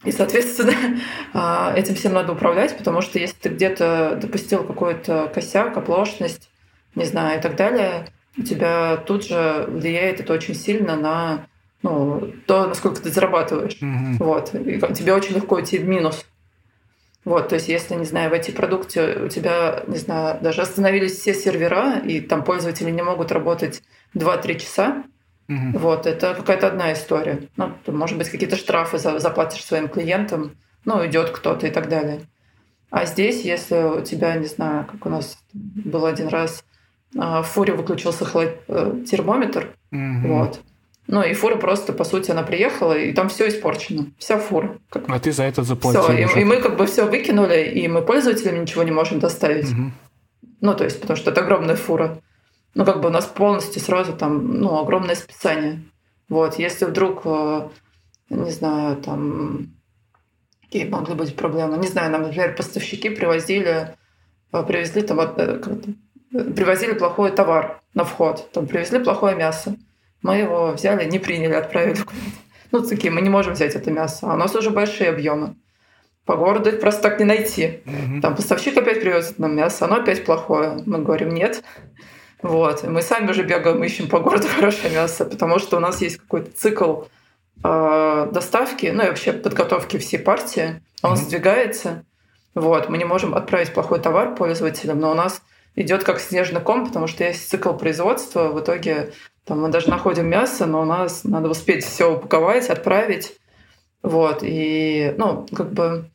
И, 0.03 0.11
соответственно, 0.11 0.73
а, 1.33 1.73
этим 1.75 1.95
всем 1.95 2.13
надо 2.13 2.33
управлять, 2.33 2.77
потому 2.77 3.01
что 3.01 3.19
если 3.19 3.35
ты 3.37 3.49
где-то 3.49 4.17
допустил 4.21 4.63
какой-то 4.63 5.31
косяк, 5.33 5.77
оплошность, 5.77 6.49
не 6.95 7.05
знаю, 7.05 7.39
и 7.39 7.41
так 7.41 7.55
далее, 7.55 8.07
у 8.37 8.41
тебя 8.41 8.97
тут 8.97 9.25
же 9.25 9.65
влияет 9.67 10.19
это 10.19 10.33
очень 10.33 10.55
сильно 10.55 10.95
на 10.95 11.47
ну, 11.83 12.33
то, 12.47 12.67
насколько 12.67 13.01
ты 13.01 13.09
зарабатываешь. 13.09 13.77
Mm-hmm. 13.81 14.17
Вот. 14.19 14.55
И 14.55 14.79
тебе 14.93 15.13
очень 15.13 15.35
легко 15.35 15.61
идти 15.61 15.77
в 15.77 15.85
минус. 15.85 16.25
Вот, 17.25 17.49
то 17.49 17.55
есть, 17.55 17.69
если, 17.69 17.95
не 17.95 18.05
знаю, 18.05 18.29
в 18.29 18.33
эти 18.33 18.51
продукте 18.51 19.17
у 19.25 19.27
тебя, 19.29 19.83
не 19.87 19.97
знаю, 19.97 20.39
даже 20.41 20.61
остановились 20.61 21.17
все 21.17 21.33
сервера, 21.33 21.99
и 21.99 22.19
там 22.19 22.43
пользователи 22.43 22.91
не 22.91 23.01
могут 23.01 23.31
работать 23.31 23.81
2-3 24.13 24.59
часа, 24.59 25.03
угу. 25.47 25.79
вот, 25.79 26.05
это 26.05 26.33
какая-то 26.33 26.67
одна 26.67 26.91
история. 26.91 27.47
Ну, 27.55 27.73
может 27.87 28.17
быть, 28.17 28.29
какие-то 28.29 28.57
штрафы 28.57 28.97
заплатишь 28.97 29.63
своим 29.63 29.87
клиентам, 29.87 30.55
ну, 30.83 31.05
идет 31.05 31.29
кто-то 31.29 31.65
и 31.65 31.71
так 31.71 31.87
далее. 31.87 32.21
А 32.89 33.05
здесь, 33.05 33.43
если 33.43 33.99
у 33.99 34.01
тебя, 34.01 34.35
не 34.35 34.45
знаю, 34.45 34.85
как 34.85 35.05
у 35.05 35.09
нас 35.09 35.37
был 35.53 36.05
один 36.05 36.27
раз, 36.27 36.63
а, 37.17 37.41
в 37.41 37.47
фуре 37.47 37.73
выключился 37.73 38.25
э, 38.35 39.03
термометр, 39.09 39.75
угу. 39.91 40.27
вот, 40.27 40.61
ну, 41.07 41.21
и 41.21 41.33
фура 41.33 41.57
просто, 41.57 41.91
по 41.91 42.05
сути, 42.05 42.31
она 42.31 42.43
приехала, 42.43 42.97
и 42.97 43.11
там 43.11 43.27
все 43.27 43.49
испорчено. 43.49 44.07
Вся 44.17 44.39
фура. 44.39 44.77
Как... 44.89 45.03
А 45.09 45.19
ты 45.19 45.31
за 45.31 45.43
это 45.43 45.63
заплатил. 45.63 46.03
Все, 46.03 46.13
и, 46.13 46.41
и 46.41 46.43
мы 46.45 46.61
как 46.61 46.77
бы 46.77 46.85
все 46.85 47.05
выкинули, 47.05 47.69
и 47.69 47.87
мы 47.87 48.01
пользователям 48.01 48.61
ничего 48.61 48.83
не 48.83 48.91
можем 48.91 49.19
доставить. 49.19 49.71
Угу. 49.71 49.91
Ну, 50.61 50.73
то 50.75 50.85
есть, 50.85 51.01
потому 51.01 51.17
что 51.17 51.31
это 51.31 51.41
огромная 51.41 51.75
фура. 51.75 52.21
Ну, 52.73 52.85
как 52.85 53.01
бы 53.01 53.09
у 53.09 53.11
нас 53.11 53.25
полностью 53.25 53.81
сразу 53.81 54.13
там, 54.13 54.59
ну, 54.61 54.79
огромное 54.79 55.15
списание. 55.15 55.83
Вот, 56.29 56.57
если 56.57 56.85
вдруг, 56.85 57.23
э, 57.25 57.67
не 58.29 58.51
знаю, 58.51 58.95
там, 58.97 59.73
какие 60.61 60.85
могли 60.85 61.15
быть 61.15 61.35
проблемы, 61.35 61.77
не 61.77 61.87
знаю, 61.87 62.11
нам, 62.11 62.23
например, 62.23 62.55
поставщики 62.55 63.09
привозили, 63.09 63.95
э, 64.53 64.63
привезли 64.63 65.01
там, 65.01 65.19
э, 65.19 65.59
привозили 66.31 66.93
плохой 66.93 67.31
товар 67.31 67.81
на 67.93 68.05
вход, 68.05 68.49
там, 68.53 68.65
привезли 68.65 68.99
плохое 68.99 69.35
мясо. 69.35 69.75
Мы 70.23 70.37
его 70.37 70.71
взяли, 70.71 71.05
не 71.05 71.19
приняли, 71.19 71.53
отправили. 71.53 71.99
Ну, 72.71 72.81
такие, 72.81 73.11
мы 73.11 73.21
не 73.21 73.29
можем 73.29 73.53
взять 73.53 73.75
это 73.75 73.91
мясо. 73.91 74.25
А 74.31 74.33
у 74.33 74.37
нас 74.37 74.55
уже 74.55 74.71
большие 74.71 75.09
объемы. 75.09 75.55
По 76.25 76.37
городу 76.37 76.69
их 76.69 76.79
просто 76.79 77.03
так 77.03 77.19
не 77.19 77.25
найти. 77.25 77.81
Угу. 77.85 78.21
Там 78.21 78.35
поставщик 78.35 78.77
опять 78.77 79.01
привезет 79.01 79.37
нам 79.37 79.55
мясо, 79.55 79.85
оно 79.85 79.97
опять 79.97 80.23
плохое. 80.23 80.81
Мы 80.85 80.99
говорим, 80.99 81.29
нет. 81.29 81.63
Вот. 82.41 82.83
И 82.83 82.87
мы 82.87 83.01
сами 83.01 83.29
уже 83.29 83.43
бегаем, 83.43 83.83
ищем 83.83 84.07
по 84.07 84.19
городу 84.21 84.47
хорошее 84.55 84.93
мясо, 84.93 85.25
потому 85.25 85.59
что 85.59 85.77
у 85.77 85.79
нас 85.81 86.01
есть 86.01 86.17
какой-то 86.17 86.51
цикл 86.51 87.03
э, 87.63 88.29
доставки, 88.31 88.87
ну 88.87 89.03
и 89.03 89.07
вообще 89.07 89.33
подготовки 89.33 89.97
всей 89.97 90.17
партии. 90.17 90.81
Он 91.01 91.11
угу. 91.11 91.19
сдвигается. 91.19 92.05
Вот. 92.55 92.87
Мы 92.87 92.97
не 92.97 93.05
можем 93.05 93.35
отправить 93.35 93.73
плохой 93.73 93.99
товар 93.99 94.35
пользователям, 94.35 94.99
но 94.99 95.11
у 95.11 95.15
нас 95.15 95.41
идет 95.75 96.05
как 96.05 96.21
снежный 96.21 96.61
ком, 96.61 96.87
потому 96.87 97.07
что 97.07 97.25
есть 97.25 97.49
цикл 97.49 97.73
производства. 97.73 98.47
В 98.47 98.61
итоге 98.61 99.11
там 99.45 99.61
мы 99.61 99.69
даже 99.69 99.89
находим 99.89 100.27
мясо, 100.27 100.65
но 100.65 100.81
у 100.81 100.85
нас 100.85 101.23
надо 101.23 101.49
успеть 101.49 101.83
все 101.83 102.13
упаковать, 102.13 102.69
отправить. 102.69 103.37
Вот. 104.01 104.39
И, 104.41 105.13
ну, 105.17 105.45
как 105.53 105.73
бы... 105.73 106.09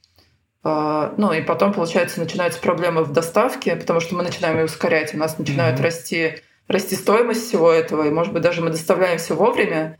Э, 0.65 1.13
ну, 1.17 1.33
и 1.33 1.43
потом, 1.43 1.75
получается, 1.75 2.21
начинаются 2.21 2.61
проблемы 2.61 3.05
в 3.05 3.13
доставке, 3.13 3.77
потому 3.77 4.01
что 4.01 4.15
мы 4.15 4.23
начинаем 4.23 4.57
ее 4.57 4.65
ускорять. 4.65 5.15
У 5.15 5.19
нас 5.19 5.39
начинает 5.39 5.79
mm-hmm. 5.79 5.83
расти, 5.83 6.35
расти 6.69 6.97
стоимость 6.97 7.47
всего 7.47 7.71
этого. 7.71 8.07
И, 8.07 8.11
может 8.11 8.33
быть, 8.33 8.43
даже 8.43 8.63
мы 8.63 8.71
доставляем 8.71 9.19
все 9.19 9.35
вовремя, 9.35 9.99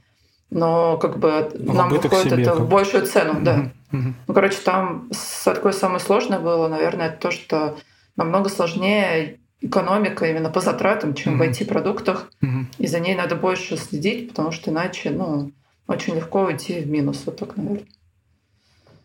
но 0.51 0.97
как 0.97 1.19
бы 1.19 1.51
в 1.55 1.75
нам 1.75 1.91
выходит 1.91 2.33
это 2.33 2.51
как... 2.53 2.61
в 2.61 2.69
большую 2.69 3.07
цену, 3.07 3.35
mm-hmm. 3.35 3.43
да. 3.43 3.73
Mm-hmm. 3.93 4.13
Ну, 4.27 4.35
короче, 4.35 4.59
там 4.65 5.11
такое 5.45 5.73
самое 5.73 6.01
сложное 6.01 6.39
было, 6.39 6.69
наверное, 6.69 7.09
это 7.09 7.19
то, 7.19 7.31
что 7.31 7.77
намного 8.17 8.49
сложнее 8.49 9.39
экономика 9.61 10.27
именно 10.27 10.51
по 10.51 10.61
затратам, 10.61 11.15
чем 11.15 11.41
mm-hmm. 11.41 11.53
в 11.53 11.63
IT-продуктах. 11.63 12.31
Mm-hmm. 12.43 12.67
И 12.79 12.87
за 12.87 13.01
ней 13.01 13.15
надо 13.15 13.37
больше 13.37 13.77
следить, 13.77 14.29
потому 14.29 14.53
что 14.53 14.71
иначе, 14.71 15.11
ну, 15.11 15.53
очень 15.87 16.15
легко 16.15 16.45
уйти 16.45 16.81
в 16.81 16.89
минус. 16.89 17.23
Вот 17.27 17.37
так, 17.39 17.57
наверное. 17.57 17.87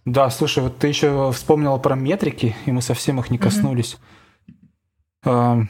Да, 0.06 0.30
слушай, 0.30 0.62
вот 0.62 0.78
ты 0.78 0.88
еще 0.88 1.32
вспомнила 1.32 1.78
про 1.78 1.96
метрики, 1.96 2.56
и 2.66 2.72
мы 2.72 2.82
совсем 2.82 3.20
их 3.20 3.30
не 3.30 3.38
коснулись. 3.38 3.98
Mm-hmm. 5.26 5.68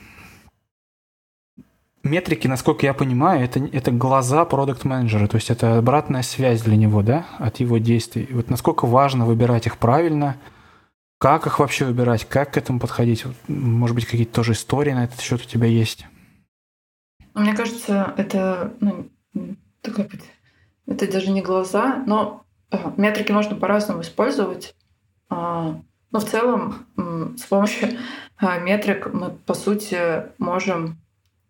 Метрики, 2.04 2.48
насколько 2.48 2.86
я 2.86 2.94
понимаю, 2.94 3.46
это, 3.46 3.64
это 3.72 3.92
глаза 3.92 4.44
продукт 4.44 4.84
менеджера 4.84 5.28
то 5.28 5.38
есть 5.38 5.50
это 5.50 5.78
обратная 5.78 6.22
связь 6.22 6.62
для 6.62 6.76
него, 6.76 7.02
да, 7.02 7.26
от 7.40 7.62
его 7.62 7.78
действий. 7.78 8.24
И 8.24 8.34
вот 8.34 8.50
насколько 8.50 8.86
важно 8.86 9.26
выбирать 9.26 9.68
их 9.68 9.78
правильно– 9.78 10.36
как 11.24 11.48
их 11.48 11.60
вообще 11.60 11.86
выбирать? 11.86 12.26
Как 12.26 12.52
к 12.52 12.58
этому 12.58 12.82
подходить? 12.82 13.24
Может 13.48 13.96
быть, 13.96 14.06
какие-то 14.06 14.34
тоже 14.34 14.52
истории 14.52 14.92
на 14.92 15.06
этот 15.06 15.22
счет 15.22 15.40
у 15.40 15.46
тебя 15.46 15.68
есть? 15.68 16.06
Мне 17.34 17.56
кажется, 17.56 18.14
это 18.18 18.74
ну, 18.82 19.08
такая, 19.82 20.10
это 20.86 21.10
даже 21.10 21.32
не 21.32 21.42
глаза, 21.42 22.04
но 22.06 22.44
э, 22.72 22.78
метрики 22.98 23.32
можно 23.32 23.56
по-разному 23.56 24.02
использовать. 24.02 24.76
А, 25.30 25.80
но 26.12 26.20
в 26.20 26.26
целом 26.26 26.88
с 27.38 27.44
помощью 27.44 27.98
а, 28.36 28.60
метрик 28.60 29.14
мы, 29.14 29.30
по 29.30 29.54
сути, 29.54 30.26
можем 30.40 30.98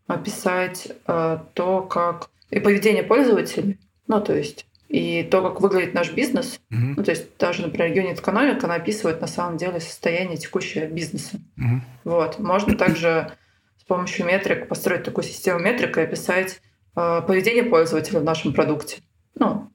описать 0.05 0.89
э, 1.07 1.39
то, 1.55 1.81
как 1.81 2.29
и 2.51 2.59
поведение 2.59 3.01
пользователей, 3.01 3.79
ну, 4.05 4.21
то 4.21 4.35
есть 4.35 4.67
и 4.93 5.23
то, 5.23 5.41
как 5.41 5.59
выглядит 5.59 5.95
наш 5.95 6.13
бизнес, 6.13 6.59
uh-huh. 6.69 6.93
ну, 6.97 7.03
то 7.03 7.09
есть 7.09 7.35
даже, 7.39 7.63
например, 7.63 7.91
юнит 7.91 8.19
экономика, 8.19 8.67
она 8.67 8.75
описывает 8.75 9.21
на 9.21 9.27
самом 9.27 9.57
деле 9.57 9.79
состояние 9.79 10.37
текущего 10.37 10.85
бизнеса. 10.85 11.37
Uh-huh. 11.57 11.79
Вот. 12.03 12.37
Можно 12.37 12.77
также 12.77 13.31
с 13.79 13.83
помощью 13.85 14.27
метрик 14.27 14.67
построить 14.67 15.03
такую 15.03 15.23
систему 15.23 15.59
метрик 15.59 15.97
и 15.97 16.01
описать 16.01 16.61
э, 16.95 17.21
поведение 17.25 17.63
пользователя 17.63 18.19
в 18.19 18.23
нашем 18.23 18.53
продукте. 18.53 19.01
Ну, 19.33 19.71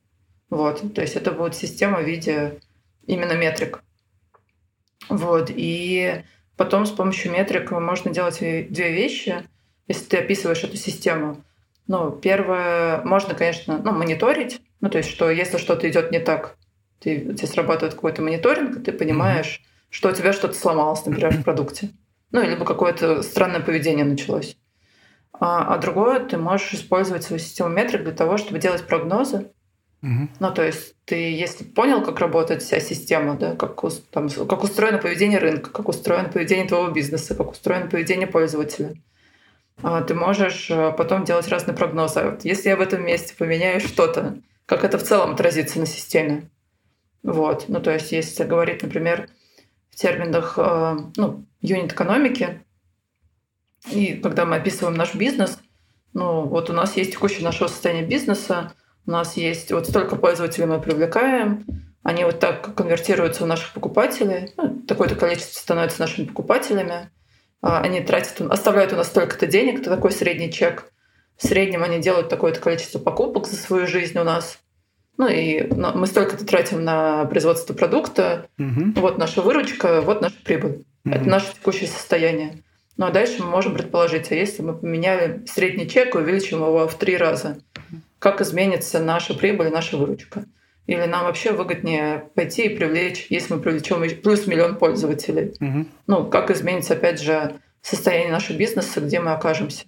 вот. 0.50 0.94
То 0.94 1.00
есть 1.00 1.16
это 1.16 1.32
будет 1.32 1.56
система 1.56 1.98
в 1.98 2.04
виде 2.04 2.60
именно 3.08 3.32
метрик. 3.32 3.82
Вот. 5.08 5.50
И 5.52 6.22
потом 6.56 6.86
с 6.86 6.92
помощью 6.92 7.32
метрик 7.32 7.72
можно 7.72 8.12
делать 8.12 8.38
две 8.38 8.92
вещи. 8.92 9.42
Если 9.88 10.04
ты 10.04 10.18
описываешь 10.18 10.62
эту 10.62 10.76
систему, 10.76 11.42
ну, 11.88 12.12
первое, 12.12 13.02
можно, 13.02 13.34
конечно, 13.34 13.78
ну, 13.82 13.90
мониторить, 13.90 14.60
ну, 14.80 14.88
то 14.88 14.98
есть, 14.98 15.10
что 15.10 15.30
если 15.30 15.58
что-то 15.58 15.88
идет 15.88 16.10
не 16.10 16.20
так, 16.20 16.56
ты, 17.00 17.28
у 17.30 17.32
тебя 17.32 17.48
срабатывает 17.48 17.94
какой-то 17.94 18.22
мониторинг, 18.22 18.82
ты 18.84 18.92
понимаешь, 18.92 19.60
mm-hmm. 19.60 19.86
что 19.90 20.08
у 20.08 20.12
тебя 20.12 20.32
что-то 20.32 20.54
сломалось, 20.54 21.04
например, 21.06 21.32
в 21.32 21.44
продукте. 21.44 21.90
Ну, 22.30 22.42
либо 22.42 22.64
какое-то 22.64 23.22
странное 23.22 23.60
поведение 23.60 24.04
началось. 24.04 24.56
А, 25.32 25.74
а 25.74 25.78
другое, 25.78 26.20
ты 26.20 26.36
можешь 26.36 26.74
использовать 26.74 27.22
свою 27.22 27.40
систему 27.40 27.70
метрик 27.70 28.02
для 28.02 28.12
того, 28.12 28.36
чтобы 28.38 28.58
делать 28.58 28.86
прогнозы 28.86 29.50
Угу. 30.02 30.28
Ну, 30.38 30.54
то 30.54 30.64
есть 30.64 30.94
ты, 31.04 31.16
если 31.16 31.64
понял, 31.64 32.02
как 32.02 32.20
работает 32.20 32.62
вся 32.62 32.78
система, 32.78 33.36
да, 33.36 33.56
как, 33.56 33.80
там, 34.10 34.28
как 34.28 34.62
устроено 34.62 34.98
поведение 34.98 35.38
рынка, 35.38 35.70
как 35.70 35.88
устроено 35.88 36.28
поведение 36.28 36.68
твоего 36.68 36.88
бизнеса, 36.90 37.34
как 37.34 37.50
устроено 37.50 37.88
поведение 37.88 38.28
пользователя, 38.28 38.94
а, 39.82 40.02
ты 40.02 40.14
можешь 40.14 40.70
э, 40.70 40.92
потом 40.96 41.24
делать 41.24 41.48
разные 41.48 41.76
прогнозы. 41.76 42.22
Вот 42.22 42.44
если 42.44 42.68
я 42.68 42.76
в 42.76 42.80
этом 42.80 43.04
месте 43.04 43.34
поменяю 43.36 43.80
что-то, 43.80 44.38
как 44.68 44.84
это 44.84 44.98
в 44.98 45.02
целом 45.02 45.32
отразится 45.32 45.80
на 45.80 45.86
системе. 45.86 46.50
Вот. 47.22 47.64
Ну, 47.68 47.80
то 47.80 47.90
есть, 47.90 48.12
если 48.12 48.44
говорить, 48.44 48.82
например, 48.82 49.30
в 49.90 49.96
терминах 49.96 50.58
э, 50.58 50.96
ну, 51.16 51.46
юнит-экономики, 51.62 52.62
и 53.90 54.12
когда 54.14 54.44
мы 54.44 54.56
описываем 54.56 54.94
наш 54.94 55.14
бизнес, 55.14 55.58
ну, 56.12 56.42
вот 56.42 56.68
у 56.68 56.74
нас 56.74 56.98
есть 56.98 57.12
текущее 57.12 57.44
наше 57.44 57.66
состояние 57.66 58.04
бизнеса, 58.04 58.74
у 59.06 59.10
нас 59.10 59.38
есть 59.38 59.72
вот 59.72 59.88
столько 59.88 60.16
пользователей 60.16 60.66
мы 60.66 60.82
привлекаем, 60.82 61.64
они 62.02 62.24
вот 62.24 62.38
так 62.38 62.74
конвертируются 62.74 63.44
в 63.44 63.46
наших 63.46 63.72
покупателей, 63.72 64.52
ну, 64.58 64.82
такое-то 64.86 65.14
количество 65.14 65.58
становится 65.58 66.00
нашими 66.00 66.26
покупателями, 66.26 67.10
а, 67.62 67.80
они 67.80 68.02
тратят, 68.02 68.42
оставляют 68.42 68.92
у 68.92 68.96
нас 68.96 69.06
столько-то 69.06 69.46
денег, 69.46 69.80
это 69.80 69.88
такой 69.88 70.12
средний 70.12 70.52
чек. 70.52 70.92
В 71.38 71.46
среднем 71.46 71.84
они 71.84 71.98
делают 71.98 72.28
такое-то 72.28 72.60
количество 72.60 72.98
покупок 72.98 73.46
за 73.46 73.56
свою 73.56 73.86
жизнь 73.86 74.18
у 74.18 74.24
нас. 74.24 74.58
Ну 75.16 75.28
и 75.28 75.62
мы 75.72 76.06
столько-то 76.06 76.44
тратим 76.44 76.84
на 76.84 77.24
производство 77.26 77.74
продукта. 77.74 78.48
Угу. 78.58 79.00
Вот 79.00 79.18
наша 79.18 79.40
выручка, 79.40 80.00
вот 80.00 80.20
наша 80.20 80.36
прибыль. 80.44 80.84
Угу. 81.04 81.14
Это 81.14 81.28
наше 81.28 81.54
текущее 81.54 81.88
состояние. 81.88 82.62
Ну 82.96 83.06
а 83.06 83.12
дальше 83.12 83.40
мы 83.40 83.48
можем 83.48 83.74
предположить, 83.74 84.32
а 84.32 84.34
если 84.34 84.62
мы 84.62 84.74
поменяли 84.74 85.44
средний 85.46 85.88
чек 85.88 86.14
и 86.14 86.18
увеличим 86.18 86.58
его 86.58 86.88
в 86.88 86.94
три 86.96 87.16
раза, 87.16 87.58
как 88.18 88.40
изменится 88.40 88.98
наша 88.98 89.34
прибыль, 89.34 89.70
наша 89.70 89.96
выручка? 89.96 90.44
Или 90.88 91.04
нам 91.04 91.24
вообще 91.24 91.52
выгоднее 91.52 92.30
пойти 92.34 92.64
и 92.64 92.76
привлечь, 92.76 93.26
если 93.28 93.54
мы 93.54 93.60
привлечем 93.60 94.02
плюс 94.22 94.46
миллион 94.46 94.76
пользователей? 94.76 95.54
Угу. 95.60 95.86
Ну, 96.08 96.24
как 96.26 96.50
изменится, 96.50 96.94
опять 96.94 97.20
же, 97.20 97.54
состояние 97.82 98.32
нашего 98.32 98.56
бизнеса, 98.56 99.00
где 99.00 99.20
мы 99.20 99.32
окажемся? 99.32 99.84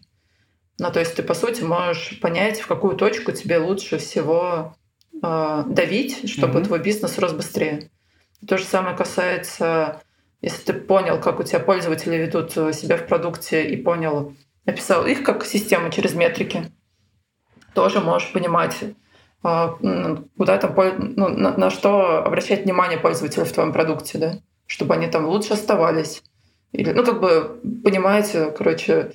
Ну, 0.81 0.91
то 0.91 0.99
есть 0.99 1.15
ты, 1.15 1.23
по 1.23 1.35
сути, 1.35 1.63
можешь 1.63 2.19
понять, 2.21 2.59
в 2.59 2.67
какую 2.67 2.97
точку 2.97 3.33
тебе 3.33 3.59
лучше 3.59 3.99
всего 3.99 4.75
э, 5.23 5.65
давить, 5.67 6.31
чтобы 6.31 6.61
угу. 6.61 6.69
твой 6.69 6.79
бизнес 6.79 7.19
рос 7.19 7.35
быстрее. 7.35 7.91
То 8.49 8.57
же 8.57 8.65
самое 8.65 8.97
касается, 8.97 10.01
если 10.41 10.73
ты 10.73 10.73
понял, 10.73 11.21
как 11.21 11.39
у 11.39 11.43
тебя 11.43 11.61
пользователи 11.61 12.17
ведут 12.17 12.53
себя 12.53 12.97
в 12.97 13.07
продукте 13.07 13.63
и 13.69 13.77
понял, 13.77 14.35
описал 14.65 15.05
их 15.05 15.23
как 15.23 15.45
систему 15.45 15.91
через 15.91 16.15
метрики, 16.15 16.73
тоже 17.75 18.01
можешь 18.01 18.33
понимать, 18.33 18.79
а, 19.43 19.77
куда 20.39 20.57
там, 20.57 20.75
ну, 21.15 21.29
на, 21.29 21.59
на 21.59 21.69
что 21.69 22.25
обращать 22.25 22.65
внимание 22.65 22.99
пользователя 22.99 23.45
в 23.45 23.53
твоем 23.53 23.75
продукте, 23.75 24.17
да, 24.17 24.39
чтобы 24.67 24.95
они 24.95 25.09
там 25.09 25.27
лучше 25.27 25.53
оставались. 25.53 26.23
Или, 26.73 26.93
ну, 26.93 27.05
как 27.05 27.21
бы, 27.21 27.61
понимаете, 27.85 28.51
короче, 28.51 29.13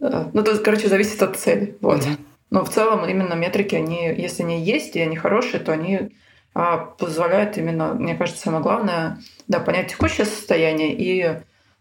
ну, 0.00 0.42
то, 0.42 0.56
короче, 0.58 0.88
зависит 0.88 1.22
от 1.22 1.36
цели. 1.36 1.76
Вот. 1.80 2.00
Mm-hmm. 2.00 2.18
Но 2.50 2.64
в 2.64 2.70
целом 2.70 3.06
именно 3.06 3.34
метрики, 3.34 3.76
они, 3.76 4.12
если 4.16 4.42
они 4.42 4.60
есть 4.60 4.96
и 4.96 5.00
они 5.00 5.16
хорошие, 5.16 5.60
то 5.60 5.72
они 5.72 6.10
а, 6.52 6.78
позволяют 6.78 7.56
именно, 7.58 7.94
мне 7.94 8.16
кажется, 8.16 8.42
самое 8.42 8.62
главное, 8.62 9.18
да, 9.46 9.60
понять 9.60 9.88
текущее 9.88 10.26
состояние 10.26 10.94
и 10.94 11.40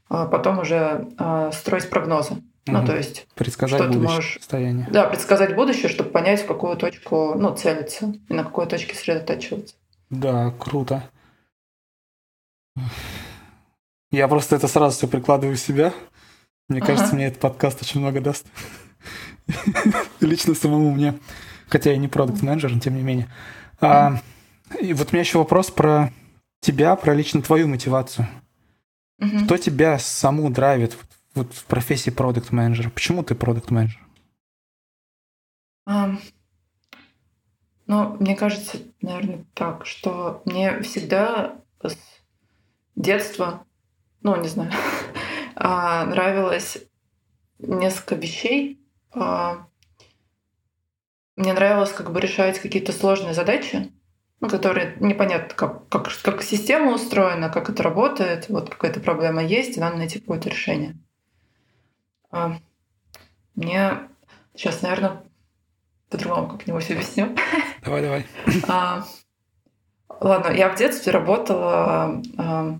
а, 0.09 0.27
потом 0.27 0.59
уже 0.59 1.07
а, 1.17 1.51
строить 1.51 1.89
прогнозы. 1.89 2.35
Ну, 2.67 2.85
то 2.85 2.95
есть... 2.95 3.25
Предсказать 3.33 3.79
что 3.79 3.87
будущее 3.87 4.15
можешь, 4.15 4.33
состояние. 4.35 4.87
Да, 4.91 5.07
предсказать 5.07 5.55
будущее, 5.55 5.89
чтобы 5.89 6.11
понять, 6.11 6.43
в 6.43 6.45
какую 6.45 6.77
точку 6.77 7.33
ну, 7.35 7.55
целиться 7.55 8.13
и 8.27 8.33
на 8.33 8.43
какой 8.43 8.67
точке 8.67 8.93
сосредотачиваться. 8.93 9.73
Да, 10.11 10.53
круто. 10.59 11.09
Я 14.11 14.27
просто 14.27 14.55
это 14.55 14.67
сразу 14.67 14.97
все 14.97 15.07
прикладываю 15.07 15.57
в 15.57 15.59
себя. 15.59 15.93
Мне 16.69 16.81
кажется, 16.81 17.15
мне 17.15 17.25
этот 17.25 17.39
подкаст 17.39 17.81
очень 17.81 17.99
много 17.99 18.21
даст. 18.21 18.45
Лично 20.21 20.53
самому 20.53 20.91
мне. 20.91 21.15
Хотя 21.67 21.91
я 21.91 21.97
не 21.97 22.07
продукт 22.07 22.41
менеджер 22.41 22.71
но 22.73 22.79
тем 22.79 22.95
не 22.95 23.01
менее. 23.01 23.27
А, 23.81 24.21
и 24.79 24.93
вот 24.93 25.09
у 25.09 25.11
меня 25.11 25.21
еще 25.21 25.39
вопрос 25.39 25.71
про 25.71 26.11
тебя, 26.61 26.95
про 26.95 27.13
лично 27.13 27.41
твою 27.41 27.67
мотивацию. 27.67 28.27
Угу. 29.19 29.39
Что 29.45 29.57
тебя 29.57 29.99
саму 29.99 30.49
драйвит 30.49 30.97
вот 31.35 31.53
в 31.53 31.65
профессии 31.65 32.09
продукт 32.09 32.51
менеджера? 32.51 32.89
Почему 32.89 33.23
ты 33.23 33.35
продукт 33.35 33.71
менеджер? 33.71 33.99
Um, 35.87 36.19
ну, 37.87 38.15
мне 38.19 38.35
кажется, 38.35 38.77
наверное, 39.01 39.45
так, 39.55 39.87
что 39.87 40.43
мне 40.45 40.81
всегда 40.81 41.55
с 41.81 41.97
детства, 42.95 43.65
ну, 44.21 44.39
не 44.39 44.47
знаю, 44.47 44.71
а, 45.59 46.05
нравилось 46.05 46.77
несколько 47.59 48.15
вещей. 48.15 48.81
А, 49.11 49.67
мне 51.35 51.51
нравилось 51.51 51.91
как 51.91 52.13
бы 52.13 52.21
решать 52.21 52.59
какие-то 52.59 52.93
сложные 52.93 53.33
задачи, 53.33 53.91
ну, 54.39 54.47
которые 54.47 54.95
непонятно, 55.01 55.53
как, 55.53 55.89
как, 55.89 56.09
как 56.21 56.43
система 56.43 56.93
устроена, 56.93 57.49
как 57.49 57.69
это 57.69 57.83
работает, 57.83 58.47
вот 58.47 58.69
какая-то 58.69 59.01
проблема 59.01 59.43
есть, 59.43 59.75
и 59.75 59.81
надо 59.81 59.97
найти 59.97 60.19
какое-то 60.19 60.49
решение. 60.49 60.95
А, 62.31 62.57
мне 63.55 63.99
сейчас, 64.55 64.81
наверное, 64.81 65.23
по-другому 66.09 66.47
как-нибудь 66.47 66.89
объясню. 66.89 67.35
Давай, 67.83 68.01
давай. 68.01 68.25
А, 68.69 69.03
ладно, 70.21 70.53
я 70.53 70.69
в 70.69 70.77
детстве 70.77 71.11
работала 71.11 72.21
а, 72.37 72.79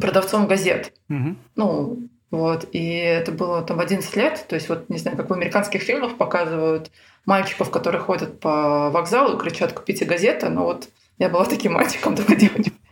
продавцом 0.00 0.46
газет. 0.46 0.92
Угу. 1.08 1.36
Ну, 1.56 2.08
вот, 2.30 2.66
и 2.72 2.88
это 2.88 3.32
было 3.32 3.62
там 3.62 3.76
в 3.76 3.80
11 3.80 4.16
лет, 4.16 4.44
то 4.48 4.54
есть 4.54 4.68
вот, 4.68 4.88
не 4.88 4.98
знаю, 4.98 5.16
как 5.16 5.30
в 5.30 5.32
американских 5.32 5.82
фильмах 5.82 6.16
показывают 6.16 6.90
мальчиков, 7.24 7.70
которые 7.70 8.00
ходят 8.00 8.40
по 8.40 8.90
вокзалу 8.90 9.36
и 9.36 9.40
кричат 9.40 9.72
«купите 9.72 10.04
газеты», 10.04 10.48
но 10.48 10.64
вот 10.64 10.88
я 11.18 11.28
была 11.28 11.44
таким 11.44 11.72
мальчиком, 11.72 12.16
только 12.16 12.36
девочкой. 12.36 12.72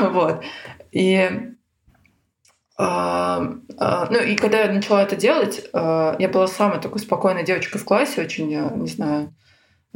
Вот. 0.00 0.42
И 0.90 1.54
а, 2.82 3.56
а, 3.78 4.08
ну 4.10 4.20
и 4.20 4.36
когда 4.36 4.62
я 4.62 4.72
начала 4.72 5.02
это 5.02 5.14
делать, 5.14 5.68
а, 5.74 6.16
я 6.18 6.30
была 6.30 6.46
самой 6.46 6.80
такой 6.80 7.00
спокойной 7.00 7.44
девочкой 7.44 7.78
в 7.78 7.84
классе, 7.84 8.22
очень, 8.22 8.48
не 8.48 8.88
знаю, 8.88 9.34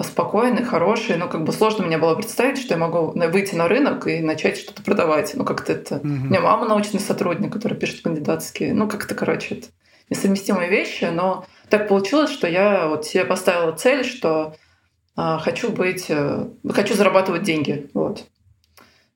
спокойной, 0.03 0.64
хорошей, 0.64 1.16
но 1.16 1.28
как 1.28 1.45
бы 1.45 1.53
сложно 1.53 1.86
мне 1.86 1.99
было 1.99 2.14
представить, 2.14 2.59
что 2.59 2.74
я 2.74 2.78
могу 2.78 3.12
выйти 3.12 3.55
на 3.55 3.68
рынок 3.68 4.07
и 4.07 4.20
начать 4.20 4.59
что-то 4.59 4.82
продавать. 4.82 5.32
Ну 5.34 5.45
как-то 5.45 5.72
это... 5.72 5.97
Угу. 5.97 6.07
У 6.07 6.09
меня 6.09 6.40
мама 6.40 6.66
научный 6.66 7.01
сотрудник, 7.01 7.53
который 7.53 7.78
пишет 7.78 8.03
кандидатские. 8.03 8.74
Ну 8.74 8.88
как-то, 8.88 9.14
короче, 9.14 9.57
это 9.57 9.66
несовместимые 10.11 10.68
вещи, 10.68 11.05
но 11.05 11.47
так 11.68 11.88
получилось, 11.88 12.30
что 12.30 12.47
я 12.47 12.88
вот 12.88 13.07
себе 13.07 13.24
поставила 13.24 13.72
цель, 13.72 14.05
что 14.05 14.55
хочу 15.16 15.70
быть, 15.70 16.07
э, 16.09 16.47
хочу 16.70 16.95
зарабатывать 16.95 17.42
деньги, 17.42 17.88
вот. 17.95 18.24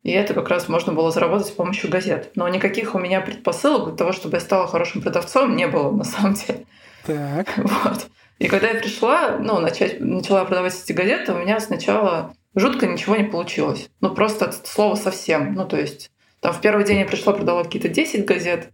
И 0.05 0.13
это 0.13 0.33
как 0.33 0.49
раз 0.49 0.69
можно 0.69 0.93
было 0.93 1.11
заработать 1.11 1.49
с 1.49 1.51
помощью 1.51 1.91
газет. 1.91 2.31
Но 2.35 2.49
никаких 2.49 2.95
у 2.95 2.99
меня 2.99 3.21
предпосылок 3.21 3.89
для 3.89 3.97
того, 3.97 4.13
чтобы 4.13 4.37
я 4.37 4.41
стала 4.41 4.67
хорошим 4.67 5.03
продавцом, 5.03 5.57
не 5.57 5.67
было 5.67 5.91
на 5.91 6.05
самом 6.05 6.35
деле. 6.35 6.67
Так. 7.05 7.49
Вот. 7.57 8.07
И 8.39 8.47
когда 8.47 8.69
я 8.69 8.81
пришла, 8.81 9.39
ну, 9.39 9.59
начать, 9.61 10.01
начала 10.01 10.45
продавать 10.45 10.81
эти 10.83 10.93
газеты, 10.93 11.33
у 11.33 11.39
меня 11.39 11.59
сначала 11.61 12.35
жутко 12.55 12.87
ничего 12.87 13.17
не 13.17 13.25
получилось. 13.25 13.89
Ну, 14.01 14.15
просто 14.15 14.47
от 14.47 14.67
слова 14.67 14.95
совсем. 14.95 15.55
Ну, 15.55 15.67
то 15.67 15.77
есть, 15.77 16.11
там 16.41 16.53
в 16.53 16.61
первый 16.61 16.85
день 16.85 16.99
я 16.99 17.05
пришла, 17.05 17.33
продала 17.33 17.65
какие-то 17.65 17.89
10 17.89 18.25
газет, 18.25 18.71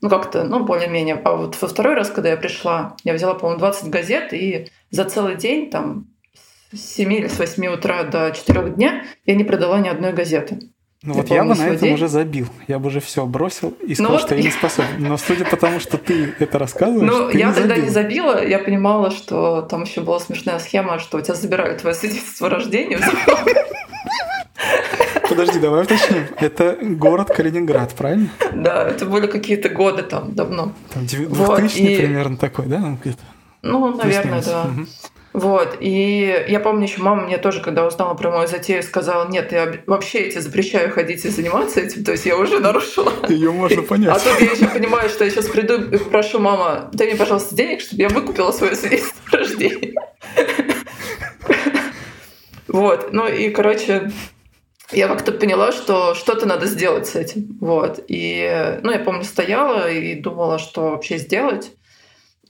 ну, 0.00 0.08
как-то, 0.08 0.44
ну, 0.44 0.64
более-менее. 0.64 1.20
А 1.24 1.32
вот 1.32 1.60
во 1.60 1.68
второй 1.68 1.94
раз, 1.94 2.10
когда 2.10 2.30
я 2.30 2.36
пришла, 2.36 2.96
я 3.02 3.12
взяла, 3.14 3.34
по-моему, 3.34 3.58
20 3.58 3.90
газет, 3.90 4.32
и 4.32 4.68
за 4.90 5.04
целый 5.04 5.36
день, 5.36 5.70
там, 5.70 6.06
с 6.72 6.80
7 6.80 7.12
или 7.12 7.26
с 7.26 7.38
8 7.38 7.66
утра 7.66 8.04
до 8.04 8.30
4 8.30 8.70
дня 8.70 9.04
я 9.26 9.34
не 9.34 9.42
продала 9.42 9.80
ни 9.80 9.88
одной 9.88 10.12
газеты. 10.12 10.60
Ну 11.02 11.14
вот 11.14 11.30
я 11.30 11.44
бы 11.44 11.54
на 11.54 11.68
этом 11.68 11.92
уже 11.92 12.08
забил. 12.08 12.46
Я 12.68 12.78
бы 12.78 12.88
уже 12.88 13.00
все 13.00 13.24
бросил 13.24 13.70
и 13.80 13.88
ну 13.88 13.94
сказал, 13.94 14.12
ну, 14.12 14.18
что 14.18 14.34
я 14.34 14.42
не 14.42 14.50
способен. 14.50 14.88
Но 14.98 15.16
судя 15.16 15.46
по 15.46 15.56
тому, 15.56 15.80
что 15.80 15.96
ты 15.96 16.34
это 16.38 16.58
рассказываешь, 16.58 17.10
Ну, 17.10 17.30
я 17.30 17.46
не 17.48 17.54
тогда 17.54 17.68
забил. 17.68 17.84
не 17.84 17.90
забила, 17.90 18.44
я 18.46 18.58
понимала, 18.58 19.10
что 19.10 19.62
там 19.62 19.84
еще 19.84 20.02
была 20.02 20.20
смешная 20.20 20.58
схема, 20.58 20.98
что 20.98 21.16
у 21.16 21.22
тебя 21.22 21.34
забирали 21.34 21.78
твое 21.78 21.94
свидетельство 21.94 22.48
о 22.48 22.50
рождении. 22.50 22.98
Подожди, 25.26 25.58
давай 25.58 25.84
уточним. 25.84 26.26
Это 26.38 26.76
город 26.82 27.28
Калининград, 27.28 27.94
правильно? 27.94 28.28
Да, 28.52 28.86
это 28.86 29.06
были 29.06 29.26
какие-то 29.26 29.70
годы 29.70 30.02
там 30.02 30.34
давно. 30.34 30.72
Там 30.92 31.06
2000 31.06 31.28
вот, 31.34 31.76
и... 31.76 31.96
примерно 31.96 32.36
такой, 32.36 32.66
да? 32.66 32.98
Ну, 33.62 33.96
наверное, 33.96 34.42
да. 34.42 34.64
Угу. 34.64 34.86
Вот. 35.32 35.76
И 35.80 36.44
я 36.48 36.60
помню 36.60 36.84
еще 36.84 37.00
мама 37.02 37.22
мне 37.22 37.38
тоже, 37.38 37.60
когда 37.60 37.86
узнала 37.86 38.14
про 38.14 38.30
мою 38.30 38.48
затею, 38.48 38.82
сказала, 38.82 39.28
нет, 39.28 39.52
я 39.52 39.72
вообще 39.86 40.18
эти 40.18 40.38
запрещаю 40.38 40.90
ходить 40.90 41.24
и 41.24 41.28
заниматься 41.28 41.80
этим, 41.80 42.04
то 42.04 42.12
есть 42.12 42.26
я 42.26 42.36
уже 42.36 42.58
нарушила. 42.58 43.12
Ее 43.28 43.52
можно 43.52 43.82
понять. 43.82 44.16
А 44.16 44.18
тут 44.18 44.40
я 44.40 44.52
еще 44.52 44.66
понимаю, 44.66 45.08
что 45.08 45.24
я 45.24 45.30
сейчас 45.30 45.48
приду 45.48 45.80
и 45.82 45.98
прошу, 45.98 46.40
мама, 46.40 46.90
дай 46.92 47.06
мне, 47.06 47.16
пожалуйста, 47.16 47.54
денег, 47.54 47.80
чтобы 47.80 48.02
я 48.02 48.08
выкупила 48.08 48.50
свое 48.50 48.74
свидетельство 48.74 49.20
о 49.32 49.36
рождении. 49.36 49.94
Вот. 52.66 53.12
Ну 53.12 53.26
и, 53.28 53.50
короче, 53.50 54.10
я 54.92 55.08
как-то 55.08 55.32
поняла, 55.32 55.72
что 55.72 56.14
что-то 56.14 56.46
надо 56.46 56.66
сделать 56.66 57.06
с 57.06 57.14
этим. 57.14 57.58
Вот. 57.60 58.00
И, 58.08 58.78
ну, 58.82 58.90
я 58.90 58.98
помню, 58.98 59.24
стояла 59.24 59.90
и 59.90 60.14
думала, 60.14 60.58
что 60.58 60.90
вообще 60.90 61.18
сделать. 61.18 61.72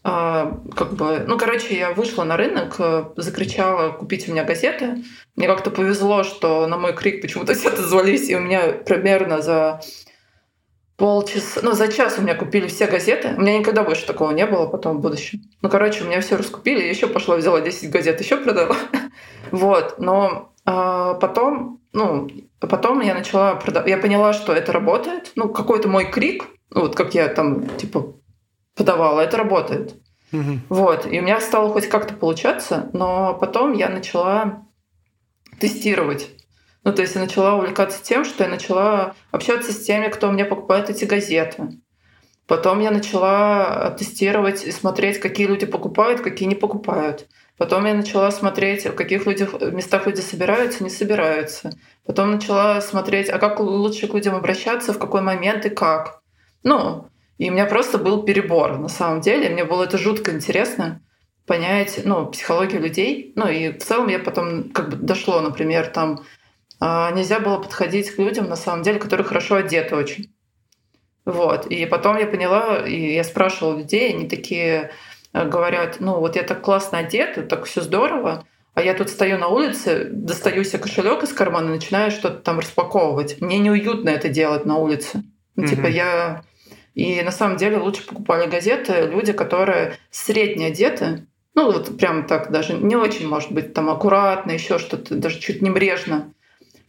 А, 0.03 0.59
как 0.74 0.94
бы, 0.94 1.24
ну, 1.26 1.36
короче, 1.36 1.78
я 1.78 1.92
вышла 1.92 2.24
на 2.24 2.36
рынок, 2.36 2.76
закричала 3.16 3.92
«Купите 3.92 4.30
у 4.30 4.32
меня 4.32 4.44
газеты». 4.44 5.05
Мне 5.36 5.46
как-то 5.46 5.70
повезло, 5.70 6.22
что 6.24 6.66
на 6.66 6.78
мой 6.78 6.94
крик 6.94 7.20
почему-то 7.20 7.55
все 7.55 7.68
отозвались, 7.68 8.28
и 8.28 8.36
у 8.36 8.40
меня 8.40 8.72
примерно 8.72 9.42
за 9.42 9.80
полчаса, 11.01 11.61
ну, 11.62 11.72
за 11.72 11.88
час 11.88 12.18
у 12.18 12.22
меня 12.22 12.34
купили 12.34 12.68
все 12.68 12.86
газеты. 12.86 13.34
У 13.36 13.40
меня 13.40 13.59
никогда 13.59 13.82
больше 13.82 14.07
такого 14.07 14.32
не 14.32 14.46
было 14.46 14.66
потом 14.66 14.98
в 14.98 15.01
будущем. 15.01 15.40
Ну, 15.62 15.70
короче, 15.70 16.05
у 16.05 16.07
меня 16.07 16.20
все 16.20 16.36
раскупили, 16.36 16.86
еще 16.86 17.07
пошла, 17.07 17.36
взяла 17.36 17.61
10 17.61 17.90
газет, 17.90 18.20
еще 18.20 18.36
продала. 18.36 18.76
вот, 19.51 19.98
но 19.98 20.53
а 20.66 21.14
потом, 21.14 21.80
ну, 21.92 22.28
потом 22.61 23.01
я 23.01 23.14
начала 23.14 23.55
продавать. 23.55 23.88
Я 23.88 23.96
поняла, 23.96 24.32
что 24.34 24.53
это 24.53 24.72
работает. 24.72 25.32
Ну, 25.36 25.48
какой-то 25.48 25.88
мой 25.88 26.05
крик, 26.05 26.44
вот 26.70 26.94
как 26.94 27.14
я 27.14 27.28
там, 27.28 27.66
типа, 27.76 28.12
подавала, 28.75 29.21
это 29.21 29.37
работает. 29.37 29.95
Угу. 30.33 30.61
Вот. 30.68 31.07
И 31.07 31.18
у 31.18 31.23
меня 31.23 31.41
стало 31.41 31.71
хоть 31.73 31.89
как-то 31.89 32.14
получаться, 32.14 32.91
но 32.93 33.35
потом 33.35 33.73
я 33.73 33.89
начала 33.89 34.66
тестировать. 35.59 36.31
Ну, 36.85 36.93
то 36.93 37.03
есть 37.03 37.14
я 37.14 37.21
начала 37.21 37.57
увлекаться 37.57 38.03
тем, 38.03 38.25
что 38.25 38.45
я 38.45 38.51
начала 38.51 39.14
общаться 39.31 39.73
с 39.73 39.85
теми, 39.85 40.09
кто 40.09 40.31
мне 40.31 40.45
покупает 40.45 40.89
эти 40.89 41.05
газеты. 41.05 41.81
Потом 42.47 42.81
я 42.81 42.91
начала 42.91 43.95
тестировать 43.97 44.64
и 44.64 44.73
смотреть, 44.73 45.21
какие 45.21 45.47
люди 45.47 45.66
покупают, 45.66 46.21
какие 46.21 46.49
не 46.49 46.55
покупают. 46.55 47.29
Потом 47.59 47.85
я 47.85 47.95
начала 47.95 48.31
смотреть, 48.31 48.87
в 48.87 48.95
каких 48.95 49.27
людях, 49.27 49.61
местах 49.61 50.07
люди 50.07 50.21
собираются, 50.21 50.83
не 50.83 50.91
собираются. 50.91 51.71
Потом 52.07 52.33
начала 52.33 52.81
смотреть, 52.81 53.29
а 53.29 53.39
как 53.39 53.61
лучше 53.61 54.09
к 54.09 54.14
людям 54.14 54.35
обращаться, 54.35 54.95
в 54.95 54.99
какой 54.99 55.21
момент 55.21 55.66
и 55.66 55.68
как. 55.68 56.23
Ну, 56.62 57.07
и 57.41 57.51
у 57.51 57.53
меня 57.53 57.66
просто 57.66 57.99
был 57.99 58.22
перебор, 58.22 58.78
на 58.78 58.88
самом 58.88 59.20
деле. 59.20 59.49
Мне 59.49 59.64
было 59.64 59.84
это 59.84 59.99
жутко 59.99 60.30
интересно 60.30 61.03
понять, 61.47 62.03
ну, 62.05 62.26
психологию 62.26 62.80
людей. 62.80 63.32
Ну, 63.34 63.49
и 63.49 63.72
в 63.72 63.78
целом 63.78 64.09
я 64.09 64.20
потом 64.20 64.70
как 64.70 64.91
бы 64.91 64.97
дошло, 64.97 65.41
например, 65.41 65.88
там 65.88 66.20
а, 66.78 67.11
нельзя 67.11 67.41
было 67.41 67.59
подходить 67.59 68.11
к 68.11 68.18
людям, 68.18 68.49
на 68.49 68.57
самом 68.57 68.82
деле, 68.82 69.01
которые 69.01 69.26
хорошо 69.26 69.57
одеты 69.57 69.97
очень. 69.97 70.32
Вот. 71.24 71.66
И 71.66 71.86
потом 71.86 72.16
я 72.18 72.26
поняла, 72.26 72.86
и 72.86 73.14
я 73.14 73.24
спрашивала 73.24 73.78
людей, 73.78 74.14
они 74.14 74.28
такие, 74.28 74.93
Э, 75.32 75.47
говорят, 75.47 75.97
ну 76.01 76.18
вот 76.18 76.36
я 76.36 76.43
так 76.43 76.61
классно 76.61 76.99
одет, 76.99 77.49
так 77.49 77.64
все 77.64 77.80
здорово, 77.80 78.45
а 78.74 78.82
я 78.82 78.95
тут 78.95 79.11
стою 79.11 79.38
на 79.38 79.49
улице, 79.49 80.09
достаю 80.11 80.64
себе 80.64 80.78
кошелек 80.78 81.22
из 81.22 81.32
кармана, 81.32 81.70
начинаю 81.70 82.11
что-то 82.11 82.38
там 82.38 82.59
распаковывать. 82.59 83.41
Мне 83.41 83.59
неуютно 83.59 84.11
это 84.11 84.28
делать 84.28 84.64
на 84.64 84.78
улице. 84.78 85.22
Ну, 85.57 85.64
mm-hmm. 85.64 85.68
типа 85.68 85.86
я... 85.86 86.43
И 87.01 87.22
на 87.22 87.32
самом 87.32 87.57
деле 87.57 87.78
лучше 87.78 88.07
покупали 88.07 88.46
газеты 88.46 89.09
люди, 89.11 89.32
которые 89.32 89.96
средне 90.11 90.66
одеты, 90.66 91.26
ну 91.55 91.72
вот 91.72 91.96
прям 91.96 92.26
так 92.26 92.51
даже 92.51 92.74
не 92.74 92.94
очень, 92.94 93.26
может 93.26 93.53
быть, 93.53 93.72
там 93.72 93.88
аккуратно, 93.88 94.51
еще 94.51 94.78
что-то, 94.78 95.14
даже 95.14 95.40
чуть 95.40 95.62
небрежно. 95.62 96.34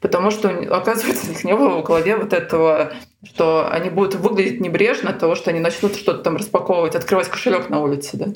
Потому 0.01 0.29
что, 0.29 0.49
оказывается, 0.49 1.25
у 1.27 1.29
них 1.29 1.45
не 1.45 1.55
было 1.55 1.77
в 1.77 1.83
голове 1.85 2.17
вот 2.17 2.33
этого, 2.33 2.91
что 3.23 3.69
они 3.71 3.89
будут 3.89 4.15
выглядеть 4.15 4.59
небрежно 4.59 5.11
от 5.11 5.19
того, 5.19 5.35
что 5.35 5.49
они 5.49 5.61
начнут 5.61 5.95
что-то 5.95 6.21
там 6.23 6.35
распаковывать, 6.35 6.95
открывать 6.95 7.29
кошелек 7.29 7.69
на 7.69 7.81
улице, 7.81 8.17
да. 8.17 8.33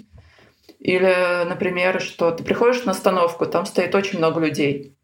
Или, 0.80 1.44
например, 1.46 2.00
что 2.00 2.32
ты 2.32 2.46
приходишь 2.46 2.86
на 2.86 2.94
остановку, 2.94 3.46
там 3.48 3.66
стоит 3.66 3.94
очень 3.96 4.20
много 4.20 4.40
людей. 4.40 4.96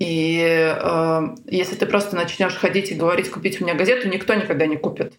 И 0.00 0.40
э, 0.42 1.20
если 1.46 1.76
ты 1.76 1.86
просто 1.86 2.16
начнешь 2.16 2.56
ходить 2.56 2.90
и 2.90 2.96
говорить, 2.96 3.30
купить 3.30 3.60
у 3.60 3.64
меня 3.64 3.76
газету, 3.76 4.08
никто 4.08 4.34
никогда 4.34 4.66
не 4.66 4.76
купит. 4.76 5.14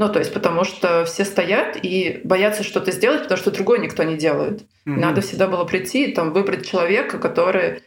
Ну, 0.00 0.08
то 0.08 0.18
есть, 0.18 0.32
потому 0.32 0.64
что 0.64 1.04
все 1.04 1.26
стоят 1.26 1.76
и 1.82 2.22
боятся 2.24 2.62
что-то 2.62 2.90
сделать, 2.90 3.24
потому 3.24 3.36
что 3.36 3.50
другое 3.50 3.80
никто 3.80 4.02
не 4.02 4.16
делает. 4.16 4.62
Mm-hmm. 4.62 4.96
Надо 4.96 5.20
всегда 5.20 5.46
было 5.46 5.66
прийти 5.66 6.06
и 6.06 6.14
там 6.14 6.32
выбрать 6.32 6.66
человека, 6.66 7.18
который 7.18 7.82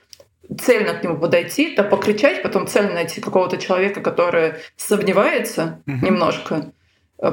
цельно 0.61 0.93
к 0.93 1.03
нему 1.03 1.17
подойти, 1.17 1.73
да 1.75 1.81
покричать, 1.81 2.43
потом 2.43 2.67
цельно 2.67 2.93
найти 2.93 3.19
какого-то 3.19 3.57
человека, 3.57 3.99
который 4.01 4.53
сомневается 4.75 5.81
угу. 5.87 6.05
немножко, 6.05 6.71
э, 7.17 7.31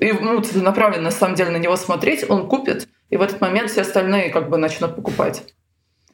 и 0.00 0.12
ну, 0.12 0.42
направленно 0.56 1.04
на 1.04 1.10
самом 1.10 1.34
деле 1.34 1.50
на 1.50 1.56
него 1.56 1.76
смотреть, 1.76 2.28
он 2.28 2.48
купит, 2.48 2.88
и 3.08 3.16
в 3.16 3.22
этот 3.22 3.40
момент 3.40 3.70
все 3.70 3.80
остальные 3.80 4.28
как 4.28 4.50
бы 4.50 4.58
начнут 4.58 4.94
покупать. 4.94 5.42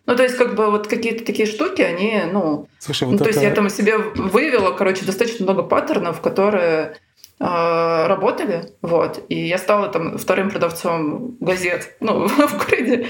Ну, 0.06 0.14
то 0.14 0.22
есть, 0.22 0.36
как 0.36 0.54
бы 0.54 0.70
вот 0.70 0.86
какие-то 0.86 1.24
такие 1.24 1.48
штуки, 1.48 1.82
они, 1.82 2.22
ну... 2.32 2.68
Слушай, 2.78 3.08
вот 3.08 3.10
ну, 3.10 3.16
это... 3.16 3.24
То 3.24 3.30
есть 3.30 3.42
я 3.42 3.50
там 3.50 3.68
себе 3.68 3.98
выявила, 3.98 4.70
короче, 4.70 5.04
достаточно 5.04 5.44
много 5.44 5.64
паттернов, 5.64 6.20
которые 6.20 6.96
работали, 7.40 8.72
вот, 8.82 9.24
и 9.28 9.46
я 9.46 9.58
стала 9.58 9.88
там 9.88 10.18
вторым 10.18 10.50
продавцом 10.50 11.36
газет, 11.38 11.94
ну, 12.00 12.26
в 12.26 12.58
городе, 12.58 13.06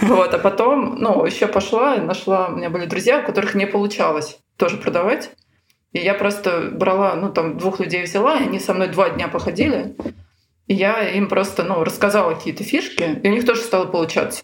вот, 0.00 0.32
а 0.32 0.38
потом, 0.38 0.96
ну, 0.98 1.24
еще 1.26 1.46
пошла 1.46 1.96
и 1.96 2.00
нашла, 2.00 2.48
у 2.48 2.56
меня 2.56 2.70
были 2.70 2.86
друзья, 2.86 3.20
у 3.20 3.26
которых 3.26 3.54
не 3.54 3.66
получалось 3.66 4.38
тоже 4.56 4.78
продавать, 4.78 5.30
и 5.92 5.98
я 5.98 6.14
просто 6.14 6.70
брала, 6.72 7.14
ну, 7.14 7.30
там, 7.30 7.58
двух 7.58 7.78
людей 7.78 8.02
взяла, 8.04 8.38
и 8.38 8.44
они 8.44 8.58
со 8.58 8.72
мной 8.72 8.88
два 8.88 9.10
дня 9.10 9.28
походили, 9.28 9.96
и 10.66 10.74
я 10.74 11.06
им 11.10 11.28
просто, 11.28 11.62
ну, 11.62 11.84
рассказала 11.84 12.34
какие-то 12.34 12.64
фишки, 12.64 13.20
и 13.22 13.28
у 13.28 13.32
них 13.32 13.44
тоже 13.44 13.60
стало 13.60 13.84
получаться. 13.84 14.42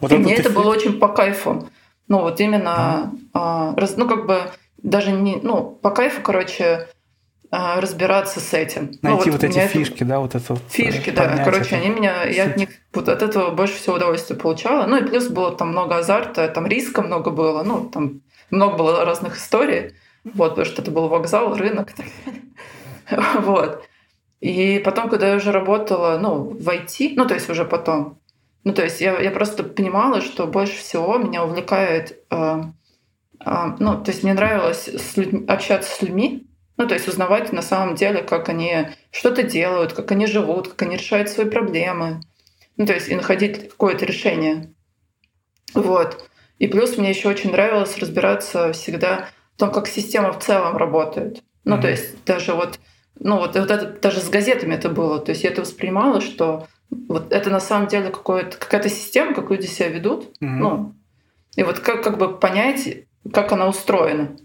Вот 0.00 0.10
и 0.10 0.16
мне 0.16 0.34
это 0.34 0.48
фи... 0.48 0.54
было 0.54 0.70
очень 0.70 0.98
по 0.98 1.06
кайфу. 1.06 1.68
Ну, 2.08 2.22
вот 2.22 2.40
именно, 2.40 3.12
а. 3.32 3.70
А, 3.70 3.74
раз, 3.76 3.96
ну, 3.96 4.08
как 4.08 4.26
бы, 4.26 4.40
даже 4.78 5.12
не, 5.12 5.36
ну, 5.36 5.78
по 5.80 5.90
кайфу, 5.90 6.20
короче, 6.22 6.64
а, 6.64 6.88
разбираться 7.52 8.40
с 8.40 8.54
этим. 8.54 8.92
Ну, 9.02 9.10
Найти 9.10 9.26
ну, 9.26 9.32
вот, 9.32 9.42
вот 9.42 9.44
эти 9.44 9.66
фишки, 9.66 9.96
это... 9.96 10.04
да, 10.06 10.20
вот 10.20 10.34
это 10.34 10.56
Фишки, 10.70 11.10
да. 11.10 11.44
Короче, 11.44 11.76
это... 11.76 11.76
они 11.76 11.90
меня, 11.90 12.24
я 12.24 12.46
от 12.46 12.56
них 12.56 12.70
вот 12.94 13.10
от 13.10 13.22
этого 13.22 13.50
больше 13.50 13.74
всего 13.74 13.96
удовольствия 13.96 14.36
получала. 14.36 14.86
Ну 14.86 14.96
и 14.96 15.04
плюс 15.06 15.28
было 15.28 15.54
там 15.54 15.68
много 15.68 15.98
азарта, 15.98 16.48
там 16.48 16.66
риска 16.66 17.02
много 17.02 17.30
было, 17.30 17.62
ну 17.62 17.90
там 17.90 18.22
много 18.50 18.78
было 18.78 19.04
разных 19.04 19.36
историй. 19.36 19.92
Вот, 20.24 20.50
потому 20.50 20.64
что 20.64 20.80
это 20.80 20.90
был 20.90 21.08
вокзал, 21.08 21.54
рынок. 21.54 21.90
Вот. 23.40 23.84
И 24.40 24.80
потом, 24.84 25.10
когда 25.10 25.28
я 25.28 25.36
уже 25.36 25.52
работала, 25.52 26.18
ну, 26.18 26.44
в 26.44 26.68
IT, 26.68 27.12
ну, 27.16 27.26
то 27.26 27.34
есть 27.34 27.50
уже 27.50 27.64
потом, 27.64 28.18
ну, 28.64 28.72
то 28.72 28.82
есть 28.82 29.00
я, 29.00 29.20
я 29.20 29.30
просто 29.30 29.62
понимала, 29.62 30.22
что 30.22 30.46
больше 30.46 30.78
всего 30.78 31.18
меня 31.18 31.44
увлекает, 31.44 32.18
э, 32.30 32.62
э, 33.44 33.76
ну, 33.78 34.02
то 34.02 34.10
есть 34.10 34.22
мне 34.22 34.32
нравилось 34.32 34.88
с 34.88 35.16
людьми, 35.16 35.44
общаться 35.46 35.94
с 35.94 36.00
людьми, 36.00 36.46
ну, 36.82 36.88
то 36.88 36.94
есть 36.94 37.06
узнавать 37.06 37.52
на 37.52 37.62
самом 37.62 37.94
деле, 37.94 38.22
как 38.22 38.48
они 38.48 38.88
что-то 39.12 39.44
делают, 39.44 39.92
как 39.92 40.10
они 40.10 40.26
живут, 40.26 40.66
как 40.66 40.82
они 40.82 40.96
решают 40.96 41.28
свои 41.28 41.48
проблемы. 41.48 42.20
Ну, 42.76 42.86
то 42.86 42.92
есть 42.92 43.08
и 43.08 43.14
находить 43.14 43.68
какое-то 43.68 44.04
решение. 44.04 44.74
Вот. 45.74 46.28
И 46.58 46.66
плюс 46.66 46.98
мне 46.98 47.10
еще 47.10 47.28
очень 47.28 47.52
нравилось 47.52 47.98
разбираться 47.98 48.72
всегда 48.72 49.28
в 49.54 49.60
том, 49.60 49.70
как 49.70 49.86
система 49.86 50.32
в 50.32 50.40
целом 50.40 50.76
работает. 50.76 51.44
Ну, 51.64 51.76
mm-hmm. 51.76 51.80
то 51.80 51.88
есть 51.88 52.24
даже 52.24 52.54
вот, 52.54 52.80
ну, 53.20 53.38
вот, 53.38 53.54
вот 53.54 53.70
это 53.70 53.86
даже 53.86 54.18
с 54.18 54.28
газетами 54.28 54.74
это 54.74 54.88
было. 54.88 55.20
То 55.20 55.30
есть 55.30 55.44
я 55.44 55.50
это 55.50 55.60
воспринимала, 55.60 56.20
что 56.20 56.66
вот 56.90 57.32
это 57.32 57.48
на 57.50 57.60
самом 57.60 57.86
деле 57.86 58.10
какая-то 58.10 58.88
система, 58.88 59.34
как 59.34 59.50
люди 59.50 59.66
себя 59.66 59.88
ведут. 59.88 60.24
Mm-hmm. 60.40 60.58
Ну, 60.58 60.94
и 61.54 61.62
вот 61.62 61.78
как, 61.78 62.02
как 62.02 62.18
бы 62.18 62.36
понять, 62.36 63.04
как 63.32 63.52
она 63.52 63.68
устроена. 63.68 64.36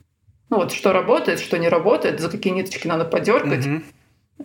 Ну 0.49 0.57
вот 0.57 0.71
что 0.71 0.93
работает, 0.93 1.39
что 1.39 1.57
не 1.57 1.67
работает, 1.67 2.19
за 2.19 2.29
какие 2.29 2.53
ниточки 2.53 2.87
надо 2.87 3.05
подергать. 3.05 3.65
Угу. 3.65 3.81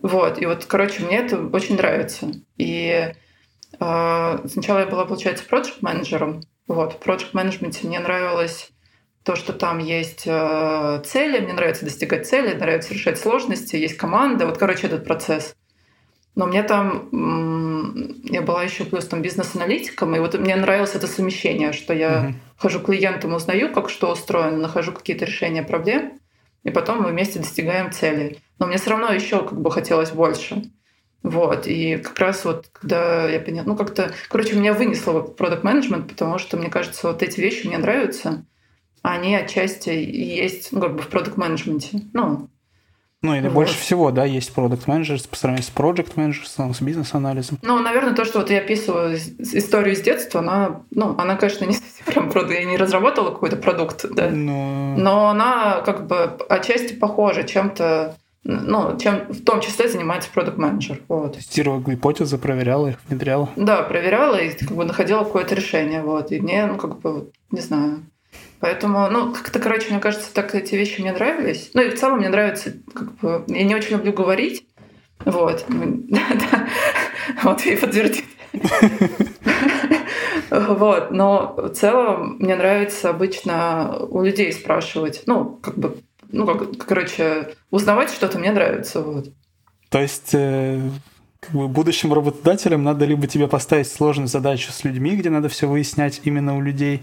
Вот, 0.03 0.41
и 0.41 0.47
вот, 0.47 0.65
короче, 0.65 1.03
мне 1.05 1.19
это 1.19 1.39
очень 1.39 1.77
нравится. 1.77 2.33
И 2.57 3.13
э, 3.79 4.39
сначала 4.49 4.79
я 4.81 4.87
была, 4.87 5.05
получается, 5.05 5.45
проект-менеджером. 5.45 6.43
Вот, 6.67 6.95
в 6.95 6.97
проект-менеджменте 6.99 7.87
мне 7.87 8.01
нравилось 8.01 8.71
то, 9.23 9.37
что 9.37 9.53
там 9.53 9.79
есть 9.79 10.25
э, 10.27 11.03
цели, 11.05 11.41
мне 11.41 11.53
нравится 11.53 11.85
достигать 11.85 12.27
цели, 12.27 12.55
нравится 12.55 12.95
решать 12.95 13.19
сложности, 13.19 13.77
есть 13.77 13.97
команда. 13.97 14.47
Вот, 14.47 14.59
короче, 14.59 14.87
этот 14.87 15.05
процесс. 15.05 15.55
Но 16.35 16.47
мне 16.47 16.63
там, 16.63 17.09
я 18.25 18.41
была 18.41 18.63
еще 18.63 18.85
плюс 18.85 19.07
там 19.07 19.21
бизнес-аналитиком, 19.21 20.17
и 20.17 20.19
вот 20.19 20.39
мне 20.39 20.57
нравилось 20.57 20.95
это 20.95 21.07
совмещение, 21.07 21.73
что 21.73 21.93
я 21.93 22.21
угу. 22.21 22.35
хожу 22.57 22.81
к 22.81 22.87
клиентам, 22.87 23.35
узнаю, 23.35 23.73
как 23.73 23.91
что 23.91 24.11
устроено, 24.11 24.57
нахожу 24.57 24.93
какие-то 24.93 25.27
решения 25.27 25.63
проблем, 25.63 26.19
и 26.65 26.71
потом 26.71 27.03
мы 27.03 27.11
вместе 27.11 27.39
достигаем 27.39 27.93
цели. 27.93 28.39
Но 28.59 28.67
мне 28.67 28.79
все 28.79 28.91
равно 28.91 29.13
еще 29.13 29.41
как 29.41 29.61
бы 29.61 29.71
хотелось 29.71 30.11
больше. 30.11 30.71
Вот, 31.23 31.67
и 31.67 31.99
как 31.99 32.19
раз 32.19 32.45
вот, 32.45 32.69
когда 32.73 33.29
я 33.29 33.39
поняла, 33.39 33.65
ну 33.65 33.77
как-то, 33.77 34.13
короче, 34.29 34.57
меня 34.57 34.73
вынесло 34.73 35.21
в 35.21 35.35
продукт 35.35 35.63
менеджмент 35.63 36.09
потому 36.09 36.39
что, 36.39 36.57
мне 36.57 36.69
кажется, 36.69 37.07
вот 37.07 37.23
эти 37.23 37.41
вещи 37.41 37.67
мне 37.67 37.79
нравятся, 37.79 38.45
они 39.03 39.37
отчасти 39.37 39.91
есть, 39.91 40.73
ну, 40.73 40.81
как 40.81 40.97
бы 40.97 41.03
в 41.03 41.09
продукт 41.09 41.37
менеджменте 41.37 42.03
Ну, 42.13 42.49
Ну, 43.23 43.35
или 43.35 43.45
вот. 43.45 43.55
больше 43.55 43.79
всего, 43.79 44.11
да, 44.11 44.25
есть 44.25 44.53
продукт 44.53 44.89
менеджер 44.89 45.19
по 45.31 45.37
сравнению 45.37 45.65
с 45.65 45.73
project 45.75 46.13
менеджером, 46.17 46.75
с 46.75 46.81
бизнес-анализом. 46.81 47.59
Ну, 47.63 47.79
наверное, 47.79 48.15
то, 48.15 48.25
что 48.25 48.41
вот 48.41 48.51
я 48.51 48.59
описываю 48.59 49.17
историю 49.17 49.95
с 49.95 50.01
детства, 50.01 50.41
она, 50.41 50.83
ну, 50.91 51.15
она, 51.17 51.37
конечно, 51.37 51.65
не 51.65 51.75
совсем 51.75 52.05
прям 52.07 52.31
продукт. 52.31 52.55
Я 52.55 52.65
не 52.65 52.77
разработала 52.77 53.31
какой-то 53.31 53.57
продукт, 53.57 54.05
да. 54.11 54.29
Но... 54.29 54.97
Но 54.97 55.29
она 55.29 55.83
как 55.83 56.07
бы 56.09 56.37
отчасти 56.49 56.95
похожа 56.95 57.45
чем-то 57.45 58.17
ну, 58.45 58.99
чем 58.99 59.27
в 59.29 59.45
том 59.45 59.61
числе 59.61 59.89
занимается 59.89 60.29
продукт 60.33 60.59
менеджер 60.59 61.01
Вот. 61.09 61.37
Тестировала 61.37 61.81
гипотезы, 61.81 62.39
проверяла 62.39 62.89
их, 62.89 62.97
внедряла. 63.07 63.49
Да, 63.55 63.83
проверяла 63.83 64.37
и 64.37 64.51
как 64.51 64.77
бы 64.77 64.85
находила 64.85 65.23
какое-то 65.23 65.55
решение. 65.55 66.03
Вот. 66.03 66.33
И 66.33 66.41
мне, 66.41 66.67
ну, 66.67 66.77
как 66.77 66.99
бы, 67.01 67.31
не 67.53 67.61
знаю. 67.61 68.03
Поэтому, 68.63 69.11
ну, 69.11 69.33
как-то, 69.33 69.59
короче, 69.59 69.91
мне 69.91 69.99
кажется, 69.99 70.33
так 70.33 70.55
эти 70.55 70.77
вещи 70.77 71.01
мне 71.01 71.11
нравились. 71.13 71.73
Ну, 71.75 71.83
и 71.83 71.91
в 71.91 71.99
целом 71.99 72.19
мне 72.19 72.29
нравится, 72.29 72.73
как 72.95 73.13
бы, 73.17 73.45
я 73.49 73.65
не 73.65 73.75
очень 73.75 73.97
люблю 73.97 74.13
говорить. 74.13 74.65
Вот. 75.25 75.67
Вот, 77.43 77.67
и 77.67 77.77
подтвердит. 77.77 78.25
Вот, 80.51 81.11
но 81.11 81.55
в 81.57 81.71
целом 81.71 82.37
мне 82.39 82.55
нравится 82.55 83.11
обычно 83.11 83.97
у 84.11 84.23
людей 84.23 84.53
спрашивать, 84.53 85.23
ну, 85.27 85.59
как 85.63 85.79
бы 85.79 85.97
ну, 86.31 86.47
как, 86.47 86.77
короче, 86.87 87.55
узнавать 87.71 88.11
что-то 88.11 88.39
мне 88.39 88.53
нравится. 88.53 89.01
Вот. 89.01 89.29
То 89.89 90.01
есть 90.01 90.35
э, 90.35 90.79
как 91.41 91.55
бы 91.55 91.69
будущим 91.69 92.13
работодателям 92.13 92.85
надо 92.85 93.07
либо 93.07 93.27
тебе 93.27 93.49
поставить 93.49 93.89
сложную 93.89 94.29
задачу 94.29 94.73
с 94.73 94.85
людьми, 94.85 95.17
где 95.17 95.31
надо 95.31 95.49
все 95.49 95.67
выяснять 95.67 96.21
именно 96.25 96.57
у 96.57 96.61
людей, 96.61 97.03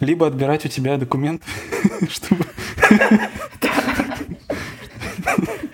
либо 0.00 0.26
отбирать 0.26 0.64
у 0.64 0.68
тебя 0.68 0.96
документ, 0.96 1.42
чтобы... 2.08 2.44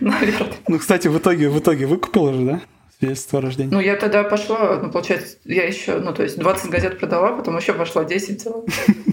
Наверное. 0.01 0.53
Ну, 0.69 0.79
кстати, 0.79 1.09
в 1.09 1.19
итоге, 1.19 1.51
в 1.51 1.59
итоге 1.59 1.87
выкупила 1.87 2.33
же, 2.33 2.45
да? 2.45 2.61
свидетельство 3.01 3.39
о 3.39 3.43
рождении. 3.43 3.73
Ну, 3.73 3.81
я 3.81 3.97
тогда 3.97 4.23
пошла, 4.23 4.79
ну, 4.83 4.91
получается, 4.91 5.39
я 5.45 5.65
еще, 5.65 5.99
ну, 5.99 6.13
то 6.13 6.23
есть 6.23 6.39
20 6.39 6.71
газет 6.71 6.99
продала, 6.99 7.33
потом 7.33 7.57
еще 7.57 7.73
пошла 7.73 8.05
10 8.05 8.47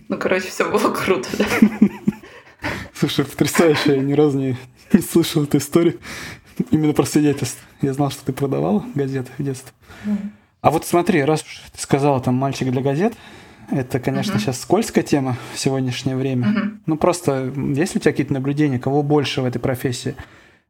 Ну, 0.10 0.18
короче, 0.18 0.50
все 0.50 0.70
было 0.70 0.94
круто, 0.94 1.30
да. 1.38 1.46
Слушай, 2.94 3.26
потрясающе, 3.26 3.96
я 3.96 4.02
ни 4.02 4.14
разу 4.14 4.38
не, 4.38 4.58
не 4.92 5.00
слышал 5.02 5.44
эту 5.44 5.58
историю. 5.58 6.00
Именно 6.72 6.94
про 6.94 7.06
свидетельство. 7.06 7.64
Я 7.82 7.94
знал, 7.94 8.10
что 8.10 8.26
ты 8.26 8.34
продавала 8.34 8.84
газеты 8.96 9.32
в 9.38 9.44
детстве. 9.44 9.72
А 10.62 10.72
вот 10.72 10.86
смотри, 10.86 11.24
раз 11.24 11.44
уж 11.44 11.62
ты 11.72 11.80
сказала 11.82 12.20
там 12.20 12.34
мальчик 12.34 12.70
для 12.72 12.82
газет, 12.82 13.14
это, 13.70 14.00
конечно, 14.00 14.34
uh-huh. 14.34 14.40
сейчас 14.40 14.62
скользкая 14.62 15.04
тема 15.04 15.38
в 15.54 15.60
сегодняшнее 15.60 16.16
время. 16.16 16.48
Uh-huh. 16.48 16.78
Ну 16.86 16.98
просто 16.98 17.52
есть 17.76 17.96
ли 17.96 18.00
у 18.00 18.02
тебя 18.02 18.12
какие-то 18.12 18.34
наблюдения, 18.34 18.80
кого 18.80 19.04
больше 19.04 19.42
в 19.42 19.46
этой 19.46 19.60
профессии? 19.60 20.16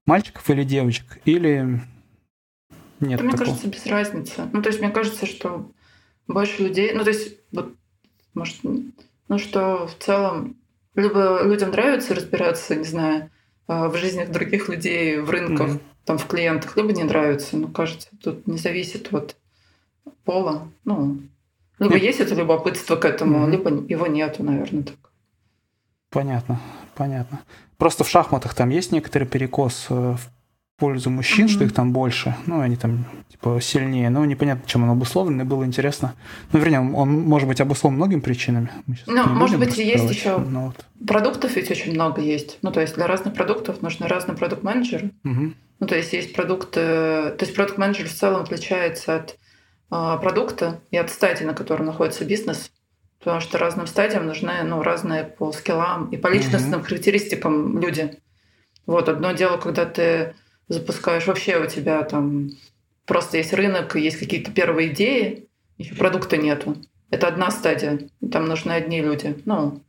Мальчиков 0.06 0.50
или 0.50 0.64
девочек? 0.64 1.20
Или 1.26 1.82
нет? 3.00 3.20
Это, 3.20 3.24
мне 3.24 3.38
кажется, 3.38 3.68
без 3.68 3.86
разницы. 3.86 4.50
Ну, 4.52 4.62
то 4.62 4.70
есть, 4.70 4.80
мне 4.80 4.90
кажется, 4.90 5.26
что 5.26 5.70
больше 6.28 6.64
людей. 6.64 6.94
Ну, 6.94 7.04
то 7.04 7.10
есть, 7.10 7.38
вот, 7.52 7.74
может, 8.34 8.56
ну, 8.64 9.38
что 9.38 9.88
в 9.88 10.04
целом 10.04 10.56
либо 10.96 11.44
людям 11.44 11.72
нравится 11.72 12.16
разбираться, 12.16 12.76
не 12.76 12.86
знаю, 12.86 13.30
а, 13.68 13.90
в 13.90 13.96
жизнях 13.98 14.32
других 14.32 14.70
людей, 14.70 15.20
в 15.20 15.30
рынках, 15.30 15.70
mm-hmm. 15.70 15.82
там, 16.06 16.18
в 16.18 16.26
клиентах, 16.26 16.76
либо 16.76 16.92
не 16.92 17.04
нравится. 17.04 17.58
Ну, 17.58 17.68
кажется, 17.68 18.10
тут 18.24 18.48
не 18.48 18.58
зависит 18.58 19.14
от 19.14 19.36
пола. 20.24 20.68
Ну, 20.86 21.20
либо 21.80 21.96
mm-hmm. 21.96 22.00
есть 22.00 22.20
это 22.20 22.36
любопытство 22.36 22.96
к 22.96 23.06
этому, 23.06 23.48
либо 23.48 23.70
его 23.70 24.08
нету, 24.08 24.44
наверное, 24.44 24.84
так. 24.84 24.96
Понятно, 26.10 26.60
понятно. 26.96 27.42
Просто 27.78 28.04
в 28.04 28.10
шахматах 28.10 28.56
там 28.56 28.70
есть 28.70 28.92
некоторый 28.92 29.26
перекос 29.26 29.88
э, 29.90 29.94
в 29.94 30.20
пользу 30.78 31.10
мужчин, 31.10 31.46
mm-hmm. 31.46 31.50
что 31.50 31.64
их 31.64 31.74
там 31.74 31.92
больше, 31.92 32.36
ну, 32.46 32.62
они 32.62 32.76
там, 32.76 33.06
типа, 33.30 33.60
сильнее, 33.62 34.10
но 34.10 34.26
непонятно, 34.26 34.68
чем 34.68 34.84
он 34.84 34.92
обусловлен, 34.92 35.42
и 35.42 35.44
было 35.44 35.64
интересно. 35.66 36.14
Ну, 36.52 36.60
вернее, 36.60 36.80
он 36.80 37.22
может 37.22 37.48
быть 37.48 37.60
обусловлен 37.62 37.98
многими 37.98 38.20
причинами. 38.20 38.72
Ну, 39.06 39.28
может 39.28 39.60
быть, 39.60 39.78
и 39.78 39.86
есть 39.86 40.10
еще... 40.10 40.38
Вот. 40.38 40.76
Продуктов 41.06 41.56
ведь 41.56 41.70
очень 41.70 41.94
много 41.94 42.22
есть. 42.22 42.60
Ну, 42.62 42.72
то 42.72 42.82
есть 42.82 42.96
для 42.96 43.08
разных 43.08 43.34
продуктов 43.34 43.82
нужны 43.82 44.08
разные 44.08 44.38
продукт-менеджеры. 44.38 45.12
Mm-hmm. 45.24 45.54
Ну, 45.80 45.88
то 45.88 45.96
есть 45.96 46.14
есть 46.14 46.34
продукты... 46.34 46.82
То 46.82 47.38
есть 47.42 47.54
продукт-менеджер 47.54 48.08
в 48.08 48.14
целом 48.14 48.42
отличается 48.42 49.16
от 49.16 49.32
э, 49.32 49.36
продукта 49.90 50.82
и 50.92 50.98
от 50.98 51.10
стадии, 51.10 51.44
на 51.44 51.54
котором 51.54 51.86
находится 51.86 52.26
бизнес. 52.26 52.72
Потому 53.20 53.42
что 53.42 53.58
разным 53.58 53.88
стадиям 53.88 54.28
нужны 54.28 54.64
ну, 54.64 54.84
разные 54.84 55.24
по 55.24 55.52
скиллам 55.52 56.10
и 56.10 56.18
по 56.18 56.28
личностным 56.28 56.82
mm-hmm. 56.82 56.84
характеристикам 56.84 57.80
люди. 57.80 58.22
Вот 58.86 59.10
одно 59.10 59.32
дело, 59.32 59.58
когда 59.58 59.86
ты 59.86 60.36
запускаешь, 60.68 61.26
вообще 61.26 61.58
у 61.58 61.68
тебя 61.68 62.04
там 62.04 62.52
просто 63.06 63.38
есть 63.38 63.54
рынок, 63.54 63.96
есть 63.96 64.18
какие-то 64.18 64.52
первые 64.52 64.94
идеи, 64.94 65.50
еще 65.78 65.96
продукта 65.96 66.38
нету. 66.38 66.78
Это 67.10 67.28
одна 67.28 67.52
стадия, 67.52 68.00
там 68.32 68.46
нужны 68.46 68.72
одни 68.72 69.02
люди. 69.02 69.42
Ну, 69.46 69.82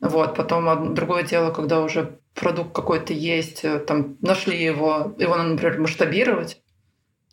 вот, 0.00 0.34
потом 0.34 0.94
другое 0.94 1.22
дело, 1.22 1.50
когда 1.50 1.82
уже 1.82 2.18
продукт 2.34 2.74
какой-то 2.74 3.12
есть, 3.12 3.64
э, 3.64 3.78
там 3.80 4.16
нашли 4.22 4.62
его, 4.62 5.14
его 5.18 5.36
надо, 5.36 5.50
например, 5.50 5.80
масштабировать. 5.80 6.62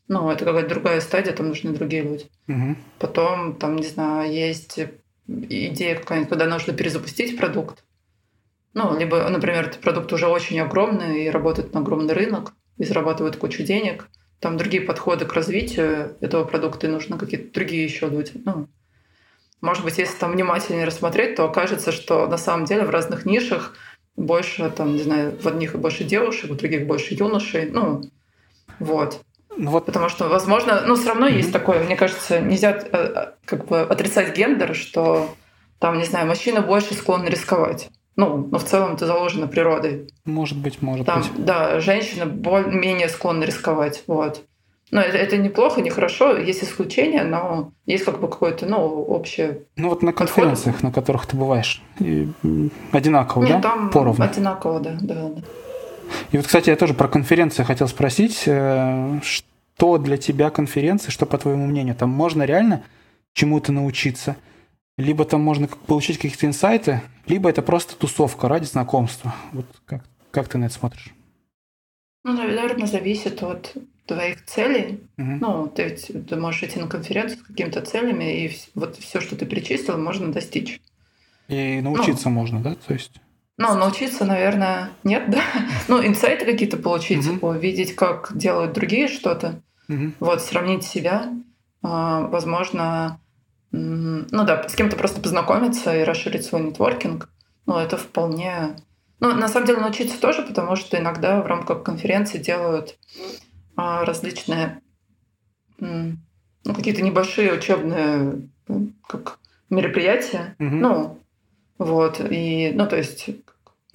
Ну, 0.08 0.30
это 0.30 0.46
какая-то 0.46 0.70
другая 0.70 1.02
стадия, 1.02 1.34
там 1.34 1.50
нужны 1.50 1.72
другие 1.74 2.04
люди. 2.04 2.28
Угу. 2.48 2.76
Потом, 3.00 3.56
там, 3.56 3.76
не 3.76 3.88
знаю, 3.88 4.32
есть 4.32 4.80
идея 5.28 5.96
какая-нибудь, 5.96 6.30
когда 6.30 6.46
нужно 6.46 6.74
перезапустить 6.74 7.38
продукт. 7.38 7.84
Ну, 8.74 8.98
либо, 8.98 9.28
например, 9.28 9.66
этот 9.66 9.82
продукт 9.82 10.14
уже 10.14 10.28
очень 10.28 10.60
огромный 10.60 11.26
и 11.26 11.30
работает 11.30 11.74
на 11.74 11.82
огромный 11.82 12.14
рынок 12.14 12.54
и 12.78 12.84
зарабатывает 12.84 13.36
кучу 13.36 13.64
денег. 13.64 14.08
Там 14.40 14.56
другие 14.58 14.84
подходы 14.84 15.26
к 15.26 15.34
развитию 15.34 16.16
этого 16.22 16.46
продукта, 16.46 16.88
и 16.88 16.90
нужны 16.90 17.18
какие-то 17.18 17.52
другие 17.54 17.84
еще 17.84 18.08
люди. 18.08 18.34
Ну, 18.46 18.68
может 19.62 19.84
быть, 19.84 19.98
если 19.98 20.18
там 20.18 20.34
внимательнее 20.34 20.86
рассмотреть, 20.86 21.36
то 21.36 21.46
окажется, 21.46 21.92
что 21.92 22.28
на 22.28 22.38
самом 22.38 22.66
деле 22.66 22.84
в 22.84 22.92
разных 22.92 23.26
нишах 23.26 23.76
больше, 24.16 24.70
там, 24.70 24.94
не 24.94 25.02
знаю, 25.02 25.38
в 25.40 25.48
одних 25.48 25.76
больше 25.76 26.04
девушек, 26.04 26.52
в 26.52 26.56
других 26.56 26.86
больше 26.86 27.16
юношей. 27.16 27.70
Ну, 27.70 28.04
вот. 28.80 29.22
Ну, 29.58 29.72
вот. 29.72 29.86
Потому 29.86 30.10
что, 30.10 30.30
возможно, 30.30 30.84
ну, 30.86 30.96
все 30.96 31.10
равно 31.10 31.28
mm-hmm. 31.28 31.38
есть 31.38 31.52
такое, 31.52 31.84
мне 31.84 31.96
кажется, 31.96 32.40
нельзя 32.40 32.72
э, 32.72 32.86
э, 32.92 33.26
как 33.46 33.66
бы 33.66 33.82
отрицать 33.82 34.36
гендер, 34.36 34.76
что 34.76 35.36
там, 35.80 35.98
не 35.98 36.06
знаю, 36.06 36.28
мужчина 36.28 36.62
больше 36.62 36.94
склонны 36.94 37.28
рисковать. 37.28 37.90
Ну, 38.16 38.48
но 38.52 38.58
в 38.58 38.64
целом 38.64 38.94
это 38.94 39.06
заложено 39.06 39.48
природой. 39.48 40.10
Может 40.26 40.58
быть, 40.58 40.82
может 40.82 41.06
Там, 41.06 41.22
быть. 41.22 41.46
Да, 41.46 41.80
женщина 41.80 42.26
более, 42.26 42.72
менее 42.72 43.10
склонна 43.10 43.44
рисковать. 43.44 44.04
Вот. 44.08 44.44
Но 44.90 45.02
это, 45.02 45.18
это 45.18 45.38
неплохо, 45.38 45.82
не 45.82 45.90
хорошо, 45.90 46.38
есть 46.38 46.64
исключения, 46.64 47.24
но 47.24 47.72
есть 47.86 48.06
как 48.06 48.22
бы 48.22 48.30
какое-то, 48.30 48.66
ну, 48.66 48.78
общее. 48.78 49.64
Ну 49.76 49.90
вот 49.90 50.02
на 50.02 50.14
конференциях, 50.14 50.76
подход. 50.78 50.84
на 50.84 50.92
которых 50.92 51.26
ты 51.26 51.36
бываешь, 51.36 51.84
и 52.00 52.30
одинаково, 52.92 53.44
Нет, 53.44 53.62
да? 53.62 53.70
Там 53.70 53.90
Поровну. 53.90 54.24
одинаково, 54.24 54.80
да, 54.80 54.98
да, 55.02 55.30
да. 55.30 55.42
И 56.32 56.38
вот, 56.38 56.46
кстати, 56.46 56.70
я 56.70 56.76
тоже 56.76 56.94
про 56.94 57.08
конференции 57.08 57.64
хотел 57.64 57.88
спросить, 57.88 58.44
э, 58.46 59.20
что 59.24 59.98
для 59.98 60.18
тебя 60.18 60.50
конференции, 60.50 61.12
что 61.12 61.26
по 61.26 61.38
твоему 61.38 61.66
мнению, 61.66 61.96
там 61.96 62.10
можно 62.10 62.44
реально 62.44 62.84
чему-то 63.34 63.72
научиться? 63.72 64.36
Либо 64.98 65.26
там 65.26 65.42
можно 65.42 65.68
получить 65.68 66.18
какие-то 66.18 66.48
инсайты, 66.48 67.02
либо 67.28 67.50
это 67.50 67.62
просто 67.62 67.96
тусовка 67.96 68.48
ради 68.48 68.66
знакомства. 68.66 69.36
Вот 69.52 69.66
как, 69.86 70.04
как 70.32 70.48
ты 70.48 70.58
на 70.58 70.66
это 70.66 70.74
смотришь? 70.74 71.14
Ну, 72.24 72.34
наверное, 72.34 72.88
зависит 72.88 73.44
от 73.44 73.74
твоих 74.08 74.44
целей. 74.46 75.02
Угу. 75.18 75.38
Ну, 75.40 75.68
ты 75.68 75.92
ты 75.92 76.36
можешь 76.36 76.64
идти 76.64 76.80
на 76.80 76.88
конференцию 76.88 77.40
с 77.40 77.44
какими-то 77.44 77.82
целями, 77.82 78.46
и 78.46 78.58
вот 78.74 78.98
все, 78.98 79.22
что 79.22 79.36
ты 79.36 79.46
перечислил, 79.46 79.98
можно 79.98 80.32
достичь. 80.32 80.82
И 81.48 81.80
научиться 81.82 82.30
ну, 82.30 82.36
можно, 82.36 82.62
да? 82.62 82.76
То 82.76 82.94
есть. 82.94 83.22
Ну, 83.58 83.74
научиться, 83.74 84.24
наверное, 84.24 84.92
нет, 85.04 85.30
да. 85.30 85.42
Ну, 85.88 86.06
инсайты 86.06 86.46
какие-то 86.46 86.78
получить, 86.78 87.28
угу. 87.28 87.48
увидеть, 87.48 87.96
как 87.96 88.32
делают 88.36 88.74
другие 88.74 89.08
что-то. 89.08 89.62
Угу. 89.90 90.14
Вот, 90.20 90.42
сравнить 90.42 90.84
себя. 90.84 91.34
А, 91.82 92.22
возможно, 92.28 93.20
ну 93.72 94.46
да, 94.46 94.68
с 94.68 94.76
кем-то 94.76 94.96
просто 94.96 95.22
познакомиться 95.22 95.96
и 95.96 96.04
расширить 96.04 96.46
свой 96.46 96.62
нетворкинг. 96.62 97.30
Ну, 97.66 97.78
это 97.78 97.98
вполне... 97.98 98.78
Ну, 99.20 99.34
на 99.34 99.48
самом 99.48 99.66
деле, 99.66 99.82
научиться 99.82 100.20
тоже, 100.22 100.44
потому 100.44 100.76
что 100.76 100.98
иногда 100.98 101.42
в 101.42 101.48
рамках 101.48 101.84
конференции 101.84 102.38
делают 102.38 102.98
а, 103.76 104.06
различные, 104.06 104.82
ну, 105.80 106.74
какие-то 106.76 107.02
небольшие 107.02 107.54
учебные 107.54 108.48
как 109.08 109.40
мероприятия. 109.70 110.56
Угу. 110.60 110.76
Ну, 110.76 111.20
вот. 111.78 112.22
И, 112.30 112.72
ну, 112.74 112.88
то 112.88 112.98
есть 112.98 113.30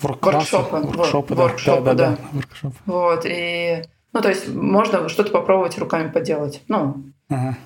воркшопы. 0.00 0.76
Воркшопы, 0.76 1.34
да. 1.34 1.42
Воркшопы, 1.42 1.84
да. 1.84 1.94
да, 1.94 1.94
да. 1.94 2.18
Воркшоп. 2.32 2.74
Вот. 2.86 3.26
И, 3.26 3.82
ну, 4.12 4.20
то 4.20 4.28
есть 4.28 4.48
можно 4.48 5.08
что-то 5.08 5.30
попробовать 5.30 5.78
руками 5.78 6.10
поделать. 6.10 6.62
Ну, 6.68 7.02
ага. 7.28 7.56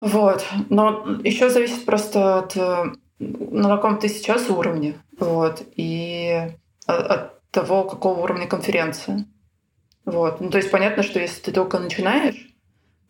Вот. 0.00 0.46
Но 0.68 1.04
еще 1.24 1.50
зависит 1.50 1.84
просто 1.84 2.38
от 2.38 2.56
на 3.18 3.68
каком 3.68 3.98
ты 3.98 4.08
сейчас 4.08 4.48
уровне. 4.48 4.94
Вот. 5.18 5.62
И 5.76 6.52
от, 6.86 7.38
того, 7.50 7.84
какого 7.84 8.20
уровня 8.20 8.46
конференция. 8.46 9.24
Вот. 10.04 10.40
Ну, 10.40 10.50
то 10.50 10.58
есть 10.58 10.70
понятно, 10.70 11.02
что 11.02 11.18
если 11.18 11.40
ты 11.40 11.52
только 11.52 11.78
начинаешь, 11.78 12.54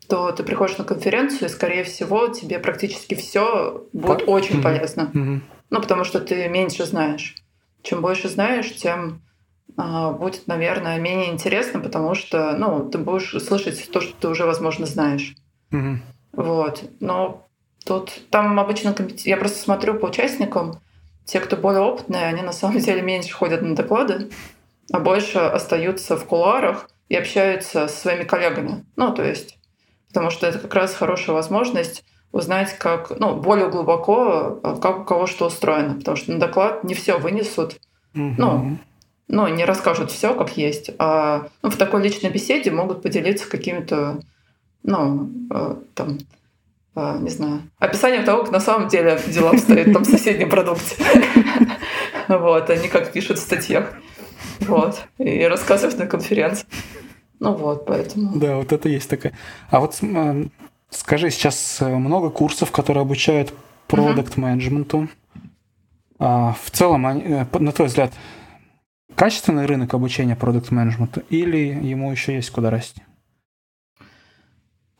то 0.07 0.31
ты 0.31 0.43
приходишь 0.43 0.77
на 0.77 0.85
конференцию, 0.85 1.49
и, 1.49 1.51
скорее 1.51 1.83
всего, 1.83 2.29
тебе 2.29 2.57
практически 2.57 3.15
все 3.15 3.85
будет 3.91 4.25
По... 4.25 4.31
очень 4.31 4.59
mm-hmm. 4.59 4.63
полезно. 4.63 5.11
Mm-hmm. 5.13 5.41
Ну, 5.69 5.81
потому 5.81 6.03
что 6.03 6.19
ты 6.19 6.47
меньше 6.47 6.85
знаешь. 6.85 7.35
Чем 7.83 8.01
больше 8.01 8.27
знаешь, 8.27 8.75
тем 8.75 9.21
э, 9.77 10.11
будет, 10.11 10.47
наверное, 10.47 10.99
менее 10.99 11.31
интересно, 11.31 11.79
потому 11.79 12.15
что, 12.15 12.53
ну, 12.57 12.89
ты 12.89 12.97
будешь 12.97 13.31
слышать 13.43 13.89
то, 13.91 14.01
что 14.01 14.13
ты 14.19 14.27
уже, 14.27 14.45
возможно, 14.45 14.85
знаешь. 14.85 15.35
Mm-hmm. 15.71 15.97
Вот. 16.33 16.83
Но 16.99 17.47
тут 17.85 18.11
там 18.29 18.59
обычно 18.59 18.95
я 19.25 19.37
просто 19.37 19.59
смотрю 19.59 19.95
по 19.95 20.07
участникам, 20.07 20.79
те, 21.25 21.39
кто 21.39 21.55
более 21.57 21.81
опытные, 21.81 22.25
они 22.25 22.41
на 22.41 22.51
самом 22.51 22.79
деле 22.79 23.01
меньше 23.01 23.33
ходят 23.33 23.61
на 23.61 23.75
доклады, 23.75 24.31
а 24.91 24.99
больше 24.99 25.37
остаются 25.37 26.17
в 26.17 26.25
кулуарах 26.25 26.89
и 27.07 27.15
общаются 27.15 27.87
со 27.87 28.01
своими 28.01 28.23
коллегами. 28.23 28.83
Ну, 28.95 29.13
то 29.13 29.23
есть, 29.23 29.59
потому 30.07 30.31
что 30.31 30.47
это 30.47 30.57
как 30.57 30.73
раз 30.73 30.95
хорошая 30.95 31.35
возможность 31.35 32.03
узнать, 32.31 32.77
как, 32.77 33.11
ну, 33.19 33.35
более 33.35 33.69
глубоко, 33.69 34.59
как 34.81 35.01
у 35.01 35.03
кого 35.03 35.27
что 35.27 35.47
устроено. 35.47 35.95
Потому 35.95 36.17
что 36.17 36.31
на 36.31 36.39
доклад 36.39 36.83
не 36.83 36.93
все 36.93 37.17
вынесут, 37.17 37.79
угу. 38.13 38.35
ну, 38.37 38.77
ну, 39.27 39.47
не 39.47 39.63
расскажут 39.63 40.11
все 40.11 40.33
как 40.33 40.57
есть. 40.57 40.91
А 40.97 41.47
ну, 41.61 41.69
в 41.69 41.77
такой 41.77 42.01
личной 42.03 42.31
беседе 42.31 42.71
могут 42.71 43.01
поделиться 43.03 43.49
какими-то, 43.49 44.19
ну, 44.83 45.29
э, 45.51 45.75
там, 45.93 46.17
э, 46.95 47.17
не 47.21 47.29
знаю, 47.29 47.61
описанием 47.77 48.25
того, 48.25 48.43
как 48.43 48.51
на 48.51 48.59
самом 48.59 48.87
деле 48.87 49.21
дела 49.27 49.51
обстоят 49.51 49.93
там 49.93 50.03
в 50.03 50.09
соседнем 50.09 50.49
продукте. 50.49 50.95
Вот, 52.27 52.69
они 52.69 52.89
как 52.89 53.11
пишут 53.11 53.39
в 53.39 53.41
статьях. 53.41 53.91
Вот. 54.59 55.01
И 55.17 55.45
рассказывать 55.45 55.97
на 55.97 56.05
конференции. 56.05 56.67
Ну 57.39 57.55
вот, 57.55 57.87
поэтому. 57.87 58.37
Да, 58.37 58.57
вот 58.57 58.71
это 58.71 58.87
есть 58.87 59.09
такая. 59.09 59.33
А 59.71 59.79
вот 59.79 59.97
э, 60.03 60.45
скажи, 60.89 61.29
сейчас 61.29 61.79
много 61.81 62.29
курсов, 62.29 62.71
которые 62.71 63.01
обучают 63.01 63.53
продукт 63.87 64.37
менеджменту. 64.37 65.09
А 66.19 66.53
в 66.53 66.69
целом, 66.71 67.05
э, 67.07 67.45
на 67.59 67.71
твой 67.71 67.87
взгляд, 67.87 68.13
качественный 69.15 69.65
рынок 69.65 69.93
обучения 69.93 70.35
продукт 70.35 70.69
менеджменту 70.69 71.21
или 71.29 71.57
ему 71.57 72.11
еще 72.11 72.35
есть 72.35 72.51
куда 72.51 72.69
расти? 72.69 73.01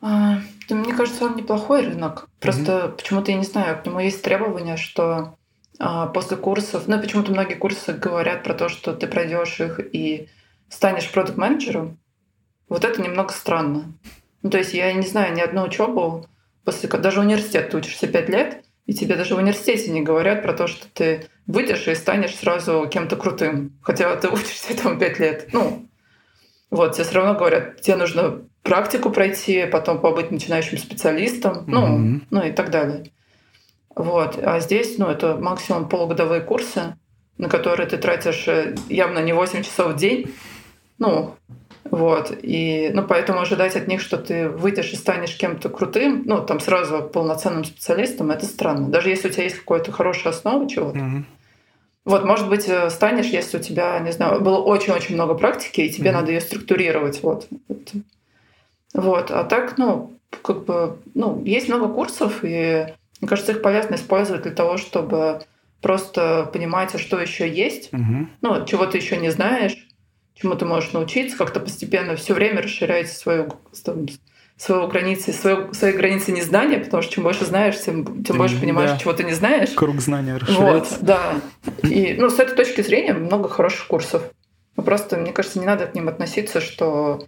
А, 0.02 0.40
да, 0.70 0.76
мне 0.76 0.94
кажется, 0.94 1.26
он 1.26 1.36
неплохой 1.36 1.86
рынок. 1.86 2.30
Просто 2.40 2.72
mm-hmm. 2.72 2.92
почему-то 2.96 3.32
я 3.32 3.38
не 3.38 3.44
знаю, 3.44 3.82
к 3.82 3.86
нему 3.86 4.00
есть 4.00 4.24
требования, 4.24 4.78
что 4.78 5.36
а, 5.78 6.08
после 6.08 6.38
курсов, 6.38 6.88
ну 6.88 7.00
почему-то 7.00 7.32
многие 7.32 7.56
курсы 7.56 7.94
говорят 7.94 8.44
про 8.44 8.54
то, 8.54 8.70
что 8.70 8.94
ты 8.94 9.08
пройдешь 9.08 9.60
их 9.60 9.80
и 9.94 10.30
станешь 10.70 11.12
продукт-менеджером. 11.12 11.98
Вот 12.70 12.86
это 12.86 13.02
немного 13.02 13.34
странно. 13.34 13.94
Ну, 14.42 14.50
то 14.50 14.58
есть 14.58 14.74
я 14.74 14.92
не 14.94 15.06
знаю 15.06 15.34
ни 15.36 15.42
одну 15.42 15.64
учебу, 15.64 16.26
после 16.64 16.90
даже 16.90 17.20
университет 17.20 17.70
ты 17.70 17.78
учишься 17.78 18.08
пять 18.08 18.30
лет, 18.30 18.64
и 18.86 18.94
тебе 18.94 19.16
даже 19.16 19.36
в 19.36 19.38
университете 19.38 19.92
не 19.92 20.02
говорят 20.02 20.42
про 20.42 20.54
то, 20.54 20.68
что 20.68 20.88
ты 20.94 21.28
выйдешь 21.46 21.88
и 21.88 21.96
станешь 21.96 22.36
сразу 22.36 22.88
кем-то 22.92 23.16
крутым. 23.16 23.78
Хотя 23.82 24.16
ты 24.16 24.30
учишься 24.32 24.74
этому 24.74 24.98
пять 24.98 25.20
лет. 25.20 25.50
Ну, 25.54 25.88
вот, 26.70 26.94
тебе 26.94 27.04
все 27.04 27.14
равно 27.16 27.36
говорят, 27.36 27.82
тебе 27.82 27.98
нужно 27.98 28.42
практику 28.64 29.10
пройти, 29.10 29.66
потом 29.66 30.00
побыть 30.00 30.32
начинающим 30.32 30.78
специалистом, 30.78 31.66
ну, 31.68 31.98
mm-hmm. 31.98 32.22
ну 32.30 32.44
и 32.44 32.52
так 32.52 32.70
далее. 32.70 33.06
Вот. 33.96 34.40
А 34.42 34.60
здесь, 34.60 34.98
ну, 34.98 35.08
это 35.08 35.36
максимум 35.36 35.90
полугодовые 35.90 36.42
курсы, 36.42 36.96
на 37.38 37.50
которые 37.50 37.88
ты 37.88 37.98
тратишь 37.98 38.48
э, 38.48 38.76
явно 38.88 39.20
не 39.20 39.34
8 39.34 39.64
часов 39.64 39.94
в 39.94 39.98
день. 39.98 40.34
Ну, 41.00 41.36
вот. 41.92 42.38
И, 42.42 42.92
ну, 42.94 43.04
поэтому 43.04 43.42
ожидать 43.42 43.76
от 43.76 43.88
них, 43.88 44.02
что 44.02 44.18
ты 44.18 44.50
выйдешь 44.50 44.92
и 44.92 44.96
станешь 44.96 45.36
кем-то 45.36 45.70
крутым, 45.70 46.24
ну, 46.26 46.44
там 46.44 46.60
сразу 46.60 47.02
полноценным 47.04 47.64
специалистом, 47.64 48.32
это 48.32 48.46
странно. 48.46 48.90
Даже 48.90 49.10
если 49.10 49.30
у 49.30 49.32
тебя 49.32 49.44
есть 49.44 49.58
какая-то 49.58 49.92
хорошая 49.92 50.34
основа 50.34 50.70
чего-то. 50.70 51.00
Mm-hmm. 51.00 51.24
Вот, 52.06 52.26
может 52.26 52.50
быть, 52.50 52.68
э, 52.68 52.90
станешь, 52.90 53.28
если 53.28 53.58
у 53.58 53.62
тебя, 53.62 54.00
не 54.00 54.12
знаю, 54.12 54.42
было 54.42 54.60
очень-очень 54.60 55.16
много 55.16 55.36
практики, 55.36 55.82
и 55.82 55.90
тебе 55.90 56.10
mm-hmm. 56.10 56.14
надо 56.14 56.32
ее 56.32 56.42
структурировать. 56.42 57.22
Вот. 57.24 57.48
вот. 58.94 59.32
А 59.32 59.44
так, 59.44 59.78
ну, 59.78 60.14
как 60.44 60.66
бы, 60.66 60.98
ну, 61.14 61.42
есть 61.44 61.70
много 61.70 61.88
курсов, 61.88 62.40
и 62.44 62.86
мне 63.20 63.28
кажется, 63.28 63.52
их 63.52 63.62
полезно 63.62 63.96
использовать 63.96 64.44
для 64.44 64.52
того, 64.52 64.78
чтобы 64.78 65.42
просто 65.82 66.50
понимать, 66.52 66.94
а 66.94 66.98
что 66.98 67.20
еще 67.20 67.50
есть, 67.50 67.94
угу. 67.94 68.28
ну, 68.42 68.66
чего 68.66 68.86
ты 68.86 68.98
еще 68.98 69.18
не 69.18 69.30
знаешь, 69.30 69.89
чему 70.42 70.56
ты 70.56 70.66
можешь 70.66 70.94
научиться, 70.94 71.38
как-то 71.38 71.60
постепенно 71.60 72.16
все 72.16 72.34
время 72.34 72.62
расширять 72.62 73.12
свою, 73.12 73.54
там, 73.84 74.08
свою 74.58 74.88
границы, 74.88 75.34
свою, 75.34 75.74
свои 75.74 75.94
границы 75.94 76.32
незнания, 76.32 76.80
потому 76.80 77.02
что 77.04 77.14
чем 77.14 77.24
больше 77.24 77.46
знаешь, 77.46 77.80
тем, 77.80 78.24
тем 78.24 78.38
больше 78.38 78.60
понимаешь, 78.60 78.92
да. 78.92 78.98
чего 78.98 79.14
ты 79.14 79.24
не 79.24 79.34
знаешь. 79.34 79.70
Круг 79.72 80.00
знания 80.00 80.38
расширяется. 80.38 80.96
Вот, 80.96 80.98
да. 81.02 81.42
И 81.84 82.16
ну, 82.20 82.30
с 82.30 82.40
этой 82.40 82.56
точки 82.56 82.82
зрения 82.82 83.14
много 83.14 83.50
хороших 83.50 83.88
курсов. 83.88 84.24
Но 84.76 84.84
просто, 84.84 85.18
мне 85.18 85.32
кажется, 85.32 85.60
не 85.60 85.66
надо 85.66 85.88
к 85.88 85.96
ним 85.96 86.08
относиться, 86.08 86.62
что 86.62 87.26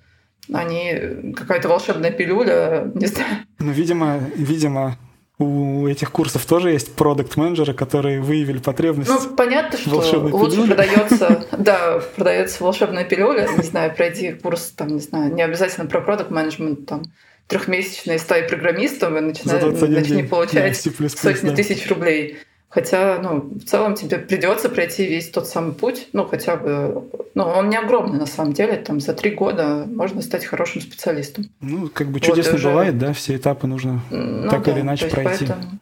они 0.51 1.33
какая-то 1.35 1.67
волшебная 1.67 2.11
пилюля, 2.11 2.91
не 2.95 3.07
знаю. 3.07 3.45
Ну, 3.59 3.71
видимо, 3.71 4.19
видимо, 4.35 4.97
у 5.41 5.87
этих 5.87 6.11
курсов 6.11 6.45
тоже 6.45 6.71
есть 6.71 6.95
продукт 6.95 7.35
менеджеры 7.35 7.73
которые 7.73 8.21
выявили 8.21 8.59
потребность. 8.59 9.09
Ну, 9.09 9.35
понятно, 9.35 9.77
что 9.77 9.95
лучше 9.95 10.11
пилюли. 10.19 10.67
продается, 10.67 11.45
да, 11.57 12.01
продается 12.15 12.63
волшебная 12.63 13.03
пилюля. 13.03 13.47
Не 13.57 13.63
знаю, 13.63 13.93
пройди 13.95 14.33
курс, 14.33 14.73
там, 14.75 14.89
не 14.89 14.99
знаю, 14.99 15.33
не 15.33 15.41
обязательно 15.41 15.87
про 15.87 16.01
продукт 16.01 16.31
менеджмент, 16.31 16.85
там, 16.85 17.03
трехмесячный 17.47 18.19
стать 18.19 18.47
программистом 18.47 19.17
и 19.17 19.21
начинай, 19.21 19.61
начни 19.61 20.23
получать 20.23 20.81
да, 20.99 21.09
сотни 21.09 21.49
да. 21.49 21.55
тысяч 21.55 21.89
рублей. 21.89 22.37
Хотя, 22.71 23.19
ну, 23.21 23.49
в 23.53 23.65
целом 23.65 23.95
тебе 23.95 24.17
придется 24.17 24.69
пройти 24.69 25.05
весь 25.05 25.29
тот 25.29 25.45
самый 25.45 25.73
путь, 25.73 26.07
ну, 26.13 26.25
хотя 26.25 26.55
бы, 26.55 27.03
ну, 27.35 27.43
он 27.43 27.67
не 27.67 27.77
огромный 27.77 28.17
на 28.17 28.25
самом 28.25 28.53
деле, 28.53 28.77
там 28.77 29.01
за 29.01 29.13
три 29.13 29.31
года 29.31 29.85
можно 29.85 30.21
стать 30.21 30.45
хорошим 30.45 30.81
специалистом. 30.81 31.47
Ну, 31.59 31.89
как 31.89 32.07
бы 32.07 32.21
чудесно 32.21 32.53
вот, 32.53 32.59
уже... 32.59 32.69
бывает, 32.69 32.97
да, 32.97 33.11
все 33.11 33.35
этапы 33.35 33.67
нужно 33.67 34.01
ну, 34.09 34.49
так 34.49 34.63
да, 34.63 34.71
или 34.71 34.79
иначе 34.79 35.07
пройти. 35.07 35.47
Поэтому... 35.47 35.79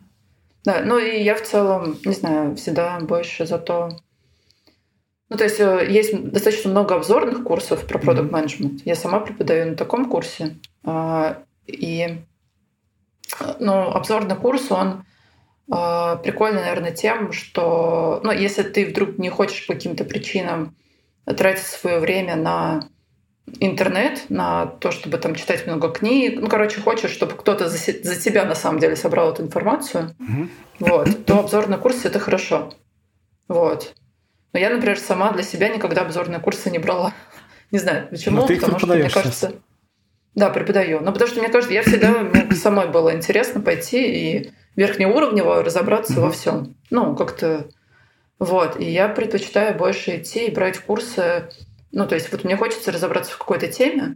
Да, 0.65 0.81
ну 0.83 0.97
и 0.97 1.21
я 1.21 1.35
в 1.35 1.43
целом, 1.43 1.95
не 2.03 2.13
знаю, 2.13 2.55
всегда 2.55 2.99
больше 2.99 3.45
за 3.45 3.59
то... 3.59 3.91
Ну, 5.29 5.37
то 5.37 5.43
есть 5.43 5.59
э, 5.59 5.85
есть 5.87 6.31
достаточно 6.31 6.71
много 6.71 6.95
обзорных 6.95 7.43
курсов 7.43 7.85
про 7.85 7.99
продукт 7.99 8.31
менеджмент. 8.31 8.81
Mm-hmm. 8.81 8.85
Я 8.85 8.95
сама 8.95 9.19
преподаю 9.19 9.69
на 9.69 9.75
таком 9.75 10.09
курсе. 10.09 10.57
А, 10.83 11.37
и, 11.67 12.17
ну, 13.59 13.91
обзорный 13.91 14.35
курс, 14.35 14.71
он 14.71 15.03
прикольно, 15.69 16.61
наверное, 16.61 16.91
тем, 16.91 17.31
что, 17.31 18.21
ну, 18.23 18.31
если 18.31 18.63
ты 18.63 18.85
вдруг 18.85 19.17
не 19.17 19.29
хочешь 19.29 19.67
по 19.67 19.73
каким-то 19.73 20.03
причинам 20.03 20.75
тратить 21.25 21.65
свое 21.65 21.99
время 21.99 22.35
на 22.35 22.89
интернет, 23.59 24.25
на 24.29 24.65
то, 24.65 24.91
чтобы 24.91 25.17
там 25.17 25.35
читать 25.35 25.65
много 25.67 25.89
книг, 25.89 26.39
ну, 26.39 26.47
короче, 26.47 26.81
хочешь, 26.81 27.11
чтобы 27.11 27.33
кто-то 27.33 27.69
за, 27.69 27.77
за 27.77 28.19
тебя 28.19 28.45
на 28.45 28.55
самом 28.55 28.79
деле 28.79 28.95
собрал 28.95 29.31
эту 29.31 29.43
информацию, 29.43 30.15
mm-hmm. 30.19 30.49
вот, 30.79 31.25
то 31.25 31.39
обзорный 31.39 31.77
курс— 31.77 32.01
это 32.05 32.19
хорошо. 32.19 32.73
Вот. 33.47 33.93
Но 34.53 34.59
я, 34.59 34.69
например, 34.69 34.99
сама 34.99 35.31
для 35.31 35.43
себя 35.43 35.69
никогда 35.69 36.01
обзорные 36.01 36.39
курсы 36.39 36.69
не 36.69 36.79
брала. 36.79 37.13
Не 37.71 37.79
знаю, 37.79 38.07
почему, 38.09 38.37
Но 38.37 38.47
ты 38.47 38.53
их 38.55 38.61
потому 38.61 38.79
что, 38.79 38.87
мне 38.87 39.09
кажется... 39.09 39.47
Сейчас. 39.49 39.53
Да, 40.35 40.49
преподаю. 40.49 41.01
Но 41.01 41.11
потому 41.11 41.29
что, 41.29 41.39
мне 41.39 41.49
кажется, 41.49 41.73
я 41.73 41.83
всегда, 41.83 42.11
мне 42.11 42.55
самой 42.55 42.87
было 42.87 43.13
интересно 43.13 43.61
пойти 43.61 44.37
и 44.37 44.51
верхнеуровнево 44.75 45.63
разобраться 45.63 46.13
mm-hmm. 46.13 46.21
во 46.21 46.31
всем. 46.31 46.75
Ну, 46.89 47.15
как-то 47.15 47.67
вот. 48.39 48.79
И 48.79 48.85
я 48.85 49.09
предпочитаю 49.09 49.77
больше 49.77 50.17
идти 50.17 50.47
и 50.47 50.51
брать 50.51 50.79
курсы. 50.79 51.49
Ну, 51.91 52.07
то 52.07 52.15
есть 52.15 52.31
вот 52.31 52.43
мне 52.43 52.55
хочется 52.55 52.91
разобраться 52.91 53.33
в 53.33 53.37
какой-то 53.37 53.67
теме, 53.67 54.15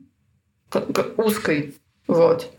как, 0.70 0.94
как 0.94 1.20
узкой, 1.20 1.76
вот. 2.08 2.52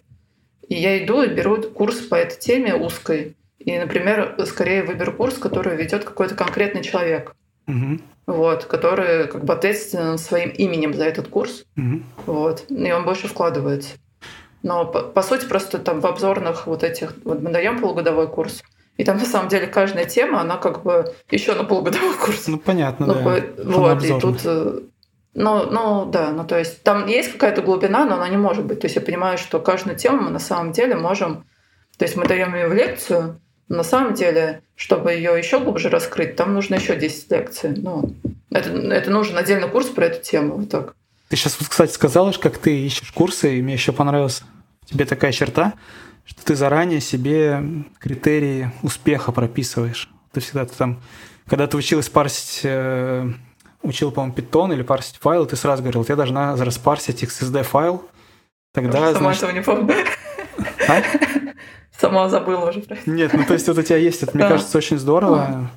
И 0.68 0.74
я 0.74 1.04
иду 1.04 1.22
и 1.22 1.28
беру 1.28 1.62
курс 1.62 1.96
по 2.00 2.14
этой 2.14 2.38
теме 2.38 2.74
узкой. 2.74 3.36
И, 3.58 3.78
например, 3.78 4.36
скорее 4.46 4.82
выберу 4.82 5.12
курс, 5.12 5.38
который 5.38 5.76
ведет 5.76 6.04
какой-то 6.04 6.34
конкретный 6.34 6.82
человек. 6.82 7.34
Угу. 7.66 8.00
Вот, 8.26 8.64
который 8.64 9.26
как 9.26 9.44
бы 9.44 9.52
ответственен 9.52 10.18
своим 10.18 10.50
именем 10.50 10.94
за 10.94 11.04
этот 11.04 11.28
курс. 11.28 11.64
Угу. 11.76 12.02
Вот. 12.26 12.64
И 12.70 12.92
он 12.92 13.04
больше 13.04 13.28
вкладывается. 13.28 13.90
Но 14.64 14.86
по, 14.86 15.02
по 15.02 15.22
сути 15.22 15.46
просто 15.46 15.78
там 15.78 16.00
в 16.00 16.06
обзорных 16.06 16.66
вот 16.66 16.82
этих, 16.82 17.12
вот 17.24 17.40
мы 17.40 17.50
даем 17.50 17.80
полугодовой 17.80 18.26
курс, 18.26 18.64
и 18.96 19.04
там 19.04 19.18
на 19.18 19.26
самом 19.26 19.48
деле 19.48 19.66
каждая 19.68 20.06
тема, 20.06 20.40
она 20.40 20.56
как 20.56 20.82
бы 20.82 21.14
еще 21.30 21.54
на 21.54 21.64
полугодовой 21.64 22.16
курс. 22.16 22.48
Ну 22.48 22.58
понятно, 22.58 23.06
ну, 23.06 23.14
да. 23.14 23.42
Вот, 23.62 24.02
и 24.02 24.18
тут 24.18 24.40
ну, 25.34 25.68
ну, 25.68 26.06
да, 26.06 26.30
ну, 26.30 26.44
то 26.44 26.58
есть 26.58 26.82
там 26.82 27.06
есть 27.06 27.32
какая-то 27.32 27.60
глубина, 27.60 28.04
но 28.04 28.14
она 28.14 28.28
не 28.28 28.36
может 28.36 28.64
быть. 28.64 28.80
То 28.80 28.86
есть 28.86 28.96
я 28.96 29.02
понимаю, 29.02 29.36
что 29.36 29.58
каждую 29.58 29.96
тему 29.96 30.22
мы 30.22 30.30
на 30.30 30.38
самом 30.38 30.72
деле 30.72 30.94
можем... 30.94 31.44
То 31.98 32.04
есть 32.04 32.16
мы 32.16 32.26
даем 32.26 32.54
ее 32.54 32.68
в 32.68 32.72
лекцию, 32.72 33.40
но 33.68 33.78
на 33.78 33.82
самом 33.82 34.14
деле, 34.14 34.62
чтобы 34.76 35.12
ее 35.12 35.36
еще 35.36 35.58
глубже 35.58 35.88
раскрыть, 35.88 36.36
там 36.36 36.54
нужно 36.54 36.76
еще 36.76 36.96
10 36.96 37.30
лекций. 37.32 37.74
Ну, 37.76 38.14
Это, 38.50 38.70
это 38.70 39.10
нужен 39.10 39.36
отдельный 39.36 39.68
курс 39.68 39.88
про 39.88 40.06
эту 40.06 40.22
тему. 40.22 40.56
Вот 40.56 40.70
так. 40.70 40.94
Ты 41.34 41.38
сейчас, 41.38 41.56
кстати, 41.56 41.90
сказала, 41.90 42.30
как 42.30 42.58
ты 42.58 42.86
ищешь 42.86 43.10
курсы, 43.10 43.58
и 43.58 43.60
мне 43.62 43.72
еще 43.72 43.90
понравилась 43.90 44.44
тебе 44.84 45.04
такая 45.04 45.32
черта, 45.32 45.74
что 46.24 46.44
ты 46.44 46.54
заранее 46.54 47.00
себе 47.00 47.60
критерии 47.98 48.70
успеха 48.82 49.32
прописываешь. 49.32 50.08
Ты 50.30 50.38
всегда 50.38 50.64
ты 50.64 50.76
там, 50.76 51.00
когда 51.48 51.66
ты 51.66 51.76
училась 51.76 52.08
парсить, 52.08 52.60
э, 52.62 53.28
учил, 53.82 54.12
по-моему, 54.12 54.32
питон 54.32 54.72
или 54.74 54.82
парсить 54.82 55.16
файлы, 55.16 55.46
ты 55.46 55.56
сразу 55.56 55.82
говорил, 55.82 56.04
ты 56.04 56.14
должна 56.14 56.54
распарсить 56.54 57.24
XSD 57.24 57.64
файл, 57.64 58.08
тогда, 58.72 59.12
Сама 59.12 59.34
значит... 59.34 59.42
этого 59.42 59.56
не 59.56 59.62
помню. 59.62 59.92
А? 60.88 61.02
Сама 61.98 62.28
забыла 62.28 62.70
уже. 62.70 62.84
Нет, 63.06 63.32
ну 63.32 63.44
то 63.44 63.54
есть 63.54 63.66
вот 63.66 63.78
у 63.78 63.82
тебя 63.82 63.96
есть, 63.96 64.22
это, 64.22 64.36
мне 64.36 64.46
кажется, 64.46 64.78
очень 64.78 65.00
здорово. 65.00 65.68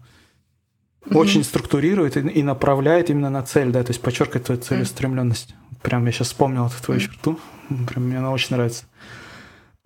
Очень 1.11 1.43
структурирует 1.43 2.17
и 2.17 2.43
направляет 2.43 3.09
именно 3.09 3.29
на 3.29 3.43
цель, 3.43 3.71
да, 3.71 3.83
то 3.83 3.91
есть 3.91 4.01
подчеркивает 4.01 4.45
твою 4.45 4.61
целеустремленность. 4.61 5.55
Прям 5.81 6.05
я 6.05 6.11
сейчас 6.11 6.27
вспомнил 6.27 6.67
эту 6.67 6.81
твою 6.83 6.99
черту. 6.99 7.39
Прям 7.87 8.05
мне 8.05 8.17
она 8.17 8.31
очень 8.31 8.55
нравится. 8.55 8.85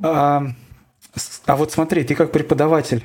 А, 0.01 0.47
а 1.45 1.55
вот 1.55 1.71
смотри, 1.71 2.03
ты 2.03 2.15
как 2.15 2.31
преподаватель 2.31 3.03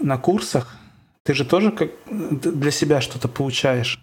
на 0.00 0.18
курсах, 0.18 0.76
ты 1.22 1.34
же 1.34 1.44
тоже 1.44 1.72
как 1.72 1.90
для 2.10 2.70
себя 2.70 3.00
что-то 3.00 3.28
получаешь. 3.28 4.02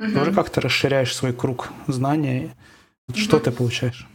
Угу. 0.00 0.12
Тоже 0.12 0.32
как-то 0.32 0.60
расширяешь 0.60 1.14
свой 1.14 1.32
круг 1.32 1.70
знаний. 1.86 2.52
Угу. 3.08 3.18
Что 3.18 3.40
ты 3.40 3.50
получаешь? 3.50 4.06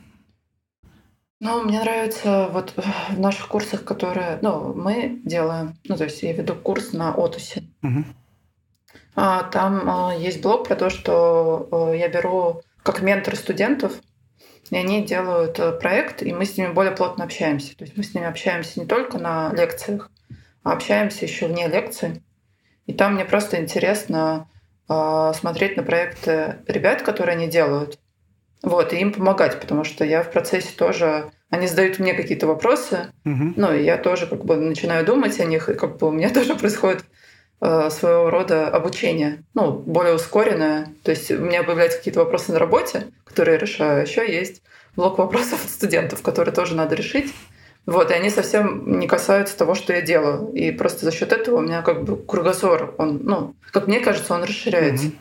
Ну, 1.40 1.64
мне 1.64 1.82
нравится 1.82 2.50
вот 2.54 2.74
в 2.78 3.20
наших 3.20 3.50
курсах, 3.50 3.84
которые 3.84 4.40
ну, 4.42 4.74
мы 4.74 5.20
делаем, 5.26 5.78
ну, 5.84 5.98
то 5.98 6.06
есть 6.06 6.24
я 6.24 6.32
веду 6.32 6.56
курс 6.56 6.94
на 6.94 7.14
Отусе. 7.14 7.64
Угу. 7.82 8.06
А, 9.16 9.44
там 9.44 9.84
а, 9.90 10.16
есть 10.16 10.42
блог 10.42 10.68
про 10.68 10.76
то, 10.76 10.90
что 10.90 11.68
а, 11.72 11.92
я 11.94 12.08
беру 12.08 12.62
как 12.84 13.02
ментор 13.02 13.36
студентов, 13.36 13.94
и 14.70 14.76
они 14.76 15.04
делают 15.04 15.60
э, 15.60 15.72
проект, 15.74 16.24
и 16.24 16.34
мы 16.34 16.46
с 16.46 16.58
ними 16.58 16.72
более 16.72 16.96
плотно 16.96 17.26
общаемся. 17.26 17.78
То 17.78 17.84
есть 17.84 17.96
мы 17.98 18.04
с 18.04 18.14
ними 18.14 18.26
общаемся 18.26 18.80
не 18.80 18.86
только 18.86 19.20
на 19.20 19.54
лекциях, 19.54 20.10
а 20.64 20.74
общаемся 20.74 21.26
еще 21.26 21.48
вне 21.48 21.68
лекций. 21.68 22.24
И 22.86 22.94
там 22.94 23.16
мне 23.16 23.26
просто 23.26 23.62
интересно 23.62 24.50
э, 24.90 25.32
смотреть 25.36 25.78
на 25.78 25.84
проекты 25.84 26.58
ребят, 26.68 27.04
которые 27.04 27.36
они 27.36 27.48
делают, 27.48 28.00
вот, 28.64 28.94
и 28.94 28.98
им 28.98 29.12
помогать, 29.12 29.60
потому 29.60 29.84
что 29.84 30.06
я 30.06 30.24
в 30.24 30.32
процессе 30.32 30.70
тоже... 30.76 31.32
Они 31.50 31.68
задают 31.68 32.00
мне 32.00 32.16
какие-то 32.16 32.48
вопросы, 32.48 33.12
угу. 33.26 33.54
ну, 33.56 33.76
и 33.76 33.84
я 33.84 33.98
тоже 33.98 34.26
как 34.26 34.44
бы 34.44 34.56
начинаю 34.56 35.06
думать 35.06 35.40
о 35.40 35.46
них, 35.46 35.70
и 35.70 35.76
как 35.76 35.98
бы 35.98 36.08
у 36.08 36.12
меня 36.12 36.30
тоже 36.34 36.56
происходит 36.56 37.02
э, 37.02 37.23
своего 37.60 38.30
рода 38.30 38.68
обучение, 38.68 39.44
ну, 39.54 39.72
более 39.72 40.16
ускоренное. 40.16 40.94
То 41.04 41.12
есть 41.12 41.32
у 41.32 41.38
меня 41.38 41.64
появляются 41.64 41.98
какие-то 41.98 42.20
вопросы 42.20 42.52
на 42.52 42.60
работе, 42.60 43.08
которые 43.24 43.54
я 43.54 43.60
решаю. 43.60 44.02
Еще 44.02 44.32
есть 44.32 44.62
блок 44.96 45.18
вопросов 45.18 45.64
от 45.64 45.70
студентов, 45.70 46.22
которые 46.22 46.54
тоже 46.54 46.76
надо 46.76 46.96
решить. 46.96 47.34
Вот, 47.86 48.12
и 48.12 48.14
они 48.14 48.30
совсем 48.30 49.00
не 49.00 49.08
касаются 49.08 49.58
того, 49.58 49.76
что 49.76 49.94
я 49.94 50.02
делаю. 50.02 50.52
И 50.54 50.72
просто 50.72 51.06
за 51.06 51.12
счет 51.12 51.34
этого 51.34 51.58
у 51.58 51.62
меня 51.62 51.82
как 51.82 52.04
бы 52.04 52.16
кругозор, 52.18 52.96
он, 52.98 53.22
ну, 53.24 53.56
как 53.72 53.88
мне 53.88 54.00
кажется, 54.00 54.34
он 54.34 54.44
расширяется. 54.44 55.08
Mm-hmm. 55.08 55.18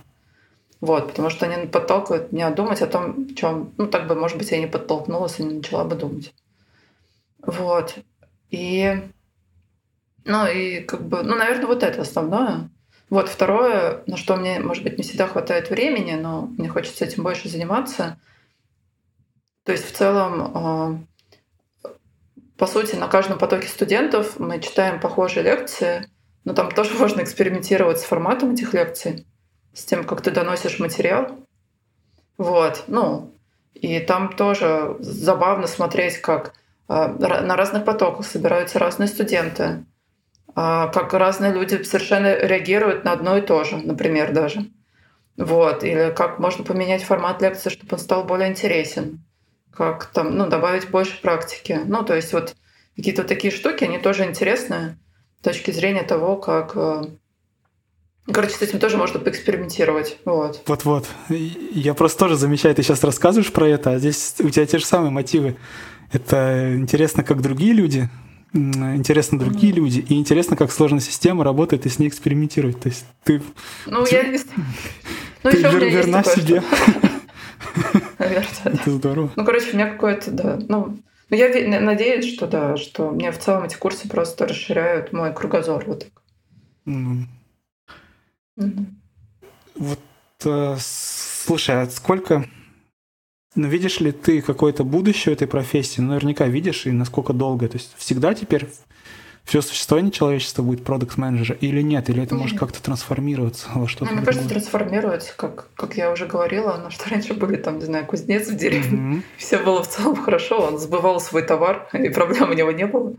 Вот, 0.81 1.09
потому 1.09 1.31
что 1.31 1.47
они 1.47 1.67
подталкивают 1.67 2.33
меня 2.33 2.51
думать 2.51 2.83
о 2.83 2.87
том, 2.87 3.27
в 3.27 3.35
чем, 3.35 3.73
ну, 3.79 3.87
так 3.87 4.07
бы, 4.09 4.15
может 4.15 4.37
быть, 4.37 4.51
я 4.51 4.59
не 4.59 4.67
подтолкнулась 4.67 5.39
и 5.39 5.45
не 5.45 5.55
начала 5.55 5.85
бы 5.85 5.97
думать. 5.97 6.33
Вот. 7.45 7.97
И, 8.51 9.01
ну, 10.25 10.47
и 10.47 10.81
как 10.81 11.07
бы, 11.07 11.23
ну, 11.23 11.35
наверное, 11.37 11.67
вот 11.67 11.83
это 11.83 12.03
основное. 12.03 12.71
Вот 13.11 13.29
второе, 13.29 14.03
на 14.07 14.17
что 14.17 14.37
мне, 14.37 14.59
может 14.61 14.85
быть, 14.85 14.97
не 14.97 15.05
всегда 15.05 15.27
хватает 15.27 15.69
времени, 15.69 16.13
но 16.13 16.43
мне 16.59 16.69
хочется 16.69 17.05
этим 17.05 17.23
больше 17.23 17.49
заниматься. 17.49 18.19
То 19.65 19.73
есть 19.73 19.87
в 19.87 19.93
целом, 19.93 20.53
а, 20.55 20.99
по 22.57 22.67
сути, 22.67 22.95
на 22.97 23.09
каждом 23.09 23.39
потоке 23.39 23.69
студентов 23.69 24.39
мы 24.39 24.61
читаем 24.61 25.01
похожие 25.01 25.43
лекции, 25.43 26.09
но 26.45 26.55
там 26.55 26.71
тоже 26.71 26.95
можно 26.99 27.23
экспериментировать 27.23 28.01
с 28.01 28.05
форматом 28.05 28.53
этих 28.53 28.73
лекций 28.73 29.27
с 29.75 29.85
тем, 29.85 30.05
как 30.05 30.23
ты 30.23 30.31
доносишь 30.31 30.79
материал. 30.79 31.39
Вот, 32.39 32.85
ну, 32.87 33.35
и 33.75 34.01
там 34.01 34.33
тоже 34.33 34.97
забавно 35.01 35.67
смотреть, 35.67 36.19
как 36.19 36.55
э, 36.89 37.09
на 37.09 37.57
разных 37.57 37.85
потоках 37.85 38.27
собираются 38.27 38.79
разные 38.79 39.09
студенты, 39.09 39.85
как 40.55 41.15
разные 41.15 41.53
люди 41.53 41.83
совершенно 41.83 42.37
реагируют 42.37 43.05
на 43.05 43.13
одно 43.13 43.39
и 43.39 43.41
то 43.41 43.65
же, 43.65 43.77
например, 43.77 44.33
даже. 44.33 44.67
Вот, 45.37 45.83
или 45.83 46.13
как 46.15 46.39
можно 46.39 46.63
поменять 46.63 47.03
формат 47.03 47.41
лекции, 47.41 47.71
чтобы 47.71 47.95
он 47.95 47.99
стал 47.99 48.25
более 48.25 48.51
интересен, 48.51 49.25
как 49.75 50.07
там, 50.07 50.37
ну, 50.37 50.47
добавить 50.47 50.91
больше 50.91 51.21
практики. 51.23 51.81
Ну, 51.87 52.05
то 52.05 52.15
есть 52.15 52.33
вот 52.33 52.55
какие-то 52.97 53.25
такие 53.25 53.53
штуки, 53.53 53.85
они 53.85 53.99
тоже 53.99 54.25
интересны 54.25 54.99
с 55.41 55.45
точки 55.45 55.71
зрения 55.71 56.03
того, 56.03 56.37
как 56.37 56.73
э, 56.77 57.05
Короче, 58.31 58.55
с 58.55 58.63
этим 58.63 58.79
тоже 58.79 58.97
можно 58.97 59.19
поэкспериментировать. 59.19 60.19
Вот. 60.25 60.63
Вот-вот. 60.67 61.09
Я 61.29 61.95
просто 61.95 62.21
тоже 62.21 62.37
замечаю, 62.37 62.75
ты 62.75 62.83
сейчас 62.83 63.03
рассказываешь 63.03 63.53
про 63.53 63.67
это, 63.67 63.93
а 63.93 63.99
здесь 63.99 64.37
у 64.39 64.49
тебя 64.49 64.65
те 64.65 64.79
же 64.79 64.87
самые 64.87 65.11
мотивы. 65.11 65.57
Это 66.13 66.75
интересно, 66.77 67.25
как 67.25 67.43
другие 67.43 67.73
люди, 67.73 68.09
интересно 68.53 69.39
другие 69.39 69.73
люди, 69.73 70.01
и 70.01 70.15
интересно, 70.15 70.57
как 70.57 70.71
сложная 70.73 71.01
система 71.01 71.45
работает 71.45 71.87
и 71.87 71.89
с 71.89 71.99
ней 71.99 72.09
экспериментировать. 72.09 72.81
То 72.81 72.89
есть 72.89 73.07
ты... 73.25 73.43
Ну, 73.87 74.05
я 74.11 74.25
не 74.25 74.39
Ну, 75.43 75.51
ты 75.51 75.57
вер, 75.57 75.85
верна 75.85 76.23
себе. 76.23 76.63
Наверное, 78.19 78.49
Это 78.65 78.91
здорово. 78.91 79.33
Ну, 79.37 79.45
короче, 79.45 79.73
у 79.73 79.75
меня 79.75 79.91
какое-то, 79.91 80.31
да, 80.31 80.59
ну, 80.69 80.99
ну, 81.31 81.37
я 81.37 81.81
надеюсь, 81.81 82.35
что 82.35 82.47
да, 82.47 82.77
что 82.77 83.11
мне 83.11 83.33
в 83.33 83.39
целом 83.39 83.65
эти 83.65 83.77
курсы 83.77 84.07
просто 84.07 84.47
расширяют 84.47 85.15
мой 85.15 85.33
кругозор 85.33 85.85
вот 85.87 86.01
так. 86.01 86.23
Mm. 86.87 87.25
Вот, 89.77 89.99
э, 90.45 90.77
слушай, 90.79 91.83
а 91.83 91.87
сколько... 91.87 92.47
Ну, 93.55 93.69
видишь 93.69 94.01
ли 94.01 94.13
ты 94.13 94.41
какое-то 94.41 94.85
будущее 94.85 95.35
этой 95.35 95.47
профессии? 95.47 96.01
Ну, 96.01 96.09
наверняка 96.09 96.47
видишь, 96.47 96.87
и 96.87 96.91
насколько 96.91 97.33
долго. 97.33 97.69
То 97.69 97.77
есть 97.77 97.93
всегда 97.97 98.35
теперь 98.35 98.69
все 99.45 99.61
существование 99.61 100.13
человечества 100.13 100.63
будет 100.63 100.85
продукт 100.85 101.19
менеджера 101.19 101.57
или 101.61 101.83
нет? 101.83 102.09
Или 102.09 102.23
это 102.23 102.35
может 102.35 102.59
как-то 102.59 102.83
трансформироваться 102.83 103.69
во 103.75 103.89
что-то 103.89 104.11
ну, 104.11 104.19
Мне 104.19 104.27
кажется, 104.27 104.49
трансформируется, 104.49 105.33
как, 105.37 105.69
как 105.75 105.97
я 105.97 106.11
уже 106.13 106.27
говорила, 106.27 106.81
но 106.83 106.91
что 106.91 107.11
раньше 107.11 107.35
были 107.35 107.57
там, 107.57 107.79
не 107.79 107.85
знаю, 107.85 108.07
кузнец 108.07 108.49
в 108.49 108.57
деревне. 108.57 108.99
Mm-hmm. 108.99 109.23
Все 109.37 109.59
было 109.59 109.83
в 109.83 109.89
целом 109.89 110.17
хорошо, 110.17 110.61
он 110.61 110.79
сбывал 110.79 111.21
свой 111.21 111.43
товар, 111.43 111.89
и 111.93 112.09
проблем 112.09 112.51
у 112.51 112.55
него 112.55 112.71
не 112.71 112.87
было. 112.87 113.15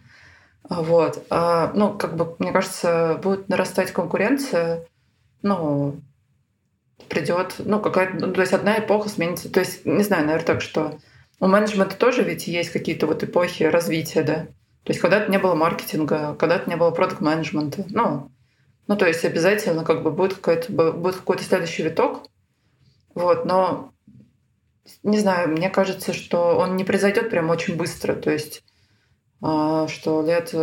Вот. 0.70 1.24
А, 1.30 1.72
ну, 1.76 1.94
как 1.94 2.16
бы, 2.16 2.36
мне 2.40 2.52
кажется, 2.52 3.20
будет 3.22 3.50
нарастать 3.50 3.92
конкуренция 3.92 4.88
ну, 5.44 5.98
придет, 7.14 7.56
ну, 7.60 7.80
какая-то, 7.80 8.26
ну, 8.26 8.34
то 8.34 8.42
есть 8.42 8.54
одна 8.54 8.80
эпоха 8.80 9.10
сменится. 9.10 9.52
То 9.52 9.60
есть, 9.60 9.86
не 9.86 10.04
знаю, 10.04 10.26
наверное, 10.26 10.46
так, 10.46 10.62
что 10.62 10.98
у 11.40 11.48
менеджмента 11.48 11.96
тоже 11.96 12.24
ведь 12.24 12.48
есть 12.48 12.72
какие-то 12.72 13.06
вот 13.08 13.24
эпохи 13.24 13.64
развития, 13.64 14.24
да. 14.24 14.36
То 14.84 14.92
есть 14.92 15.00
когда-то 15.00 15.32
не 15.32 15.40
было 15.40 15.56
маркетинга, 15.56 16.36
когда-то 16.36 16.70
не 16.70 16.76
было 16.76 16.92
продукт 16.92 17.22
менеджмента 17.22 17.86
Ну, 17.90 18.32
ну, 18.88 18.98
то 18.98 19.08
есть 19.08 19.24
обязательно 19.24 19.86
как 19.86 20.04
бы 20.04 20.12
будет, 20.12 20.34
какой-то, 20.36 20.72
будет 20.92 21.16
какой-то 21.16 21.44
следующий 21.44 21.84
виток. 21.84 22.28
Вот, 23.16 23.46
но 23.46 23.94
не 25.04 25.20
знаю, 25.20 25.50
мне 25.50 25.70
кажется, 25.70 26.14
что 26.14 26.58
он 26.58 26.76
не 26.76 26.84
произойдет 26.84 27.30
прям 27.30 27.50
очень 27.50 27.78
быстро. 27.78 28.14
То 28.16 28.32
есть, 28.32 28.64
а, 29.42 29.88
что 29.88 30.22
лет 30.22 30.54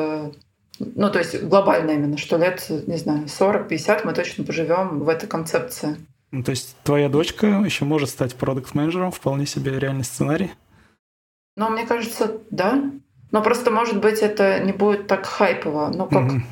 ну, 0.81 1.11
то 1.11 1.19
есть 1.19 1.43
глобально 1.43 1.91
именно, 1.91 2.17
что 2.17 2.39
лет, 2.39 2.65
не 2.87 2.97
знаю, 2.97 3.27
40-50 3.27 4.01
мы 4.05 4.15
точно 4.15 4.45
поживем 4.45 5.01
в 5.01 5.09
этой 5.11 5.29
концепции. 5.29 5.97
Ну, 6.33 6.43
то 6.43 6.51
есть 6.51 6.77
твоя 6.85 7.09
дочка 7.09 7.47
еще 7.47 7.85
может 7.85 8.09
стать 8.09 8.37
продукт-менеджером, 8.37 9.11
вполне 9.11 9.47
себе 9.47 9.79
реальный 9.79 10.05
сценарий? 10.05 10.53
Ну, 11.57 11.69
мне 11.71 11.87
кажется, 11.87 12.39
да. 12.51 12.91
Но 13.33 13.43
просто, 13.43 13.71
может 13.71 14.01
быть, 14.01 14.21
это 14.21 14.61
не 14.61 14.73
будет 14.73 15.07
так 15.07 15.27
хайпово. 15.27 15.91
Ну, 15.95 16.07
как, 16.07 16.27
угу. 16.27 16.43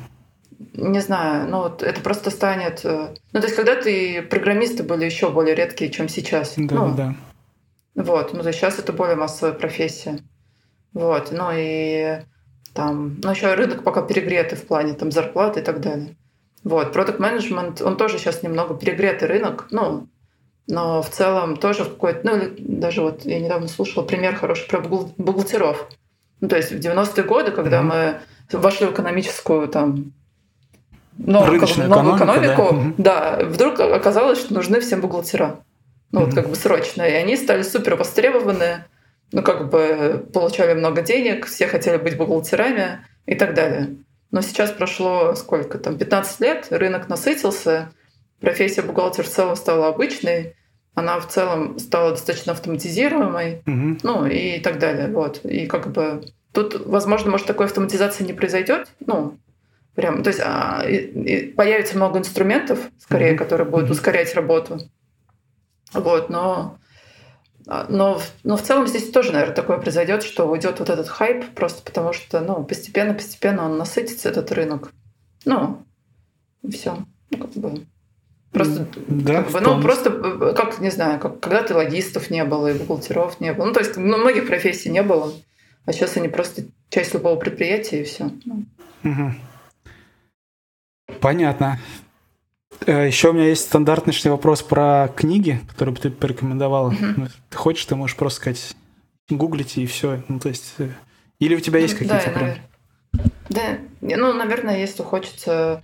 не 0.73 0.99
знаю, 0.99 1.49
ну, 1.49 1.59
вот 1.59 1.83
это 1.83 2.01
просто 2.01 2.29
станет... 2.29 2.81
Э, 2.83 3.15
ну, 3.31 3.39
то 3.39 3.47
есть 3.47 3.55
когда-то 3.55 3.89
и 3.89 4.21
программисты 4.21 4.83
были 4.83 5.05
еще 5.05 5.29
более 5.29 5.55
редкие, 5.55 5.91
чем 5.91 6.09
сейчас. 6.09 6.53
Да, 6.57 6.75
ну, 6.75 6.95
да. 6.95 7.15
Вот, 7.95 8.33
ну, 8.33 8.41
то 8.41 8.47
есть 8.47 8.59
сейчас 8.59 8.79
это 8.79 8.93
более 8.93 9.15
массовая 9.15 9.53
профессия. 9.53 10.19
Вот, 10.93 11.31
ну 11.31 11.49
и 11.53 12.21
там, 12.73 13.19
ну, 13.21 13.31
еще 13.31 13.53
рынок 13.53 13.83
пока 13.83 14.01
перегретый 14.01 14.57
в 14.57 14.65
плане 14.65 14.93
там 14.93 15.11
зарплаты 15.11 15.59
и 15.59 15.63
так 15.63 15.81
далее. 15.81 16.15
Вот, 16.63 16.91
продукт 16.91 17.19
менеджмент 17.19 17.81
он 17.81 17.97
тоже 17.97 18.17
сейчас 18.17 18.43
немного 18.43 18.75
перегретый 18.75 19.27
рынок, 19.27 19.67
ну, 19.71 20.07
но 20.67 21.01
в 21.01 21.09
целом 21.09 21.57
тоже 21.57 21.83
в 21.83 21.89
какой-то, 21.89 22.19
ну, 22.23 22.53
даже 22.59 23.01
вот 23.01 23.25
я 23.25 23.39
недавно 23.39 23.67
слушала 23.67 24.03
пример 24.03 24.35
хороший 24.35 24.67
про 24.67 24.79
бухгалтеров. 24.79 25.87
Ну, 26.41 26.47
то 26.47 26.57
есть 26.57 26.71
в 26.71 26.75
90-е 26.75 27.23
годы, 27.23 27.51
когда 27.51 27.81
mm-hmm. 27.81 28.19
мы 28.51 28.59
вошли 28.59 28.85
в 28.85 28.91
экономическую 28.91 29.67
там 29.67 30.13
новую, 31.17 31.59
как 31.59 31.69
бы, 31.75 31.83
новую 31.83 32.17
экономику, 32.17 32.93
да. 32.97 33.37
да, 33.37 33.45
вдруг 33.45 33.79
оказалось, 33.79 34.39
что 34.39 34.53
нужны 34.53 34.79
всем 34.79 35.01
бухгалтера. 35.01 35.59
Ну, 36.11 36.21
mm-hmm. 36.21 36.25
вот 36.25 36.35
как 36.35 36.49
бы 36.49 36.55
срочно. 36.55 37.01
И 37.01 37.13
они 37.13 37.35
стали 37.35 37.63
супер 37.63 37.95
востребованы, 37.95 38.85
ну, 39.31 39.41
как 39.41 39.69
бы 39.69 40.25
получали 40.31 40.73
много 40.73 41.01
денег, 41.01 41.47
все 41.47 41.67
хотели 41.67 41.97
быть 41.97 42.15
бухгалтерами 42.15 42.99
и 43.25 43.35
так 43.35 43.53
далее. 43.55 43.97
Но 44.31 44.41
сейчас 44.41 44.71
прошло 44.71 45.33
сколько 45.35 45.77
там, 45.77 45.97
15 45.97 46.39
лет, 46.41 46.67
рынок 46.69 47.09
насытился, 47.09 47.91
профессия 48.39 48.81
бухгалтер 48.81 49.25
в 49.25 49.29
целом 49.29 49.55
стала 49.55 49.87
обычной, 49.87 50.55
она 50.93 51.19
в 51.19 51.27
целом 51.27 51.79
стала 51.79 52.11
достаточно 52.11 52.53
автоматизируемой, 52.53 53.61
угу. 53.65 53.97
ну 54.03 54.25
и 54.25 54.59
так 54.59 54.79
далее. 54.79 55.07
Вот. 55.07 55.43
И 55.45 55.65
как 55.65 55.91
бы 55.91 56.23
тут, 56.51 56.85
возможно, 56.85 57.31
может, 57.31 57.47
такой 57.47 57.65
автоматизации 57.67 58.23
не 58.23 58.33
произойдет, 58.33 58.89
ну, 59.05 59.37
прям, 59.95 60.23
то 60.23 60.29
есть 60.29 60.41
а, 60.43 60.83
и, 60.87 60.97
и 60.97 61.51
появится 61.51 61.95
много 61.95 62.19
инструментов, 62.19 62.79
скорее, 62.99 63.31
угу. 63.31 63.39
которые 63.39 63.67
будут 63.67 63.89
ускорять 63.89 64.35
работу. 64.35 64.79
Вот, 65.93 66.29
но 66.29 66.77
но, 67.87 68.19
но 68.43 68.57
в 68.57 68.63
целом 68.63 68.87
здесь 68.87 69.11
тоже, 69.11 69.31
наверное, 69.31 69.55
такое 69.55 69.77
произойдет, 69.77 70.23
что 70.23 70.49
уйдет 70.49 70.79
вот 70.79 70.89
этот 70.89 71.07
хайп, 71.07 71.45
просто 71.53 71.83
потому 71.83 72.13
что, 72.13 72.39
ну, 72.41 72.63
постепенно-постепенно 72.63 73.65
он 73.65 73.77
насытится, 73.77 74.29
этот 74.29 74.51
рынок. 74.51 74.91
Ну, 75.45 75.85
и 76.63 76.71
все. 76.71 77.05
Ну, 77.29 77.37
как 77.37 77.51
бы. 77.51 77.85
Просто, 78.51 78.87
да, 79.07 79.43
как 79.43 79.51
бы, 79.51 79.61
ну, 79.61 79.81
просто, 79.81 80.09
э, 80.09 80.53
как, 80.55 80.79
не 80.79 80.89
знаю, 80.89 81.19
как 81.19 81.39
когда-то 81.39 81.75
логистов 81.75 82.31
не 82.31 82.43
было, 82.43 82.71
и 82.71 82.77
бухгалтеров 82.77 83.39
не 83.39 83.53
было. 83.53 83.65
Ну, 83.65 83.73
то 83.73 83.81
есть, 83.81 83.95
ну, 83.95 84.17
многих 84.17 84.47
профессий 84.47 84.89
не 84.89 85.03
было. 85.03 85.31
А 85.85 85.93
сейчас 85.93 86.17
они 86.17 86.27
просто 86.27 86.63
часть 86.89 87.13
любого 87.13 87.35
предприятия, 87.35 88.01
и 88.01 88.03
все. 88.03 88.31
Ну. 88.45 88.65
Угу. 89.03 89.33
Понятно. 91.21 91.79
Э, 92.85 93.07
Еще 93.07 93.29
у 93.29 93.33
меня 93.33 93.47
есть 93.47 93.63
стандартный 93.63 94.13
вопрос 94.25 94.61
про 94.61 95.09
книги, 95.15 95.61
которые 95.69 95.95
бы 95.95 96.01
ты 96.01 96.09
порекомендовала. 96.09 96.91
Mm-hmm. 96.91 97.29
Ты 97.49 97.57
хочешь, 97.57 97.85
ты 97.85 97.95
можешь 97.95 98.15
просто 98.15 98.37
сказать, 98.37 98.75
гуглите 99.29 99.81
и 99.81 99.85
все. 99.85 100.23
Ну, 100.27 100.39
то 100.39 100.49
есть, 100.49 100.75
э, 100.79 100.89
или 101.39 101.55
у 101.55 101.59
тебя 101.59 101.79
есть 101.79 101.95
какие-то 101.95 102.23
да, 102.25 102.31
прям... 102.31 102.55
Да, 103.49 103.77
ну, 104.01 104.33
наверное, 104.33 104.79
если 104.79 105.03
хочется 105.03 105.83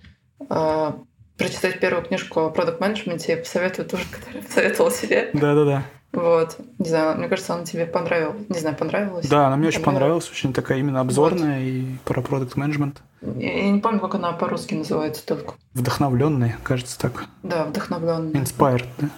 э, 0.49 0.91
прочитать 1.37 1.79
первую 1.79 2.05
книжку 2.05 2.41
о 2.41 2.49
продукт 2.49 2.79
менеджменте 2.79 3.33
я 3.33 3.37
посоветую 3.37 3.87
тоже, 3.87 4.03
которую 4.11 4.43
посоветовала 4.43 4.91
себе. 4.91 5.29
Да-да-да. 5.33 5.83
Вот. 6.11 6.57
Не 6.79 6.87
знаю, 6.87 7.17
мне 7.17 7.27
кажется, 7.27 7.53
она 7.53 7.65
тебе 7.65 7.85
понравилась. 7.85 8.47
Не 8.47 8.59
знаю, 8.59 8.77
понравилась? 8.77 9.27
Да, 9.27 9.47
она 9.47 9.57
мне 9.57 9.67
очень 9.67 9.83
понравилась. 9.83 10.29
Очень 10.31 10.53
такая 10.53 10.77
именно 10.79 11.01
обзорная 11.01 11.59
вот. 11.59 11.65
и 11.65 11.85
про 12.05 12.21
продукт 12.21 12.55
менеджмент. 12.55 13.01
Я 13.37 13.69
не 13.71 13.79
помню, 13.79 13.99
как 13.99 14.15
она 14.15 14.31
по-русски 14.33 14.73
называется 14.73 15.25
только. 15.25 15.55
Вдохновленный, 15.73 16.55
кажется, 16.63 16.99
так. 16.99 17.25
Да, 17.43 17.65
вдохновленный. 17.65 18.39
Inspired, 18.39 18.87
да? 18.97 19.09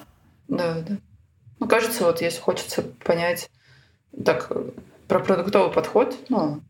Да, 0.47 0.81
да. 0.81 0.97
Ну, 1.59 1.67
кажется, 1.67 2.03
вот 2.03 2.21
если 2.21 2.39
хочется 2.39 2.83
понять 3.03 3.49
так 4.23 4.51
про 5.07 5.19
продуктовый 5.19 5.71
подход, 5.71 6.15
ну, 6.29 6.61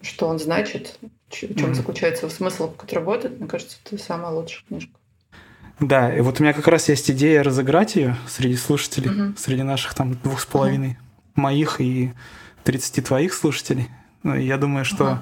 что 0.00 0.26
он 0.26 0.38
значит, 0.38 0.98
в 1.28 1.34
чем 1.34 1.50
mm-hmm. 1.50 1.74
заключается 1.74 2.28
смысл, 2.30 2.70
который 2.72 3.00
работает, 3.00 3.38
мне 3.38 3.48
кажется, 3.48 3.76
это 3.84 4.02
самая 4.02 4.32
лучшая 4.32 4.64
книжка. 4.66 4.92
Да, 5.80 6.14
и 6.14 6.20
вот 6.20 6.38
у 6.38 6.42
меня 6.42 6.52
как 6.52 6.68
раз 6.68 6.88
есть 6.88 7.10
идея 7.10 7.42
разыграть 7.42 7.96
ее 7.96 8.16
среди 8.28 8.56
слушателей, 8.56 9.10
угу. 9.10 9.34
среди 9.36 9.62
наших 9.62 9.94
там 9.94 10.14
двух 10.14 10.40
с 10.40 10.46
половиной 10.46 10.90
угу. 10.90 11.40
моих 11.42 11.80
и 11.80 12.12
30 12.64 13.04
твоих 13.04 13.34
слушателей. 13.34 13.88
Ну, 14.22 14.34
я 14.36 14.58
думаю, 14.58 14.84
что 14.84 15.04
угу. 15.04 15.18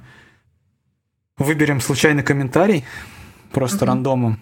Выберем 1.41 1.80
случайный 1.80 2.22
комментарий, 2.22 2.84
просто 3.51 3.78
угу. 3.78 3.86
рандомом, 3.86 4.41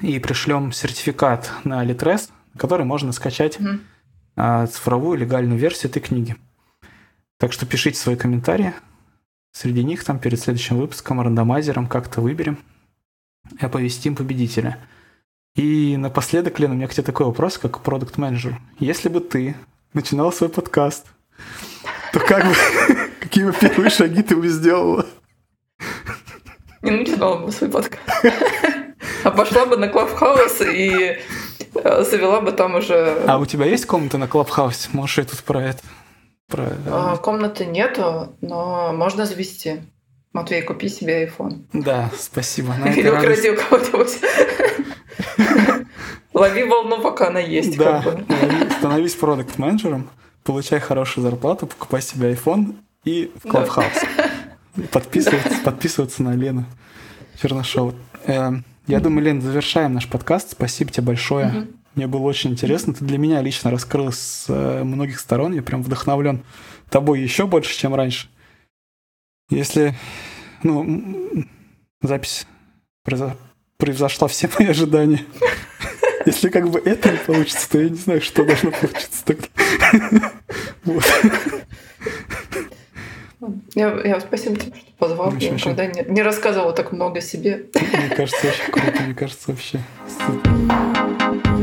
и 0.00 0.18
пришлем 0.18 0.72
сертификат 0.72 1.52
на 1.62 1.84
Litres, 1.84 2.30
который 2.58 2.84
можно 2.84 3.12
скачать 3.12 3.58
а, 4.34 4.66
цифровую 4.66 5.18
легальную 5.18 5.58
версию 5.58 5.90
этой 5.90 6.00
книги. 6.00 6.36
Так 7.38 7.52
что 7.52 7.66
пишите 7.66 7.98
свои 7.98 8.16
комментарии. 8.16 8.74
Среди 9.52 9.84
них 9.84 10.02
там 10.02 10.18
перед 10.18 10.40
следующим 10.40 10.78
выпуском 10.78 11.20
рандомайзером 11.20 11.86
как-то 11.86 12.20
выберем 12.20 12.58
и 13.60 13.64
оповестим 13.64 14.16
победителя. 14.16 14.78
И 15.54 15.96
напоследок, 15.96 16.58
Лена, 16.58 16.74
у 16.74 16.76
меня 16.76 16.88
к 16.88 16.92
тебе 16.92 17.04
такой 17.04 17.26
вопрос, 17.26 17.58
как 17.58 17.80
продукт 17.80 18.18
менеджер 18.18 18.60
Если 18.80 19.08
бы 19.08 19.20
ты 19.20 19.54
начинал 19.92 20.32
свой 20.32 20.50
подкаст, 20.50 21.06
то 22.12 22.18
как 22.18 22.44
бы, 22.44 22.54
какие 23.20 23.44
бы 23.44 23.52
первые 23.52 23.90
шаги 23.90 24.22
ты 24.22 24.34
бы 24.34 24.48
сделала? 24.48 25.06
Не 26.84 26.90
начинала 26.90 27.38
бы 27.38 27.52
свой 27.52 27.70
подкаст. 27.70 28.02
А 29.24 29.30
пошла 29.30 29.66
бы 29.66 29.76
на 29.76 29.88
Клабхаус 29.88 30.60
и 30.60 31.18
э, 31.74 32.04
завела 32.04 32.40
бы 32.40 32.52
там 32.52 32.74
уже... 32.74 33.22
А 33.26 33.38
у 33.38 33.46
тебя 33.46 33.66
есть 33.66 33.86
комната 33.86 34.18
на 34.18 34.28
Клабхаусе? 34.28 34.90
Можешь 34.92 35.18
я 35.18 35.24
тут 35.24 35.42
про 35.42 35.62
это? 35.62 35.82
Про... 36.48 36.68
А, 36.90 37.16
комнаты 37.16 37.66
нету, 37.66 38.36
но 38.40 38.92
можно 38.92 39.26
завести. 39.26 39.82
Матвей, 40.32 40.62
купи 40.62 40.88
себе 40.88 41.26
iPhone. 41.26 41.64
Да, 41.72 42.10
спасибо. 42.18 42.74
Или 42.96 43.08
укради 43.08 43.50
у 43.50 43.56
кого-нибудь. 43.56 44.18
Лови 46.34 46.64
волну, 46.64 47.00
пока 47.00 47.28
она 47.28 47.40
есть. 47.40 47.76
Да, 47.78 48.04
становись 48.78 49.14
продукт 49.14 49.58
менеджером 49.58 50.10
получай 50.44 50.78
хорошую 50.78 51.24
зарплату, 51.24 51.66
покупай 51.66 52.02
себе 52.02 52.32
iPhone 52.32 52.76
и 53.04 53.32
в 53.42 53.46
Clubhouse. 53.46 54.06
Подписываться, 54.90 55.58
подписываться 55.64 56.22
на 56.22 56.34
Лену 56.34 56.64
Чернышову. 57.40 57.94
Эм, 58.26 58.64
я 58.86 59.00
думаю, 59.00 59.24
Лен, 59.24 59.40
завершаем 59.40 59.94
наш 59.94 60.08
подкаст. 60.08 60.52
Спасибо 60.52 60.90
тебе 60.90 61.06
большое. 61.06 61.68
Мне 61.94 62.08
было 62.08 62.22
очень 62.22 62.50
интересно. 62.50 62.92
Ты 62.92 63.04
для 63.04 63.18
меня 63.18 63.40
лично 63.40 63.70
раскрылась 63.70 64.18
с 64.18 64.46
э, 64.48 64.82
многих 64.82 65.20
сторон. 65.20 65.52
Я 65.52 65.62
прям 65.62 65.82
вдохновлен 65.82 66.42
тобой 66.90 67.20
еще 67.20 67.46
больше, 67.46 67.76
чем 67.78 67.94
раньше. 67.94 68.28
Если, 69.48 69.94
ну, 70.62 71.44
запись 72.02 72.46
превзошла 73.04 74.26
все 74.26 74.50
мои 74.58 74.68
ожидания. 74.68 75.24
Если 76.26 76.48
как 76.48 76.70
бы 76.70 76.80
это 76.80 77.12
не 77.12 77.18
получится, 77.18 77.70
то 77.70 77.80
я 77.80 77.90
не 77.90 77.96
знаю, 77.96 78.22
что 78.22 78.44
должно 78.44 78.70
получиться 78.70 79.24
тогда. 79.24 80.32
Вот. 80.84 81.04
Я, 83.74 84.00
я 84.04 84.20
спасибо 84.20 84.56
тебе, 84.56 84.76
что 84.76 84.92
позвал. 84.98 85.28
Очень, 85.28 85.48
я 85.48 85.54
никогда 85.54 85.86
не, 85.86 86.04
не 86.08 86.22
рассказывала 86.22 86.72
так 86.72 86.92
много 86.92 87.18
о 87.18 87.22
себе. 87.22 87.66
Мне 87.74 88.14
кажется, 88.16 88.46
очень 88.46 88.72
круто. 88.72 89.02
Мне 89.02 89.14
кажется, 89.14 89.50
вообще 89.50 89.80
супер. 90.08 91.53